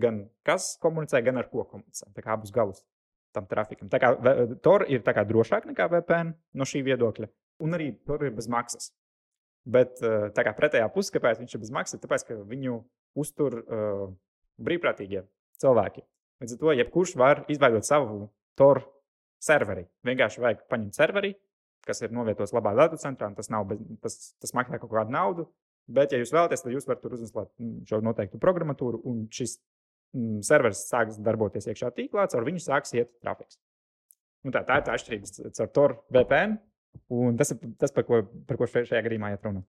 gan 0.00 0.24
kas 0.46 0.76
komunicē, 0.80 1.20
gan 1.24 1.40
ar 1.42 1.50
ko 1.52 1.66
komunicē. 1.68 2.08
Tā 2.16 2.24
kā 2.24 2.32
abus 2.32 2.54
galus 2.54 2.80
tam 3.36 3.46
trafikam. 3.50 3.90
Tā 3.92 4.00
kā 4.00 4.14
Tor 4.64 4.86
ir 4.88 5.04
kā 5.04 5.24
drošāk 5.28 5.68
nekā 5.68 5.88
VPN 5.92 6.32
no 6.56 6.66
šī 6.68 6.82
viedokļa, 6.86 7.28
un 7.64 7.76
arī 7.76 7.92
Tor 8.08 8.24
ir 8.24 8.32
bez 8.36 8.48
maksas. 8.48 8.92
Bet 9.68 10.00
tā 10.00 10.44
kā 10.46 10.54
pretējā 10.56 10.88
pusē, 10.94 11.18
kāpēc 11.18 11.42
viņš 11.42 11.54
ir 11.54 11.60
bez 11.60 11.72
maksas, 11.76 12.00
tāpēc, 12.00 12.24
ka 12.24 12.38
viņu 12.48 12.78
uztur 13.18 13.60
uh, 13.60 14.06
brīvprātīgie 14.60 15.24
cilvēki. 15.62 16.04
Līdz 16.42 16.54
ar 16.54 16.60
to 16.62 16.74
jebkurš 16.78 17.14
var 17.18 17.44
izveidot 17.50 17.86
savu 17.86 18.28
toru 18.58 18.84
serveri. 19.42 19.86
Vienkārši 20.06 20.42
vajag 20.42 20.66
paņemt 20.70 20.98
serveri, 20.98 21.32
kas 21.86 22.02
ir 22.02 22.14
novietots 22.14 22.52
labā 22.54 22.74
datu 22.78 22.98
centrā, 23.00 23.30
tas, 23.34 23.50
nav, 23.54 23.70
tas, 24.02 24.18
tas 24.42 24.54
maksā 24.54 24.78
kaut 24.82 24.92
kādu 24.92 25.14
naudu. 25.14 25.48
Bet, 25.88 26.12
ja 26.12 26.20
jūs 26.20 26.34
vēlaties, 26.34 26.60
tad 26.60 26.74
jūs 26.74 26.86
varat 26.88 27.00
tur 27.00 27.14
uzinstallēt 27.16 27.48
mm, 27.56 27.76
šo 27.88 28.02
noteiktu 28.04 28.40
programmatūru, 28.42 29.00
un 29.08 29.22
šis 29.32 29.56
mm, 30.12 30.42
serveris 30.44 30.84
sāks 30.90 31.16
darboties 31.24 31.70
iekšā 31.70 31.88
tīklā, 31.96 32.26
caur 32.28 32.44
viņu 32.44 32.60
sāks 32.60 32.92
iet 32.98 33.14
trafiks. 33.22 33.56
Nu 34.44 34.52
tā, 34.52 34.60
tā 34.68 34.78
ir 34.78 34.84
tā 34.84 34.98
atšķirība 34.98 35.30
starp 35.32 35.72
Tor 35.74 35.96
VPN 36.12 36.58
Un 37.08 37.36
tas 37.36 37.52
ir 37.52 37.60
tas, 37.80 37.92
par 37.94 38.04
ko, 38.08 38.22
par 38.48 38.58
ko 38.58 38.68
šajā 38.68 39.00
gadījumā 39.06 39.32
iet 39.32 39.44
runa. 39.46 39.62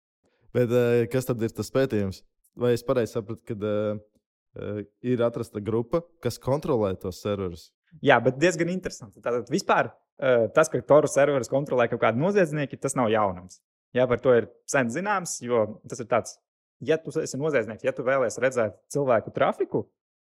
Bet 0.54 0.72
kas 1.12 1.28
tad 1.28 1.42
ir 1.44 1.52
tas 1.54 1.70
pētījums? 1.74 2.22
Vai 2.58 2.74
es 2.74 2.82
pareizi 2.82 3.14
sapratu, 3.14 3.42
ka 3.46 3.54
uh, 3.54 4.80
ir 5.06 5.22
atrasta 5.22 5.62
grupa, 5.62 6.02
kas 6.24 6.40
kontrolē 6.42 6.94
tos 6.98 7.20
serverus? 7.22 7.68
Jā, 8.04 8.18
bet 8.22 8.38
diezgan 8.40 8.70
interesanti. 8.72 9.22
Tātad 9.24 9.48
vispār 9.52 9.92
uh, 9.92 10.48
tas, 10.54 10.70
ka 10.72 10.80
Toru 10.86 11.10
serverus 11.10 11.50
kontrolē 11.52 11.88
kaut 11.90 12.02
kādi 12.02 12.20
noziedznieki, 12.20 12.80
tas 12.82 12.98
nav 12.98 13.12
jaunums. 13.12 13.62
Jā, 13.96 14.04
par 14.10 14.20
to 14.20 14.34
ir 14.36 14.50
sen 14.68 14.90
zināms, 14.92 15.38
jo 15.44 15.62
tas 15.88 16.02
ir 16.02 16.08
tāds, 16.10 16.36
ja 16.84 16.98
tu 17.00 17.14
esi 17.22 17.38
noziedznieks, 17.40 17.86
ja 17.86 17.94
tu 17.96 18.04
vēlēsies 18.06 18.42
redzēt 18.42 18.76
cilvēku 18.92 19.32
trafiku, 19.36 19.86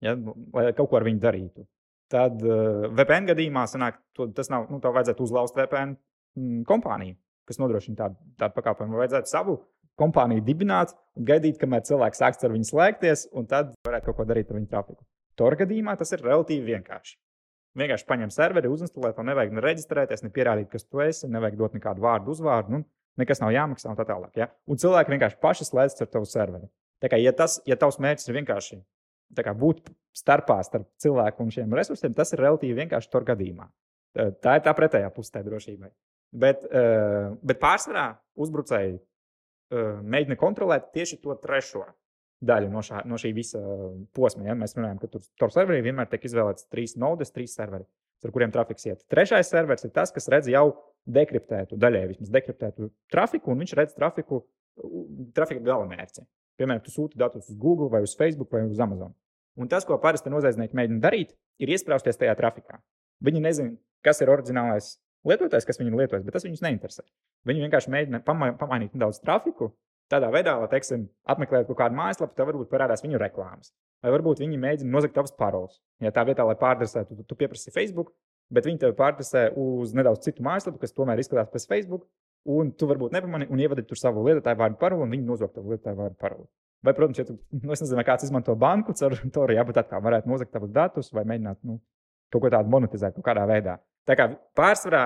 ja, 0.05 0.13
lai 0.53 0.69
kaut 0.77 0.91
ko 0.91 0.99
ar 0.99 1.07
viņu 1.07 1.23
darītu, 1.23 1.65
tad 2.13 2.43
uh, 2.43 2.85
VPN 2.91 3.31
gadījumā 3.31 3.65
sanāk, 3.71 3.97
to, 4.17 4.29
tas 4.35 4.51
nav, 4.53 4.67
nu, 4.71 4.81
tev 4.83 4.93
vajadzētu 4.99 5.25
uzlauzt 5.25 5.57
VPN 5.57 5.95
mm, 5.95 6.61
kompāniju, 6.69 7.17
kas 7.49 7.59
nodrošina 7.63 8.03
tādu, 8.03 8.21
tādu 8.37 8.59
pakalpojumu. 8.59 8.99
Vajadzētu 9.01 9.31
savu 9.31 9.57
kompāniju 9.99 10.43
dibināt 10.45 10.93
un 11.17 11.27
gaidīt, 11.27 11.59
kamēr 11.61 11.85
cilvēks 11.87 12.21
sāks 12.21 12.43
ar 12.45 12.53
viņu 12.53 12.69
slēgties, 12.69 13.27
un 13.37 13.47
tad 13.49 13.73
varētu 13.87 14.09
kaut 14.09 14.19
ko 14.19 14.27
darīt 14.29 14.51
ar 14.51 14.59
viņu 14.59 14.69
trafiku. 14.71 15.01
Tor 15.37 15.57
gadījumā 15.57 15.97
tas 15.97 16.13
ir 16.13 16.23
relatīvi 16.25 16.73
vienkārši. 16.73 17.17
Vienkārši 17.77 18.07
paņem 18.09 18.31
serveri, 18.33 18.69
uzinstalē, 18.73 19.11
to 19.13 19.25
nevajag 19.25 19.53
ne 19.53 19.61
reģistrēties, 19.61 20.23
ne 20.25 20.31
pierādīt, 20.33 20.69
kas 20.71 20.87
tu 20.87 21.01
esi, 21.03 21.27
nevajag 21.29 21.59
dot 21.59 21.75
nekādu 21.77 22.01
vārdu, 22.01 22.33
uzvārdu, 22.33 22.73
nu, 22.73 22.85
nekas 23.21 23.41
nav 23.43 23.53
jāmaksā 23.53 23.91
un 23.91 23.99
tā 23.99 24.05
tālāk. 24.09 24.31
Ja? 24.39 24.49
Un 24.65 24.81
cilvēki 24.81 25.13
vienkārši 25.13 25.37
paši 25.43 25.67
slēdz 25.69 26.01
ar 26.01 26.09
tavu 26.13 26.29
serveri. 26.29 26.69
Tā 27.03 27.11
kā, 27.13 27.19
ja, 27.21 27.33
tas, 27.37 27.59
ja 27.69 27.77
tavs 27.77 27.99
mērķis 28.01 28.31
ir 28.31 28.39
vienkārši 28.39 28.79
kā, 29.37 29.53
būt 29.53 29.91
starpā 30.17 30.57
starp 30.65 30.87
cilvēku 31.01 31.45
un 31.45 31.53
šiem 31.53 31.75
resursiem, 31.77 32.15
tas 32.17 32.33
ir 32.33 32.41
relatīvi 32.41 32.79
vienkārši 32.81 33.11
tur 33.13 33.27
gadījumā. 33.27 33.67
Tā 34.41 34.57
ir 34.57 34.65
tā 34.65 34.73
pretējā 34.73 35.11
pusē 35.13 35.43
drošībai. 35.45 35.91
Bet, 36.37 36.65
bet 37.45 37.59
pārsvarā 37.61 38.07
uzbrucēji 38.41 38.97
mēģina 39.71 40.37
kontrolēt 40.39 40.91
tieši 40.95 41.19
to 41.23 41.35
trešo 41.41 41.85
daļu 42.47 42.69
no, 42.71 42.83
šā, 42.85 43.01
no 43.09 43.17
šī 43.19 43.31
visa 43.35 43.61
posma. 44.15 44.45
Ja? 44.49 44.55
Mēs 44.57 44.75
runājam, 44.77 44.99
ka 45.01 45.09
tur, 45.11 45.23
tur 45.39 45.53
serverī 45.53 45.81
vienmēr 45.85 46.09
tiek 46.11 46.27
izvēlēts 46.29 46.67
trīs 46.71 46.95
nodes, 46.99 47.33
trīs 47.33 47.55
serveri, 47.57 47.87
ar 48.23 48.33
kuriem 48.35 48.53
trafiks 48.53 48.87
iet. 48.89 49.05
Trešais 49.11 49.49
serveris 49.49 49.87
ir 49.87 49.93
tas, 49.95 50.13
kas 50.13 50.29
redz 50.33 50.49
jau 50.51 50.67
dekriptētu, 51.07 51.79
daļēji 51.79 52.11
vismaz 52.11 52.33
dekriptētu 52.35 52.91
trafiku, 53.13 53.53
un 53.53 53.63
viņš 53.63 53.73
redz 53.79 53.95
trafiku, 53.97 54.43
trafika 55.37 55.63
galamērķi. 55.65 56.25
Piemēram, 56.57 56.83
tu 56.83 56.93
sūti 56.93 57.19
datus 57.21 57.49
uz 57.51 57.57
Google, 57.57 57.89
vai 57.93 58.03
uz 58.05 58.15
Facebook, 58.17 58.51
vai 58.53 58.65
uz 58.67 58.79
Amazon. 58.81 59.13
Un 59.57 59.69
tas, 59.69 59.85
ko 59.85 59.97
parasti 60.01 60.29
noziedznieki 60.29 60.77
mēģina 60.77 61.01
darīt, 61.01 61.33
ir 61.61 61.71
iesprāsties 61.73 62.19
tajā 62.19 62.33
trafikā. 62.37 62.81
Viņi 63.25 63.41
nezina, 63.41 63.73
kas 64.05 64.21
ir 64.21 64.29
oriģinālais 64.29 64.95
lietotājs, 65.31 65.67
kas 65.67 65.79
viņu 65.81 65.99
lietos, 65.99 66.23
bet 66.25 66.35
tas 66.37 66.45
viņus 66.47 66.63
neinteresē. 66.65 67.03
Viņi 67.47 67.65
vienkārši 67.65 67.93
mēģina 67.93 68.21
pamainīt 68.27 68.95
nedaudz 68.95 69.21
trafiku. 69.23 69.71
Tādā 70.11 70.29
veidā, 70.31 70.53
lai, 70.55 70.69
teiksim, 70.71 71.09
apmeklējot 71.27 71.67
kaut 71.67 71.79
kādu 71.81 71.97
mājaslapu, 71.97 72.35
tad 72.37 72.47
varbūt 72.47 72.69
parādās 72.71 73.03
viņu 73.03 73.19
reklāmas. 73.19 73.73
Vai 74.03 74.13
varbūt 74.13 74.39
viņi 74.39 74.59
mēģina 74.61 74.93
nozagt 74.93 75.17
tavas 75.17 75.33
paroles. 75.35 75.81
Ja 76.03 76.13
tā 76.15 76.23
vietā, 76.27 76.45
lai 76.47 76.55
pārdresētu, 76.59 77.17
tu, 77.17 77.25
tu 77.27 77.37
pieprasi 77.39 77.73
Facebook, 77.75 78.13
bet 78.53 78.69
viņi 78.69 78.79
tev 78.85 78.93
pārdresē 78.95 79.49
uz 79.59 79.91
nedaudz 79.97 80.23
citu 80.23 80.45
mājaslapu, 80.47 80.79
kas 80.79 80.95
tomēr 80.95 81.19
izskatās 81.19 81.51
pēc 81.51 81.67
Facebook, 81.67 82.05
un 82.47 82.71
tu 82.71 82.87
varbūt 82.87 83.17
nepamani 83.17 83.49
un 83.51 83.59
ievadi 83.59 83.83
tur 83.87 83.99
savu 83.99 84.23
lietotāju 84.29 84.61
vārdu 84.61 84.79
paroli, 84.79 85.03
un 85.03 85.11
viņi 85.11 85.27
nozog 85.27 85.51
tavu 85.55 85.73
lietotāju 85.73 85.99
vārdu 85.99 86.19
paroli. 86.21 86.47
Vai, 86.85 86.93
protams, 86.93 87.19
ja 87.19 87.25
tu, 87.27 87.35
nu, 87.57 87.73
nezinu, 87.73 88.03
kāds 88.05 88.27
izmanto 88.27 88.55
banku 88.55 88.93
caur 88.95 89.15
to, 89.33 89.45
jā, 89.51 89.63
bet 89.67 89.81
atkal 89.81 90.03
varētu 90.05 90.29
nozagt 90.29 90.53
tavus 90.53 90.71
datus 90.71 91.09
vai 91.11 91.25
mēģināt 91.27 91.59
nu, 91.67 91.81
kaut 92.31 92.45
ko 92.45 92.51
tādu 92.53 92.71
monetizēt 92.71 93.17
kaut 93.17 93.25
kādā 93.25 93.47
veidā. 93.49 93.79
Tā 94.07 94.15
kā 94.15 94.29
pārsvarā 94.57 95.03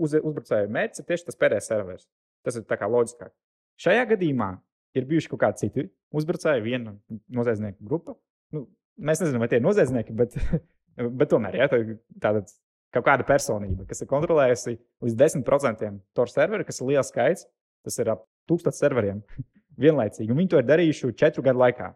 uz, 0.00 0.16
uzbrucēju 0.18 0.70
mērķis 0.72 1.02
ir 1.02 1.08
tieši 1.08 1.28
tas 1.28 1.38
pēdējais 1.40 1.70
serveris. 1.70 2.06
Tas 2.42 2.58
ir 2.58 2.66
loģiskāk. 2.66 3.32
Šajā 3.80 4.04
gadījumā 4.12 4.50
ir 4.98 5.06
bijuši 5.08 5.30
kaut 5.32 5.42
kādi 5.44 5.64
citi 5.64 5.86
uzbrucēji, 6.12 6.64
viena 6.64 6.94
noziedznieku 7.32 7.86
grupa. 7.88 8.16
Nu, 8.52 8.66
mēs 9.00 9.22
nezinām, 9.22 9.44
vai 9.44 9.48
tie 9.48 9.60
ir 9.60 9.64
noziedznieki, 9.64 10.14
bet, 10.16 10.36
bet 11.20 11.32
tomēr 11.32 11.56
tā, 11.72 11.80
tāda 12.20 12.44
kaut 12.92 13.06
kāda 13.08 13.26
personība, 13.26 13.86
kas 13.88 14.04
ir 14.04 14.10
kontrolējusi 14.10 14.76
līdz 15.04 15.18
10% 15.22 15.98
to 16.12 16.28
serveru, 16.28 16.68
kas 16.68 16.82
ir 16.82 16.92
liels 16.92 17.12
skaits. 17.12 17.48
Tas 17.82 17.96
ir 17.98 18.12
ap 18.12 18.26
1000 18.50 18.76
serveriem 18.76 19.22
vienlaicīgi. 19.82 20.30
Un 20.30 20.38
viņi 20.42 20.52
to 20.52 20.60
ir 20.60 20.68
darījuši 20.68 21.14
četru 21.18 21.42
gadu 21.46 21.62
laikā. 21.64 21.90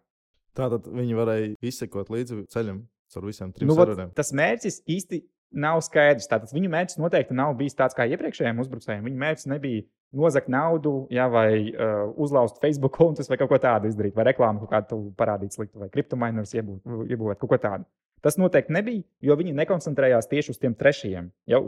Tātad 0.57 0.88
viņi 0.88 1.19
varēja 1.19 1.49
izsekot 1.69 2.09
līdzi 2.11 2.47
ceļam 2.51 2.81
caur 3.12 3.27
visiem 3.29 3.53
trim 3.55 3.69
nu, 3.71 3.77
serveriem. 3.77 4.11
Tas 4.16 4.33
mērķis 4.35 4.81
īsti 4.97 5.21
nav 5.55 5.83
skaidrs. 5.85 6.29
Tātad 6.31 6.53
viņu 6.55 6.71
mērķis 6.73 6.99
noteikti 7.01 7.37
nav 7.37 7.55
bijis 7.59 7.77
tāds 7.79 7.97
kā 7.97 8.07
iepriekšējiem 8.11 8.63
uzbrucējiem. 8.65 9.05
Viņu 9.07 9.23
mērķis 9.23 9.49
nebija 9.53 9.85
nozagt 10.17 10.49
naudu, 10.53 10.95
jā, 11.13 11.27
vai 11.31 11.49
uh, 11.73 12.07
uzlauzt 12.23 12.61
Facebook 12.63 12.95
kontus, 12.97 13.29
vai 13.31 13.39
kaut 13.41 13.51
ko 13.53 13.61
tādu 13.63 13.91
izdarīt, 13.91 14.15
vai 14.17 14.29
reklāmu 14.31 14.63
kaut 14.63 14.73
kādu 14.73 15.01
parādīt 15.19 15.57
sliktu, 15.57 15.81
vai 15.83 15.91
kriptomainers 15.93 16.55
iebūvēt 16.57 17.41
kaut 17.43 17.53
ko 17.53 17.61
tādu. 17.61 17.89
Tas 18.25 18.39
noteikti 18.41 18.75
nebija, 18.75 19.05
jo 19.23 19.37
viņi 19.39 19.55
nekoncentrējās 19.59 20.31
tieši 20.31 20.55
uz 20.55 20.61
tiem 20.63 20.75
trešajiem, 20.79 21.29
jau 21.53 21.61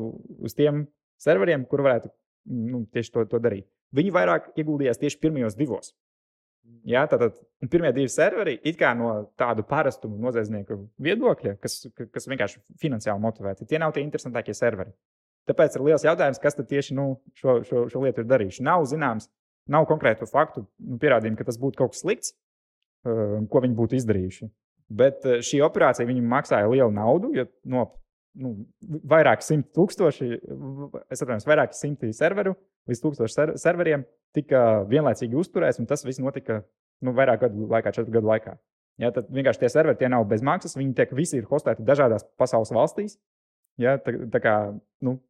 uz 0.43 0.57
tiem 0.59 0.87
serveriem, 1.21 1.67
kur 1.69 1.85
varētu 1.87 2.11
nu, 2.49 2.85
tieši 2.95 3.13
to, 3.15 3.27
to 3.35 3.43
darīt. 3.43 3.69
Viņi 3.95 4.13
vairāk 4.15 4.53
ieguldījās 4.59 5.01
tieši 5.01 5.21
pirmajos 5.23 5.57
divos. 5.59 5.93
Jā, 6.89 7.03
tātad 7.11 7.37
pirmie 7.69 7.91
divi 7.93 8.09
serveri 8.09 8.55
ir 8.65 8.83
no 8.97 9.11
tādu 9.39 9.65
parastu 9.69 10.09
noziedznieku 10.09 10.79
viedokļa, 11.05 11.57
kas, 11.61 11.83
kas 12.15 12.29
vienkārši 12.31 12.63
finansiāli 12.81 13.21
motivēti. 13.21 13.67
Tie 13.69 13.79
nav 13.79 13.93
tie 13.93 14.05
interesantākie 14.05 14.55
serveri. 14.57 14.95
Tāpēc 15.49 15.77
ir 15.77 15.85
liels 15.85 16.05
jautājums, 16.05 16.41
kas 16.41 16.57
tieši 16.57 16.97
nu, 16.97 17.21
šo, 17.37 17.61
šo, 17.65 17.85
šo 17.93 18.03
lietu 18.05 18.23
ir 18.23 18.29
darījuši. 18.29 18.65
Nav 18.65 18.85
zināms, 18.89 19.29
nav 19.69 19.87
konkrētu 19.89 20.29
faktu, 20.29 20.67
nu, 20.85 20.99
pierādījumu, 21.01 21.39
ka 21.39 21.49
tas 21.49 21.61
būtu 21.61 21.81
kaut 21.81 21.95
kas 21.95 22.03
slikts, 22.05 22.35
uh, 23.09 23.39
ko 23.49 23.63
viņi 23.65 23.79
būtu 23.79 23.99
izdarījuši. 23.99 24.51
Bet 25.01 25.25
uh, 25.29 25.41
šī 25.45 25.63
operācija 25.65 26.09
viņam 26.09 26.29
maksāja 26.33 26.69
lielu 26.69 26.93
naudu, 26.93 27.33
jo 27.37 27.49
no 27.69 27.89
nu, 28.39 28.55
vairāk 29.11 29.43
simt 29.45 29.71
tūkstoši, 29.77 30.29
es 31.11 31.23
atvainojos, 31.23 31.47
vairāk 31.49 31.77
simti 31.77 32.11
serveru 32.17 32.55
līdz 32.89 33.05
tūkstoši 33.05 33.35
ser 33.35 33.55
serveriem 33.61 34.05
tika 34.37 34.85
vienlaicīgi 34.89 35.39
uzturēts, 35.39 35.81
un 35.83 35.89
tas 35.91 36.05
viss 36.07 36.23
notika 36.23 36.63
nu, 37.05 37.15
vairāk 37.17 37.47
gadu 37.47 37.69
laikā, 37.71 37.93
četru 37.95 38.15
gadu 38.19 38.31
laikā. 38.31 38.57
Ja, 38.99 39.13
tad 39.15 39.29
vienkārši 39.31 39.63
tie 39.63 39.71
serveri 39.71 40.01
tie 40.01 40.11
nav 40.11 40.27
bez 40.31 40.43
maksas, 40.43 40.75
viņi 40.79 40.97
tiek 40.99 41.15
visi 41.15 41.39
ir 41.39 41.47
hostēti 41.51 41.87
dažādās 41.87 42.27
pasaules 42.41 42.73
valstīs. 42.75 43.19
Ja, 43.79 43.95
tā, 44.03 44.15
tā 44.33 44.41
kā, 44.43 44.55
nu, 45.07 45.21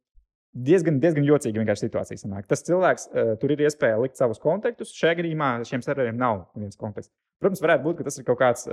diezgan, 0.57 0.97
diezgan 1.03 1.27
jocīga 1.27 1.75
situācija. 1.77 2.17
Sanāk. 2.17 2.47
Tas 2.49 2.65
cilvēks 2.65 3.09
uh, 3.11 3.33
tur 3.41 3.53
ir 3.53 3.61
iespēja 3.67 3.99
likt 4.01 4.17
savus 4.17 4.41
kontaktus. 4.41 4.95
Šajā 4.97 5.19
gadījumā 5.21 5.51
šiem 5.69 5.85
serveriem 5.85 6.17
nav 6.17 6.47
viens 6.57 6.79
kontakts. 6.79 7.11
Protams, 7.39 7.61
varētu 7.63 7.85
būt, 7.85 7.99
ka 7.99 8.05
tas 8.09 8.17
ir 8.19 8.25
kaut 8.27 8.39
kāds 8.41 8.65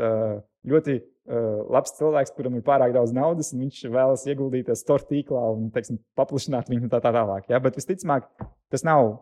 ļoti 0.66 0.96
labs 1.70 1.94
cilvēks, 1.98 2.32
kuram 2.34 2.56
ir 2.58 2.64
pārāk 2.66 2.92
daudz 2.94 3.12
naudas, 3.14 3.52
un 3.54 3.62
viņš 3.64 3.84
vēlas 3.94 4.24
ieguldīties 4.26 4.82
store 4.82 5.06
tīklā 5.06 5.42
un 5.54 5.68
teiksim, 5.74 6.00
paplašināt 6.18 6.70
viņu 6.70 6.90
tā, 6.90 7.00
tā 7.02 7.12
tālāk. 7.14 7.46
Ja? 7.50 7.60
Bet 7.62 7.78
visticamāk, 7.78 8.26
tas 8.74 8.82
nav 8.86 9.12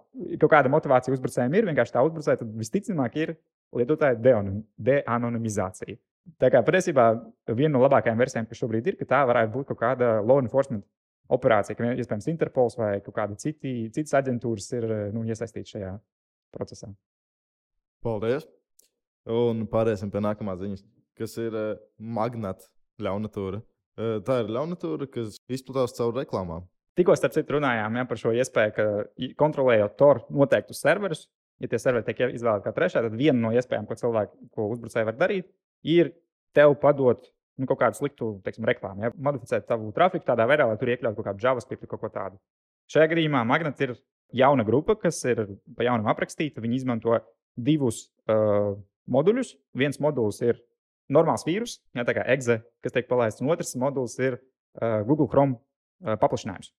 kaut 0.40 0.50
kāda 0.52 0.72
motivācija 0.72 1.16
uzbrucējiem. 1.16 1.58
Ir 1.58 1.68
vienkārši 1.68 1.96
tā 1.96 2.04
uzbrucēja, 2.08 2.40
tad 2.40 2.56
visticamāk 2.60 3.20
ir 3.20 3.34
lietotāja 3.76 4.16
deanonimizācija. 4.20 6.00
Tā 6.40 6.48
kā 6.52 6.64
patiesībā 6.64 7.10
viena 7.52 7.74
no 7.76 7.84
labākajām 7.84 8.20
versijām, 8.20 8.48
kas 8.48 8.60
šobrīd 8.62 8.88
ir, 8.88 8.98
ka 9.00 9.08
tā 9.12 9.22
varētu 9.28 9.52
būt 9.58 9.72
kaut 9.72 9.82
kāda 9.82 10.16
law 10.24 10.40
enforcement 10.40 10.84
operācija, 11.32 11.76
ka 11.76 11.92
iespējams 11.92 12.32
Interpols 12.32 12.76
vai 12.80 12.96
kāda 13.04 13.36
citi, 13.40 13.90
citas 13.92 14.16
aģentūras 14.20 14.72
ir 14.76 14.90
nu, 15.12 15.24
iesaistītas 15.28 15.76
šajā 15.76 15.94
procesā. 16.56 16.92
Paldies! 18.04 18.48
Un 19.30 19.64
pāriesim 19.70 20.10
pie 20.12 20.20
nākamās 20.24 20.60
ziņas, 20.60 20.84
kas 21.18 21.36
ir 21.40 21.54
uh, 21.56 21.76
magnēta 21.98 22.68
ļaunatūra. 23.04 23.62
Uh, 23.94 24.18
tā 24.26 24.42
ir 24.42 24.50
ļaunatūra, 24.52 25.08
kas 25.12 25.38
izplatās 25.48 25.96
caur 25.96 26.12
reklāmām. 26.18 26.66
Tikko 26.98 27.16
starp 27.18 27.34
citu 27.34 27.56
runājām 27.56 27.96
ja, 27.98 28.04
par 28.06 28.20
šo 28.20 28.34
iespēju, 28.36 28.74
ka 28.76 28.84
kontrolējot 29.40 29.96
TOR 29.98 30.20
noteiktus 30.30 30.82
serverus, 30.84 31.24
ja 31.62 31.70
tie 31.70 31.80
serveri 31.82 32.06
tiek 32.06 32.20
izvēlēti 32.36 32.68
kā 32.68 32.74
trešā, 32.76 33.02
tad 33.02 33.16
viena 33.18 33.40
no 33.40 33.50
iespējām, 33.54 33.88
ko 33.88 33.96
cilvēki, 33.98 34.50
ko 34.54 34.68
uzbrucēji 34.74 35.08
var 35.08 35.18
darīt, 35.18 35.48
ir 35.90 36.12
tev 36.54 36.76
padot 36.82 37.26
nu, 37.58 37.66
kaut 37.66 37.80
kādu 37.80 37.98
sliktu 37.98 38.30
teiksim, 38.46 38.66
reklāmu, 38.68 39.06
ja? 39.06 39.12
modificēt 39.26 39.66
savu 39.70 39.90
trafiku 39.96 40.26
tādā 40.28 40.46
veidā, 40.50 40.68
lai 40.70 40.78
tur 40.78 40.90
iekļautu 40.92 41.18
kaut 41.18 41.30
kādu 41.30 41.46
JavaScript 41.46 41.84
vai 41.84 41.90
kaut 41.90 42.02
ko 42.04 42.10
tādu. 42.14 42.40
Šajā 42.92 43.10
gadījumā 43.14 43.42
Magnets 43.48 43.84
ir 43.84 43.94
jauna 44.34 44.66
grupa, 44.66 44.96
kas 45.00 45.20
ir 45.30 45.44
pa 45.76 45.86
jaunam 45.86 46.10
aprakstīta. 46.12 46.62
Viņi 46.64 46.82
izmanto 46.82 47.16
divus 47.54 48.04
uh, 48.28 48.74
moduļus. 49.10 49.54
Viens 49.76 50.00
modulis 50.02 50.40
ir 50.44 50.60
normāls 51.12 51.44
vīrus, 51.46 51.78
ja, 51.96 52.06
tā 52.06 52.14
kā 52.16 52.24
exe, 52.32 52.60
kas 52.84 52.94
tiek 52.94 53.08
palaists, 53.10 53.42
un 53.44 53.52
otrs 53.52 53.74
modulis 53.80 54.16
ir 54.22 54.38
uh, 54.38 55.02
Google 55.04 55.28
Chrome 55.28 55.58
uh, 55.58 56.16
paplašinājums, 56.20 56.72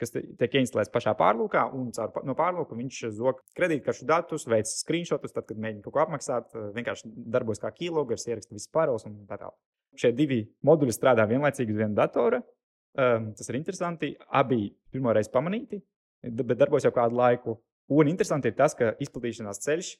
kas 0.00 0.12
tiek 0.12 0.58
instalēts 0.60 0.92
pašā 0.92 1.14
pārlūkā, 1.16 1.64
un 1.76 1.88
caur, 1.96 2.12
no 2.28 2.36
pārlūka 2.36 2.76
viņš 2.76 3.00
zog 3.16 3.40
kredītkaršu 3.56 4.08
datus, 4.08 4.46
veids 4.50 4.76
screenshotus, 4.82 5.32
tad, 5.36 5.48
kad 5.48 5.60
mēģina 5.60 5.84
kaut 5.86 5.96
ko 5.96 6.04
apmaksāt, 6.04 6.52
uh, 6.52 6.68
vienkārši 6.76 7.12
darbojas 7.32 7.62
kā 7.64 7.72
keylogers, 7.76 8.28
ieraksta 8.28 8.56
visas 8.56 8.72
paroles 8.72 9.08
un 9.08 9.22
tā 9.28 9.40
tālāk. 9.40 9.56
Šie 9.98 10.12
divi 10.14 10.44
moduļi 10.66 10.94
strādā 10.94 11.24
vienlaicīgi 11.28 11.74
uz 11.74 11.80
viena 11.80 11.96
datora. 12.04 12.38
Um, 12.98 13.30
tas 13.38 13.48
ir 13.50 13.58
interesanti. 13.58 14.12
Abi 14.34 14.68
pirmo 14.90 15.12
reizi 15.14 15.30
pamanīti. 15.34 15.80
bet 16.22 16.58
darbojas 16.58 16.84
jau 16.86 16.92
kādu 16.94 17.16
laiku. 17.16 17.56
Un 17.90 18.06
interesanti 18.06 18.50
ir 18.50 18.54
tas, 18.54 18.74
ka 18.78 18.92
izplatīšanās 19.02 19.62
ceļš 19.64 19.90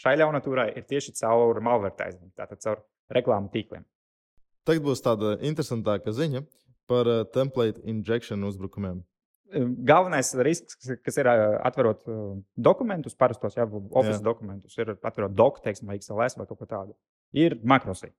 šai 0.00 0.16
ļaunatūrai 0.20 0.70
ir 0.78 0.86
tieši 0.88 1.14
caur 1.20 1.60
malvertējumu, 1.64 2.32
tātad 2.38 2.62
caur 2.64 2.82
reklāmu 3.14 3.52
tīkliem. 3.52 3.86
Tagad 4.68 4.84
būs 4.84 5.04
tāda 5.04 5.36
interesantāka 5.48 6.12
ziņa 6.12 6.44
par 6.88 7.08
uh, 7.08 7.22
template 7.32 7.82
injection 7.88 8.44
uzbrukumiem. 8.48 9.02
Galvenais 9.88 10.34
risks, 10.44 10.90
kas 11.00 11.16
ir 11.16 11.28
atverot 11.30 12.02
dokumentus, 12.52 13.14
parastos 13.16 13.54
jau 13.56 13.64
Jā. 13.64 14.18
dokumentus, 14.20 14.74
ir 14.76 14.92
atverot 14.92 15.32
doku, 15.32 15.62
teiksim, 15.64 15.88
vai 15.88 15.96
XLS 15.96 16.36
vai 16.36 16.44
kaut 16.50 16.58
ko 16.60 16.68
tādu, 16.68 16.96
ir 17.32 17.56
makrosi. 17.64 18.10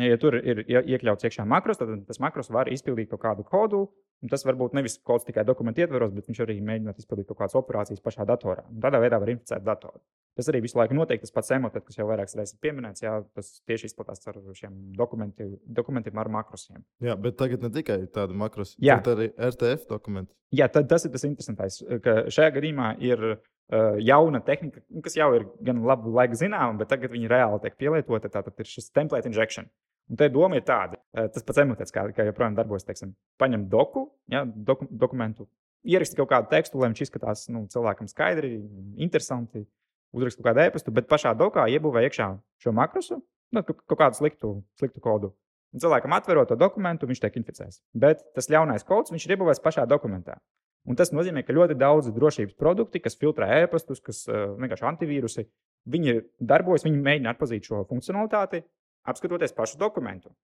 Ja 0.00 0.16
tur 0.18 0.38
ir 0.40 0.64
iekļauts 0.64 1.28
iekšā 1.28 1.44
makros, 1.46 1.78
tad 1.78 1.92
tas 2.08 2.18
makros 2.22 2.50
var 2.50 2.70
izpildīt 2.72 3.10
kaut 3.12 3.22
kādu 3.22 3.44
kodu. 3.46 3.84
Tas 4.30 4.44
var 4.46 4.56
būt 4.56 4.74
nevis 4.78 4.96
kods 5.02 5.26
tikai 5.26 5.44
dokumentu 5.44 5.82
ietvaros, 5.82 6.12
bet 6.14 6.28
viņš 6.30 6.40
arī 6.44 6.60
mēģina 6.64 6.94
izpildīt 6.96 7.28
kaut 7.28 7.42
kādas 7.42 7.56
operācijas 7.58 8.02
pašā 8.02 8.26
datorā. 8.26 8.64
Un 8.70 8.82
tādā 8.82 9.00
veidā 9.02 9.18
var 9.20 9.32
inficēt 9.34 9.64
datoru. 9.66 9.98
Tas 10.38 10.48
arī 10.48 10.62
visu 10.64 10.78
laiku 10.78 10.96
notiek. 10.96 11.20
Tas 11.20 11.34
pats 11.34 11.52
emotet, 11.52 11.84
kas 11.84 11.98
jau 11.98 12.06
vairākas 12.08 12.36
reizes 12.38 12.56
pieminēts, 12.62 13.04
jā, 13.04 13.18
tas 13.36 13.50
tieši 13.68 13.90
izplatās 13.90 14.24
ar 14.30 14.38
šiem 14.56 14.74
dokumentiem, 14.96 15.54
dokumentiem 15.78 16.20
ar 16.22 16.30
makrosiem. 16.32 16.80
Jā, 17.04 17.16
bet 17.20 17.36
tagad 17.40 17.64
ne 17.66 17.72
tikai 17.74 17.98
tādu 18.12 18.36
makrosu, 18.40 18.78
bet 18.80 19.10
arī 19.12 19.28
RTF 19.36 19.84
dokumentu. 19.90 20.32
Jā, 20.56 20.70
tad 20.72 20.88
tas 20.88 21.04
ir 21.04 21.12
tas 21.12 21.26
interesantais, 21.28 21.78
ka 22.04 22.16
šajā 22.32 22.54
gadījumā 22.56 22.94
ir 23.04 23.24
uh, 23.28 24.00
jauna 24.00 24.40
tehnika, 24.44 24.80
kas 25.04 25.16
jau 25.20 25.30
ir 25.36 25.46
gan 25.64 25.84
labu 25.88 26.12
laiku 26.16 26.40
zināma, 26.40 26.78
bet 26.80 26.92
tagad 26.92 27.12
viņi 27.12 27.30
reāli 27.32 27.60
tiek 27.66 27.76
pielietota. 27.80 28.32
Tātad 28.32 28.64
ir 28.64 28.68
šis 28.72 28.88
template 28.92 29.28
injection. 29.28 29.68
Un 30.10 30.18
te 30.18 30.26
doma 30.32 30.56
ir 30.58 30.64
tāda, 30.68 30.96
uh, 31.12 31.28
tas 31.32 31.44
pats 31.44 31.60
emotēts, 31.62 31.92
kā, 31.92 32.08
kā 32.16 32.24
joprojām 32.28 32.56
darbojas, 32.56 32.88
teiksim, 32.88 33.12
paņem 33.40 33.68
doku, 33.72 34.08
ja, 34.32 34.42
doku, 34.44 34.88
dokumentu, 34.90 35.46
ieraksti 35.88 36.18
kaut 36.18 36.32
kādu 36.32 36.50
tekstu, 36.52 36.80
lai 36.80 36.90
viņš 36.92 37.04
izskatās 37.06 37.46
nu, 37.52 37.64
cilvēkam 37.70 38.08
skaidri, 38.10 38.56
interesanti 39.02 39.64
uzrakst 39.64 39.81
kaut 40.12 40.48
kādu 40.48 40.64
e-pastu, 40.66 40.92
bet 40.94 41.08
pašā 41.08 41.32
dokā 41.38 41.66
iebūvē 41.72 42.04
iekšā 42.06 42.28
šo 42.62 42.72
makrosu, 42.76 43.20
nu, 43.52 43.62
kaut 43.64 43.98
kādu 43.98 44.18
sliktu, 44.18 44.52
sliktu 44.80 45.00
kodu. 45.00 45.32
Un 45.72 45.80
cilvēkam 45.80 46.12
atverot 46.12 46.50
to 46.52 46.56
dokumentu, 46.60 47.08
viņš 47.08 47.22
tiek 47.22 47.38
inficēts. 47.40 47.80
Bet 47.96 48.20
tas 48.36 48.50
ļaunais 48.52 48.84
kods 48.84 49.12
viņš 49.12 49.24
ir 49.24 49.36
iebūvēts 49.36 49.62
pašā 49.64 49.86
dokumentā. 49.88 50.36
Un 50.84 50.98
tas 50.98 51.12
nozīmē, 51.14 51.44
ka 51.46 51.54
ļoti 51.54 51.76
daudz 51.78 52.10
drošības 52.12 52.58
produkti, 52.58 53.00
kas 53.00 53.16
filtrē 53.16 53.62
e-pastus, 53.62 54.02
kas 54.04 54.24
uh, 54.28 54.52
vienkārši 54.58 54.88
antivīrusi, 54.90 55.46
viņi 55.94 56.16
darbojas, 56.42 56.84
viņi 56.84 57.04
mēģina 57.06 57.32
atpazīt 57.32 57.70
šo 57.70 57.84
funkcionalitāti, 57.88 58.64
apskatoties 59.08 59.54
pašu 59.56 59.78
dokumentu. 59.80 60.34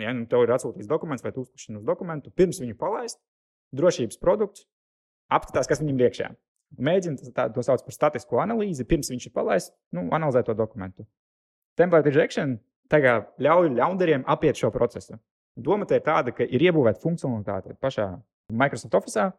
Ja 0.00 0.14
nu, 0.16 0.24
tev 0.30 0.46
ir 0.46 0.54
atsūtīts 0.54 0.88
dokuments 0.88 1.26
vai 1.26 1.34
tu 1.34 1.42
uzklāšana 1.44 1.82
uz 1.82 1.84
dokumentu, 1.84 2.32
pirms 2.32 2.62
viņu 2.62 2.78
palaist, 2.80 3.20
drošības 3.76 4.22
produkts 4.22 4.64
apskatās, 5.32 5.68
kas 5.68 5.82
viņam 5.82 6.00
ir 6.00 6.08
iekšā 6.08 6.30
mēģina 6.78 7.32
tā, 7.34 7.48
to 7.52 7.64
sauc 7.64 7.84
par 7.84 7.94
statisko 7.94 8.40
analīzi, 8.42 8.86
pirms 8.88 9.10
viņš 9.12 9.28
ir 9.28 9.34
palaists, 9.34 9.74
nu, 9.96 10.06
analizēt 10.14 10.48
to 10.48 10.56
dokumentu. 10.58 11.06
Template 11.78 12.12
injection 12.12 12.58
ļauj 12.92 13.70
ļaundariem 13.72 14.24
apiet 14.28 14.58
šo 14.60 14.70
procesu. 14.72 15.16
Doma 15.56 15.86
te 15.88 15.96
ir 15.96 16.04
tāda, 16.04 16.32
ka 16.32 16.44
ir 16.44 16.64
iebūvēta 16.68 17.00
funkcionalitāte 17.00 17.76
pašā 17.80 18.08
Microsoft 18.52 18.94
Office, 18.94 19.30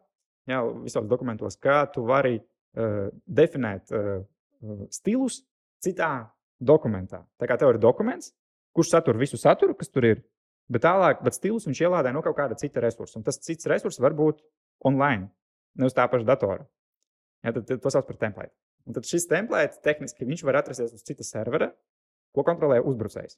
jau 0.50 0.62
visos 0.82 1.06
dokumentos, 1.10 1.56
kā 1.56 1.84
tu 1.92 2.04
vari 2.06 2.36
uh, 2.38 3.08
definēt 3.26 3.90
uh, 3.94 4.22
stilus 4.90 5.42
citā 5.84 6.28
dokumentā. 6.60 7.24
Tā 7.38 7.48
kā 7.50 7.58
tev 7.60 7.74
ir 7.74 7.80
dokuments, 7.82 8.32
kurš 8.74 8.94
satur 8.94 9.18
visu 9.18 9.38
saturu, 9.40 9.76
kas 9.78 9.90
tur 9.90 10.06
ir, 10.08 10.22
bet 10.70 10.84
tālāk, 10.86 11.22
bet 11.24 11.36
stilus 11.36 11.66
viņš 11.68 11.82
ielādē 11.86 12.12
no 12.14 12.22
kaut 12.24 12.36
kāda 12.38 12.58
cita 12.58 12.82
resursa. 12.82 13.18
Un 13.18 13.26
tas 13.26 13.38
cits 13.42 13.68
resurs 13.70 14.00
var 14.02 14.16
būt 14.16 14.42
online, 14.86 15.28
ne 15.78 15.90
uz 15.90 15.96
tā 15.96 16.06
paša 16.10 16.26
datora. 16.30 16.66
Ja, 17.44 17.52
tad, 17.52 17.66
tad 17.68 17.82
to 17.84 17.92
sauc 17.92 18.06
par 18.08 18.16
template. 18.20 18.54
Un 18.88 18.96
tad 18.96 19.08
šis 19.08 19.28
template 19.28 19.80
tehniski 19.84 20.26
viņš 20.28 20.44
var 20.48 20.60
atrasties 20.62 20.94
uz 20.96 21.04
cita 21.04 21.24
servera, 21.26 21.70
ko 22.34 22.44
kontrolē 22.46 22.80
uzbrucējs. 22.84 23.36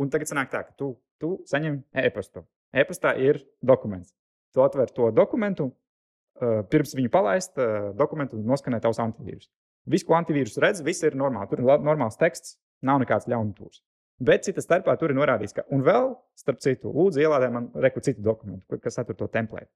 Un 0.00 0.12
tagad 0.12 0.28
sanāk 0.28 0.52
tā, 0.52 0.62
ka 0.68 0.76
tu, 0.76 0.92
tu 1.20 1.38
saņem 1.48 1.80
e-pastu. 2.04 2.44
E-pastā 2.76 3.14
ir 3.20 3.40
dokuments. 3.64 4.12
Tu 4.52 4.62
atver 4.64 4.92
to 4.92 5.08
dokumentu, 5.14 5.70
uh, 5.70 6.60
pirms 6.72 6.92
viņu 6.96 7.12
palaist, 7.12 7.56
uh, 7.56 7.90
dokumentu 7.96 8.40
noskanē 8.40 8.80
tavs 8.84 9.00
antivīrus. 9.04 9.48
Viss, 9.88 10.04
ko 10.04 10.16
antivīrus 10.18 10.58
redz, 10.60 10.82
viss 10.84 11.04
ir 11.06 11.16
normāli. 11.16 11.48
Tur 11.50 11.62
ir 11.62 11.84
normāls 11.84 12.18
teksts, 12.20 12.56
nav 12.84 13.00
nekāds 13.00 13.28
ļaunums. 13.30 13.80
Bet 14.26 14.46
cita 14.48 14.64
starpā 14.64 14.96
tur 15.00 15.12
ir 15.12 15.18
norādīts, 15.18 15.52
ka, 15.56 15.66
un 15.72 15.84
vēl, 15.84 16.14
starp 16.40 16.60
citu, 16.64 16.92
lūdzu, 16.92 17.20
ielādē 17.20 17.50
man 17.52 17.68
reku 17.84 18.00
citu 18.04 18.24
dokumentu, 18.24 18.78
kas 18.80 18.96
satur 18.96 19.16
to 19.16 19.28
template. 19.32 19.68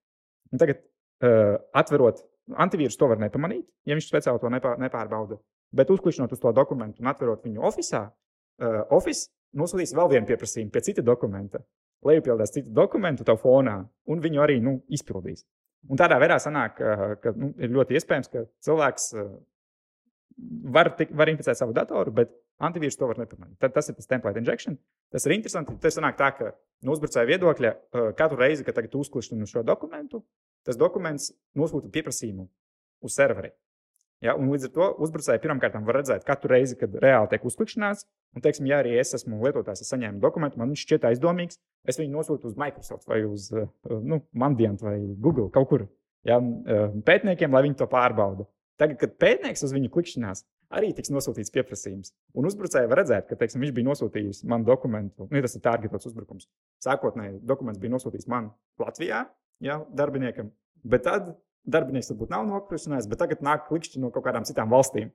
Un 0.53 0.61
tagad, 0.61 0.81
uh, 1.25 1.57
atverot 1.77 2.25
Antivīrus 2.59 2.99
to 2.99 3.09
var 3.11 3.21
nepamanīt, 3.23 3.67
ja 3.87 3.97
viņš 3.97 4.09
speciāli 4.11 4.41
to 4.43 4.51
nepārbauda. 4.53 5.39
Bet 5.77 5.91
uzklikšķinot 5.95 6.33
uz 6.35 6.41
to 6.43 6.53
dokumentu 6.55 7.03
un 7.03 7.11
atverot 7.13 7.45
viņu 7.47 7.63
oficiālā, 7.69 8.11
uh, 8.11 8.81
Office 8.97 9.29
nosūtīs 9.57 9.95
vēl 9.97 10.11
vienu 10.15 10.29
pieprasījumu 10.31 10.73
pie 10.75 10.83
cita 10.89 11.05
dokumenta. 11.07 11.63
Lejupildās 12.07 12.55
citu 12.55 12.73
dokumentu 12.75 13.27
tev 13.29 13.39
fonā, 13.43 13.77
un 14.09 14.23
viņu 14.25 14.43
arī 14.43 14.59
nu, 14.65 14.79
izpildīs. 14.89 15.45
Un 15.89 16.01
tādā 16.01 16.19
veidā 16.21 16.41
sanāk, 16.43 16.81
uh, 16.81 17.15
ka 17.23 17.35
nu, 17.37 17.53
ir 17.61 17.73
ļoti 17.75 17.99
iespējams, 17.99 18.33
ka 18.33 18.45
cilvēks 18.67 19.13
uh, 19.15 19.31
var, 20.75 20.95
tik, 20.99 21.15
var 21.17 21.31
inficēt 21.31 21.59
savu 21.59 21.75
datoru, 21.77 22.13
bet 22.15 22.33
antivīrus 22.65 22.99
to 22.99 23.09
var 23.09 23.21
nepamanīt. 23.21 23.59
Tad 23.63 23.75
tas 23.77 23.89
ir 23.91 23.97
tas 23.99 24.09
template 24.11 24.41
injection. 24.41 24.77
Tas 25.13 25.27
ir 25.27 25.37
interesanti. 25.37 25.77
Tas 25.83 25.97
sanāk 25.97 26.19
tā, 26.19 26.31
ka 26.37 26.53
no 26.87 26.95
uzbrucēja 26.95 27.29
viedokļa 27.29 27.73
katru 28.19 28.41
reizi, 28.41 28.67
kad 28.67 28.79
uzklikšķinu 28.81 29.49
šo 29.49 29.65
dokumentu, 29.67 30.23
tas 30.67 30.79
dokuments 30.81 31.33
nosūta 31.59 31.91
pieprasījumu 31.93 32.49
uz 33.05 33.17
serveri. 33.17 33.53
Ja, 34.21 34.35
līdz 34.37 34.69
ar 34.69 34.73
to 34.75 34.87
uzbrucēji 35.07 35.41
pirmkārt 35.41 35.79
var 35.81 35.97
redzēt, 35.97 36.27
katru 36.29 36.53
reizi, 36.53 36.77
kad 36.77 36.93
reāli 37.01 37.31
tiek 37.33 37.45
uzklikšķināts, 37.49 38.05
un, 38.37 38.43
teiksim, 38.45 38.67
ja 38.69 38.83
arī 38.83 38.99
es 39.01 39.15
esmu 39.17 39.39
lietotājs, 39.41 39.81
es 39.81 39.93
saņēmu 39.95 40.21
dokumentu, 40.21 40.61
man 40.61 40.75
viņš 40.75 40.83
šķiet 40.85 41.07
aizdomīgs, 41.09 41.57
es 41.89 41.97
viņu 41.97 42.19
nosūtu 42.19 42.51
uz 42.51 42.59
Microsoft 42.61 43.09
vai 43.09 43.23
uz 43.25 43.49
nu, 43.89 44.21
Mandiant 44.37 44.85
vai 44.85 44.99
Google 45.17 45.49
kaut 45.55 45.71
kur 45.73 45.87
ja, 46.29 46.37
pētniekiem, 47.09 47.57
lai 47.57 47.65
viņi 47.65 47.81
to 47.81 47.89
pārbauda. 47.89 48.45
Tagad, 48.81 49.01
kad 49.01 49.17
pētnieks 49.21 49.65
uz 49.65 49.73
viņu 49.77 49.89
klikšķinās, 49.93 50.45
arī 50.77 50.93
tiks 50.97 51.13
nosūtīts 51.13 51.53
pieprasījums. 51.53 52.13
Un 52.37 52.49
uzbrucēji 52.49 52.89
var 52.93 53.03
redzēt, 53.03 53.27
ka 53.29 53.41
teiksim, 53.41 53.65
viņš 53.65 53.75
bija 53.77 53.89
nosūtījis 53.89 54.45
man 54.49 54.65
dokumentu, 54.69 55.27
nu, 55.33 55.43
tas 55.45 55.57
ir 55.57 55.65
targetots 55.65 56.13
uzbrukums. 56.13 56.49
Sākotnēji 56.85 57.41
dokuments 57.49 57.81
bija 57.81 57.97
nosūtīts 57.97 58.29
man 58.31 58.53
Latvijā, 58.81 59.25
ja, 59.65 59.81
darbiniekam. 59.97 60.51
Bet 60.85 61.05
tad 61.07 61.35
darbinieks 61.69 62.11
varbūt 62.13 62.33
nav 62.33 62.47
nokļuvis, 62.49 63.09
bet 63.11 63.21
tagad 63.21 63.45
nāk 63.45 63.67
klikšķi 63.69 64.01
no 64.03 64.11
kaut 64.15 64.25
kādām 64.27 64.47
citām 64.49 64.73
valstīm. 64.73 65.13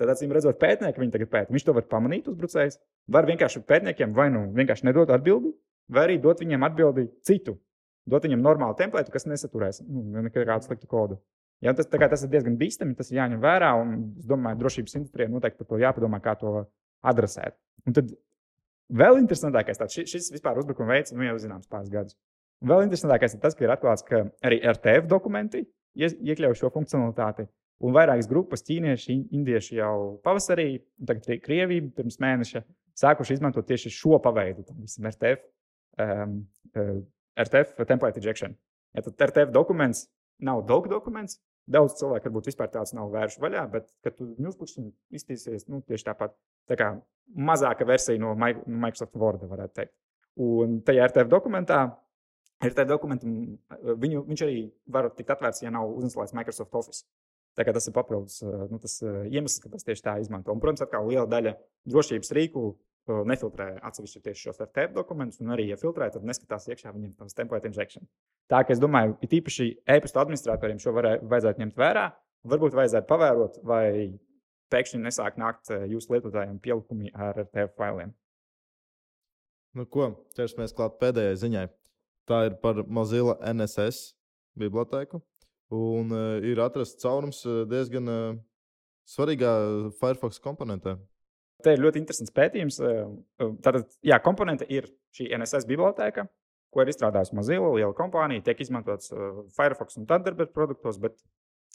Tad, 0.00 0.08
acīm 0.14 0.32
redzot, 0.32 0.56
pētnieki 0.60 1.02
viņi 1.02 1.12
tagad 1.12 1.28
pēta. 1.32 1.52
Viņš 1.52 1.66
to 1.66 1.74
var 1.76 1.84
pamanīt, 1.90 2.28
uzbrucējs. 2.30 2.78
Var 3.12 3.26
vienkārši 3.28 3.60
pētniekiem 3.68 4.14
vai 4.16 4.30
nu 4.32 4.46
vienkārši 4.56 4.86
nedot 4.88 5.10
atbildi, 5.12 5.50
vai 5.92 6.06
arī 6.06 6.16
dot 6.22 6.40
viņiem 6.40 6.64
atbildi 6.70 7.04
citu. 7.26 7.58
Dot 8.08 8.24
viņam 8.24 8.40
normālu 8.40 8.78
templētu, 8.78 9.12
kas 9.12 9.28
nesaturēs 9.28 9.82
nu, 9.84 10.22
nekādu 10.24 10.64
sliktu 10.64 10.88
kodu. 10.88 11.18
Ja, 11.60 11.74
tas, 11.76 11.90
tas 11.92 12.24
ir 12.24 12.32
diezgan 12.32 12.56
bīstami, 12.56 12.96
tas 12.96 13.12
ir 13.12 13.18
jāņem 13.18 13.42
vērā. 13.42 13.74
Un, 13.76 13.92
es 14.22 14.28
domāju, 14.28 14.62
drošības 14.62 14.96
industrijai 15.02 15.28
noteikti 15.28 15.60
par 15.60 15.68
to 15.68 15.80
jāpadomā, 15.82 16.22
kā 16.24 16.32
to 16.40 16.54
adresēt. 17.12 17.58
Un 17.84 17.96
tad 17.96 18.14
vēl 18.88 19.20
interesantākais, 19.20 19.82
tāds, 19.82 19.98
šis, 19.98 20.08
šis 20.14 20.32
vispār 20.38 20.62
uzbrukuma 20.62 20.96
veids, 20.96 21.12
nu 21.12 21.28
jau 21.28 21.36
zināms, 21.42 21.68
pāris 21.68 21.92
gadus. 21.92 22.16
Vēl 22.60 22.84
interesantākais 22.84 23.34
ir 23.36 23.40
tas, 23.40 23.56
ka 23.56 23.64
ir 23.64 23.72
atklāts, 23.72 24.04
ka 24.04 24.26
arī 24.44 24.60
RTF 24.74 25.08
dokumenti 25.08 25.64
iekļauj 25.96 26.58
šo 26.60 26.70
funkcionalitāti. 26.74 27.46
Un 27.80 27.94
vairākas 27.96 28.28
grupas, 28.28 28.60
ķīnieši, 28.66 29.16
indieši 29.32 29.78
jau 29.78 29.94
pavasarī, 30.24 30.82
tagad 31.08 31.30
arī 31.30 31.38
Krievija 31.40 31.86
pirms 31.96 32.18
mēneša, 32.20 32.60
sākuši 33.00 33.38
izmantot 33.38 33.64
tieši 33.68 33.92
šo 33.96 34.18
paveidu, 34.20 34.66
visam 34.82 35.08
RTF, 35.08 35.46
um, 36.04 36.34
uh, 36.76 36.98
RTF 37.40 37.80
template 37.88 38.20
injection. 38.20 38.58
Ja 38.92 39.06
tad 39.06 39.24
RTF 39.30 39.54
dokuments 39.54 40.04
nav 40.44 40.66
dog 40.68 40.90
dokuments, 40.92 41.38
daudz 41.70 41.96
cilvēku 42.00 42.28
varbūt 42.28 42.50
vispār 42.50 42.68
tāds 42.72 42.92
nav 42.96 43.08
vērš 43.14 43.38
vaļā, 43.40 43.64
bet, 43.72 43.88
kad 44.04 44.16
tu 44.18 44.28
ņūspūkšķi 44.42 44.84
iztīsies, 45.16 45.66
nu, 45.70 45.80
tieši 45.86 46.08
tāpat, 46.10 46.36
tā 46.68 46.76
kā 46.80 46.90
mazāka 47.36 47.86
versija 47.88 48.20
no 48.20 48.34
Microsoft 48.36 49.16
Word, 49.20 49.44
varētu 49.48 49.76
teikt. 49.80 49.94
Un 50.40 50.80
tajā 50.86 51.08
RTF 51.08 51.30
dokumentā 51.30 51.82
ir 52.68 52.76
tādi 52.76 52.92
dokumenti, 52.92 53.30
viņu, 54.04 54.22
viņš 54.28 54.44
arī 54.46 54.60
var 54.92 55.10
tikt 55.16 55.32
atvērts, 55.36 55.64
ja 55.64 55.72
nav 55.74 55.90
uzinstalēts 55.96 56.36
Microsoft 56.36 56.76
Office. 56.76 57.06
Tā 57.58 57.64
kā 57.66 57.72
tas 57.74 57.88
ir 57.90 57.94
papildus 57.96 58.38
nu, 58.70 58.78
tas 58.80 59.00
iemesls, 59.02 59.58
kāpēc 59.64 59.82
tieši 59.88 60.04
tā 60.06 60.14
izmanto. 60.22 60.52
Un, 60.54 60.60
protams, 60.62 60.84
atkal 60.84 61.08
liela 61.08 61.26
daļa 61.28 61.56
drošības 61.90 62.30
rīku 62.36 62.64
nefiltrē 63.26 63.72
atsevišķi 63.88 64.22
tieši 64.26 64.46
šos 64.46 64.60
RTP 64.62 64.94
dokumentus, 64.94 65.40
un 65.42 65.50
arī, 65.56 65.66
ja 65.72 65.78
filtrē, 65.80 66.10
tad 66.14 66.26
neskatās 66.26 66.68
iekšā 66.70 66.92
viņiem 66.94 67.16
tas 67.18 67.34
template 67.34 67.66
injection. 67.66 68.06
Tā 68.50 68.62
kā 68.62 68.74
es 68.74 68.82
domāju, 68.82 69.16
it 69.24 69.34
īpaši 69.40 69.66
e-pasta 69.82 70.22
administratoriem 70.22 70.78
šo 70.82 70.94
varē, 70.94 71.16
vajadzētu 71.26 71.64
ņemt 71.64 71.80
vērā, 71.80 72.06
varbūt 72.50 72.76
vajadzētu 72.78 73.08
pavērot, 73.10 73.58
vai 73.66 73.84
pēkšņi 74.70 75.02
nesāk 75.02 75.40
nākt 75.40 75.72
jūsu 75.90 76.14
lietotājiem 76.14 76.60
pielikumi 76.62 77.10
ar 77.14 77.34
RTP 77.34 77.74
failiem. 77.80 78.14
Nu, 79.74 79.86
ko 79.86 80.12
ķersimies 80.38 80.74
klāt 80.74 80.98
pēdējai 81.02 81.38
ziņai. 81.44 81.66
Tā 82.30 82.44
ir 82.46 82.56
par 82.62 82.84
Mozilla 82.86 83.34
NSS 83.50 84.12
bibliotēku. 84.60 85.18
Un 85.74 86.14
uh, 86.14 86.36
ir 86.46 86.60
atrasts 86.62 87.02
caurums 87.02 87.42
diezgan 87.70 88.10
uh, 88.10 88.36
svarīgā 89.10 89.50
Firefox 89.98 90.38
komponentē. 90.42 90.96
Te 91.60 91.74
ir 91.74 91.82
ļoti 91.82 92.00
interesants 92.00 92.32
pētījums. 92.32 92.78
Tātad, 93.60 93.90
jā, 94.06 94.16
komponente 94.24 94.64
ir 94.72 94.86
šī 95.12 95.26
NSS 95.36 95.66
biblioteka, 95.68 96.24
ko 96.72 96.80
ir 96.80 96.88
izstrādājusi 96.88 97.36
Mozilla, 97.36 97.68
liela 97.74 97.92
kompānija, 97.98 98.46
tiek 98.46 98.62
izmantots 98.64 99.12
Firefox 99.58 99.98
un 100.00 100.06
Thunderbird 100.08 100.54
produktos, 100.56 100.96
bet 101.02 101.18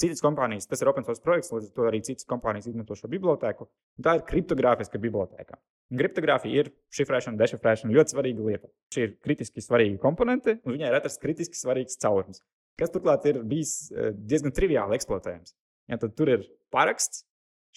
citas 0.01 0.23
kompānijas, 0.23 0.67
tas 0.69 0.81
ir 0.81 0.89
open 0.91 1.05
source 1.07 1.23
projekts, 1.23 1.51
līdz 1.53 1.69
ar 1.69 1.75
to 1.77 1.85
arī 1.89 2.01
citas 2.05 2.27
kompānijas 2.29 2.69
izmanto 2.71 2.97
šo 2.99 3.09
biblioteku. 3.11 3.69
Tā 4.03 4.17
ir 4.17 4.25
kriptogrāfiska 4.27 5.01
biblioteka. 5.01 5.59
Kriptogrāfija 5.95 6.65
ir 6.65 6.71
šifrēšana, 6.97 7.39
dešifrēšana 7.39 7.95
ļoti 7.95 8.15
svarīga 8.15 8.49
lieta. 8.49 8.71
Šī 8.95 9.07
ir 9.07 9.15
kritiski 9.23 9.63
svarīga 9.63 10.01
komponente, 10.01 10.57
un 10.65 10.75
viņai 10.75 10.91
ir 10.91 10.99
atrasts 10.99 11.21
kritiski 11.21 11.59
svarīgs 11.59 11.99
caurums, 12.01 12.43
kas 12.79 12.93
turklāt 12.93 13.27
ir 13.29 13.43
bijis 13.45 13.77
diezgan 14.17 14.55
triviāli 14.55 14.97
eksploatējams. 14.99 15.55
Ja, 15.91 16.01
tad 16.01 16.15
tur 16.17 16.33
ir 16.33 16.47
paraksts 16.73 17.23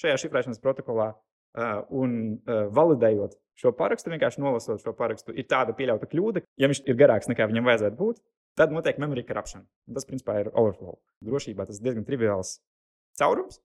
šajā 0.00 0.16
šifrēšanas 0.24 0.62
protokolā, 0.64 1.12
Uh, 1.58 1.80
un 1.96 2.10
uh, 2.44 2.66
validējot 2.76 3.32
šo 3.58 3.70
parakstu, 3.74 4.12
vienkārši 4.12 4.42
nolasot 4.44 4.82
šo 4.84 4.92
parakstu, 4.94 5.32
ir 5.32 5.46
tāda 5.48 5.72
pieļauta 5.74 6.06
kļūda, 6.06 6.42
ja 6.60 6.68
viņš 6.70 6.82
ir 6.84 6.98
garāks 7.00 7.26
nekā 7.30 7.48
viņam 7.48 7.66
vajadzētu 7.66 7.96
būt, 7.98 8.20
tad 8.58 8.74
notiek 8.74 8.98
memory 9.00 9.24
corruption. 9.26 9.64
Tas, 9.94 10.06
principā, 10.08 10.40
ir 10.42 10.50
overflow. 10.52 10.98
Drošībā 11.24 11.66
tas 11.68 11.78
ir 11.78 11.88
diezgan 11.88 12.06
triviāls 12.06 12.58
caurums, 13.20 13.60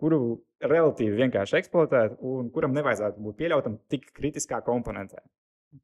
kuru 0.00 0.38
relatīvi 0.62 1.18
vienkārši 1.18 1.58
eksploatēt, 1.60 2.18
un 2.24 2.50
kuram 2.54 2.74
nevajadzētu 2.76 3.22
būt 3.24 3.38
pieļautam 3.38 3.78
tik 3.92 4.10
kritiskā 4.16 4.60
komponentē. 4.66 5.22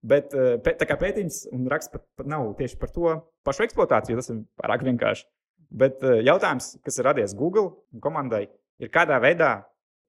Bet 0.01 0.33
uh, 0.33 0.57
tā 0.65 0.89
kā 0.89 0.97
pētījums 1.01 1.43
un 1.53 1.67
raksts 1.69 1.93
pat, 1.93 2.07
pat 2.17 2.29
nav 2.31 2.55
tieši 2.59 2.79
par 2.81 2.93
to 2.95 3.17
pašu 3.45 3.67
eksploatāciju, 3.67 4.21
tas 4.21 4.31
ir 4.33 4.45
pārāk 4.61 4.87
vienkārši. 4.87 5.27
Bet 5.75 6.05
jautājums, 6.23 6.75
kas 6.87 7.01
ir 7.01 7.07
radies 7.09 7.35
Google 7.35 7.99
komandai, 8.03 8.45
ir 8.79 8.91
kādā 8.95 9.17
veidā 9.23 9.65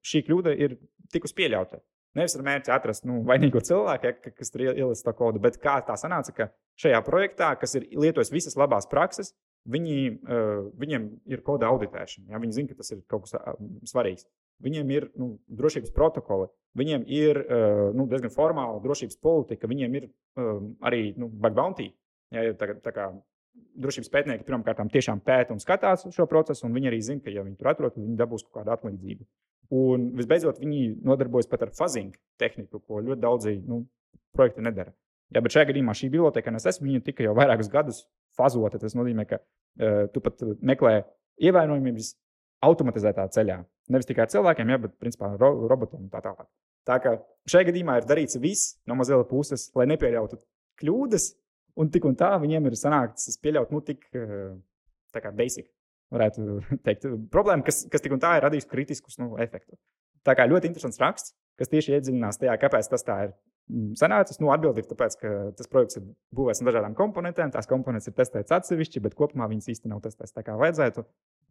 šī 0.06 0.22
kļūda 0.26 0.54
ir 0.62 0.76
tikusi 1.12 1.34
pieļauta. 1.38 1.80
Nevis 2.16 2.36
ar 2.38 2.44
mērķi 2.46 2.72
atrast 2.72 3.04
nu, 3.08 3.20
vainīgo 3.28 3.60
cilvēku, 3.68 4.08
ja, 4.08 4.32
kas 4.32 4.52
tur 4.52 4.64
ielika 4.64 4.94
to 5.04 5.12
kodu, 5.18 5.42
bet 5.42 5.58
kā 5.60 5.76
tā 5.84 5.98
sanāca, 6.00 6.32
ka 6.36 6.48
šajā 6.80 7.02
projektā, 7.04 7.50
kas 7.60 7.76
ir 7.76 7.90
lietojis 7.92 8.32
visas 8.32 8.56
labās 8.56 8.88
prakses, 8.88 9.34
viņi, 9.68 9.98
uh, 10.24 10.66
viņiem 10.80 11.06
ir 11.32 11.42
koda 11.46 11.68
auditēšana. 11.72 12.30
Ja, 12.32 12.40
viņi 12.42 12.56
zina, 12.56 12.72
ka 12.72 12.80
tas 12.80 12.94
ir 12.94 13.02
kaut 13.10 13.26
kas 13.26 13.36
uh, 13.36 13.56
svarīgs. 13.88 14.26
Viņiem 14.64 14.90
ir 14.94 15.10
nu, 15.20 15.34
drošības 15.52 15.92
protokoli, 15.92 16.48
viņiem 16.78 17.04
ir 17.12 17.42
uh, 17.42 17.80
nu, 17.96 18.06
diezgan 18.08 18.32
formāla 18.32 18.80
drošības 18.84 19.18
politika, 19.20 19.68
viņiem 19.68 19.96
ir 20.00 20.08
um, 20.08 20.70
arī 20.86 21.10
nu, 21.20 21.28
bug 21.28 21.56
bounty. 21.58 21.90
Ja, 22.32 22.46
tā, 22.58 22.72
tā 22.82 22.92
kā 22.94 23.10
drošības 23.76 24.12
pētnieki 24.12 24.46
pirmkārt 24.46 24.80
tiešām 24.92 25.20
pēta 25.24 25.54
un 25.54 25.60
skatās 25.62 26.06
šo 26.14 26.26
procesu, 26.30 26.64
un 26.66 26.76
viņi 26.76 26.90
arī 26.90 27.02
zina, 27.04 27.22
ka, 27.24 27.32
ja 27.32 27.44
viņi 27.44 27.58
tur 27.60 27.72
atrodas, 27.72 28.00
viņi 28.00 28.16
dabūs 28.18 28.46
kaut 28.46 28.62
kādu 28.62 28.72
atlīdzību. 28.74 29.28
Un 29.74 30.10
visbeidzot, 30.14 30.60
viņi 30.62 31.00
nodarbojas 31.06 31.48
pat 31.50 31.64
ar 31.66 31.72
fuzing 31.74 32.14
tehniku, 32.38 32.78
ko 32.78 33.00
ļoti 33.02 33.22
daudzi 33.22 33.56
nu, 33.66 33.82
projekti 34.36 34.62
nedara. 34.62 34.92
Jā, 35.34 35.42
bet 35.42 35.56
šajā 35.56 35.72
gadījumā 35.72 35.94
šī 35.96 36.10
biblioteka, 36.12 36.52
es 36.54 36.68
esmu 36.70 36.86
viņa 36.86 37.02
tikai 37.08 37.26
jau 37.26 37.34
vairākus 37.34 37.70
gadus 37.72 38.04
fazota. 38.38 38.78
Tas 38.78 38.94
nozīmē, 38.94 39.24
ka 39.26 39.40
uh, 39.40 40.04
tu 40.12 40.22
pat 40.22 40.44
meklē 40.62 41.00
ievainojumības 41.42 42.12
automatizētā 42.66 43.26
ceļā. 43.34 43.58
Nevis 43.90 44.06
tikai 44.06 44.26
ar 44.26 44.30
cilvēkiem, 44.30 44.70
jā, 44.70 44.78
bet 44.84 44.94
principā 45.02 45.32
ro 45.34 45.50
robotiem 45.70 46.06
un 46.06 46.12
tā 46.12 46.22
tālāk. 46.22 46.46
Tā 46.86 47.00
kā 47.02 47.16
šajā 47.50 47.72
gadījumā 47.72 47.98
ir 47.98 48.06
darīts 48.06 48.38
viss 48.38 48.76
no 48.86 48.94
mazliet 48.98 49.26
puses, 49.30 49.66
lai 49.74 49.88
nepieļautu 49.90 50.38
kļūdas, 50.78 51.32
un 51.82 51.90
tik 51.90 52.06
un 52.06 52.14
tā 52.18 52.30
viņiem 52.42 52.70
ir 52.70 52.78
sanākts 52.78 53.34
pieļaut 53.42 53.74
nu, 53.74 53.82
tik 53.82 54.06
kā 55.16 55.32
basic 55.32 55.70
varētu 56.14 56.60
teikt, 56.86 57.08
problēma, 57.32 57.64
kas, 57.66 57.84
kas 57.92 58.04
tik 58.04 58.14
un 58.16 58.22
tā 58.22 58.36
ir 58.38 58.46
radījusi 58.46 58.70
kritiskus 58.70 59.20
nu, 59.22 59.34
efektus. 59.42 59.78
Tā 60.26 60.34
kā 60.38 60.46
ļoti 60.50 60.70
interesants 60.70 60.98
raksts, 61.02 61.34
kas 61.58 61.70
tieši 61.70 61.96
iedziļinās 61.96 62.40
tajā, 62.40 62.56
kāpēc 62.60 62.88
tas 62.90 63.06
tā 63.06 63.18
ir 63.28 63.30
mm, 63.70 63.92
sanācis. 64.00 64.40
Nu, 64.42 64.50
Atbilde 64.54 64.82
ir 64.82 64.88
tāpēc, 64.90 65.16
ka 65.20 65.32
tas 65.58 65.70
projekts 65.70 66.00
ir 66.00 66.08
būvēts 66.34 66.62
no 66.62 66.70
dažādām 66.70 66.96
komponentēm, 66.98 67.52
tās 67.54 67.70
komponentes 67.70 68.10
ir 68.10 68.16
testētas 68.18 68.58
atsevišķi, 68.58 69.04
bet 69.06 69.14
kopumā 69.18 69.46
viņas 69.52 69.70
īsti 69.76 69.92
nav 69.92 70.02
testētas 70.04 70.34
tā 70.34 70.42
kā 70.46 70.58
vajadzētu. 70.58 71.06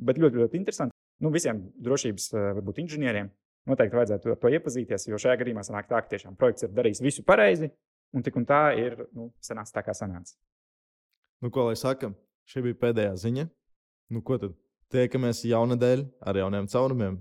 Bet 0.06 0.20
ļoti, 0.20 0.42
ļoti 0.44 0.60
interesanti. 0.60 0.96
Nu, 1.24 1.32
visiem 1.32 1.62
drošības, 1.80 2.28
eh, 2.36 2.48
varbūt 2.58 2.82
inženieriem, 2.84 3.32
noteikti 3.72 3.96
vajadzētu 3.96 4.34
ar 4.34 4.40
to 4.42 4.52
iepazīties, 4.52 5.08
jo 5.08 5.20
šajā 5.22 5.40
gadījumā 5.40 5.64
sanāk 5.64 5.88
tā, 5.88 6.02
ka 6.04 6.12
tiešām 6.12 6.36
projekts 6.36 6.68
ir 6.68 6.74
darījis 6.76 7.02
visu 7.06 7.24
pareizi, 7.24 7.72
un 8.14 8.26
tik 8.26 8.36
un 8.36 8.46
tā 8.46 8.76
ir 8.76 8.98
nu, 9.16 9.30
sanācis 9.40 9.76
tā, 9.76 9.86
kā 9.86 9.96
sanāca. 9.96 10.36
Nu, 11.44 11.52
ko 11.52 11.70
lai 11.70 11.78
saka, 11.80 12.12
šī 12.52 12.68
bija 12.68 12.82
pēdējā 12.84 13.16
ziņa. 13.24 13.48
Nu, 14.10 14.22
ko 14.22 14.38
tad? 14.38 14.54
Tiekamies 14.94 15.42
jaunadēļ 15.50 16.04
ar 16.30 16.38
jauniem 16.38 16.68
caurumiem. 16.70 17.18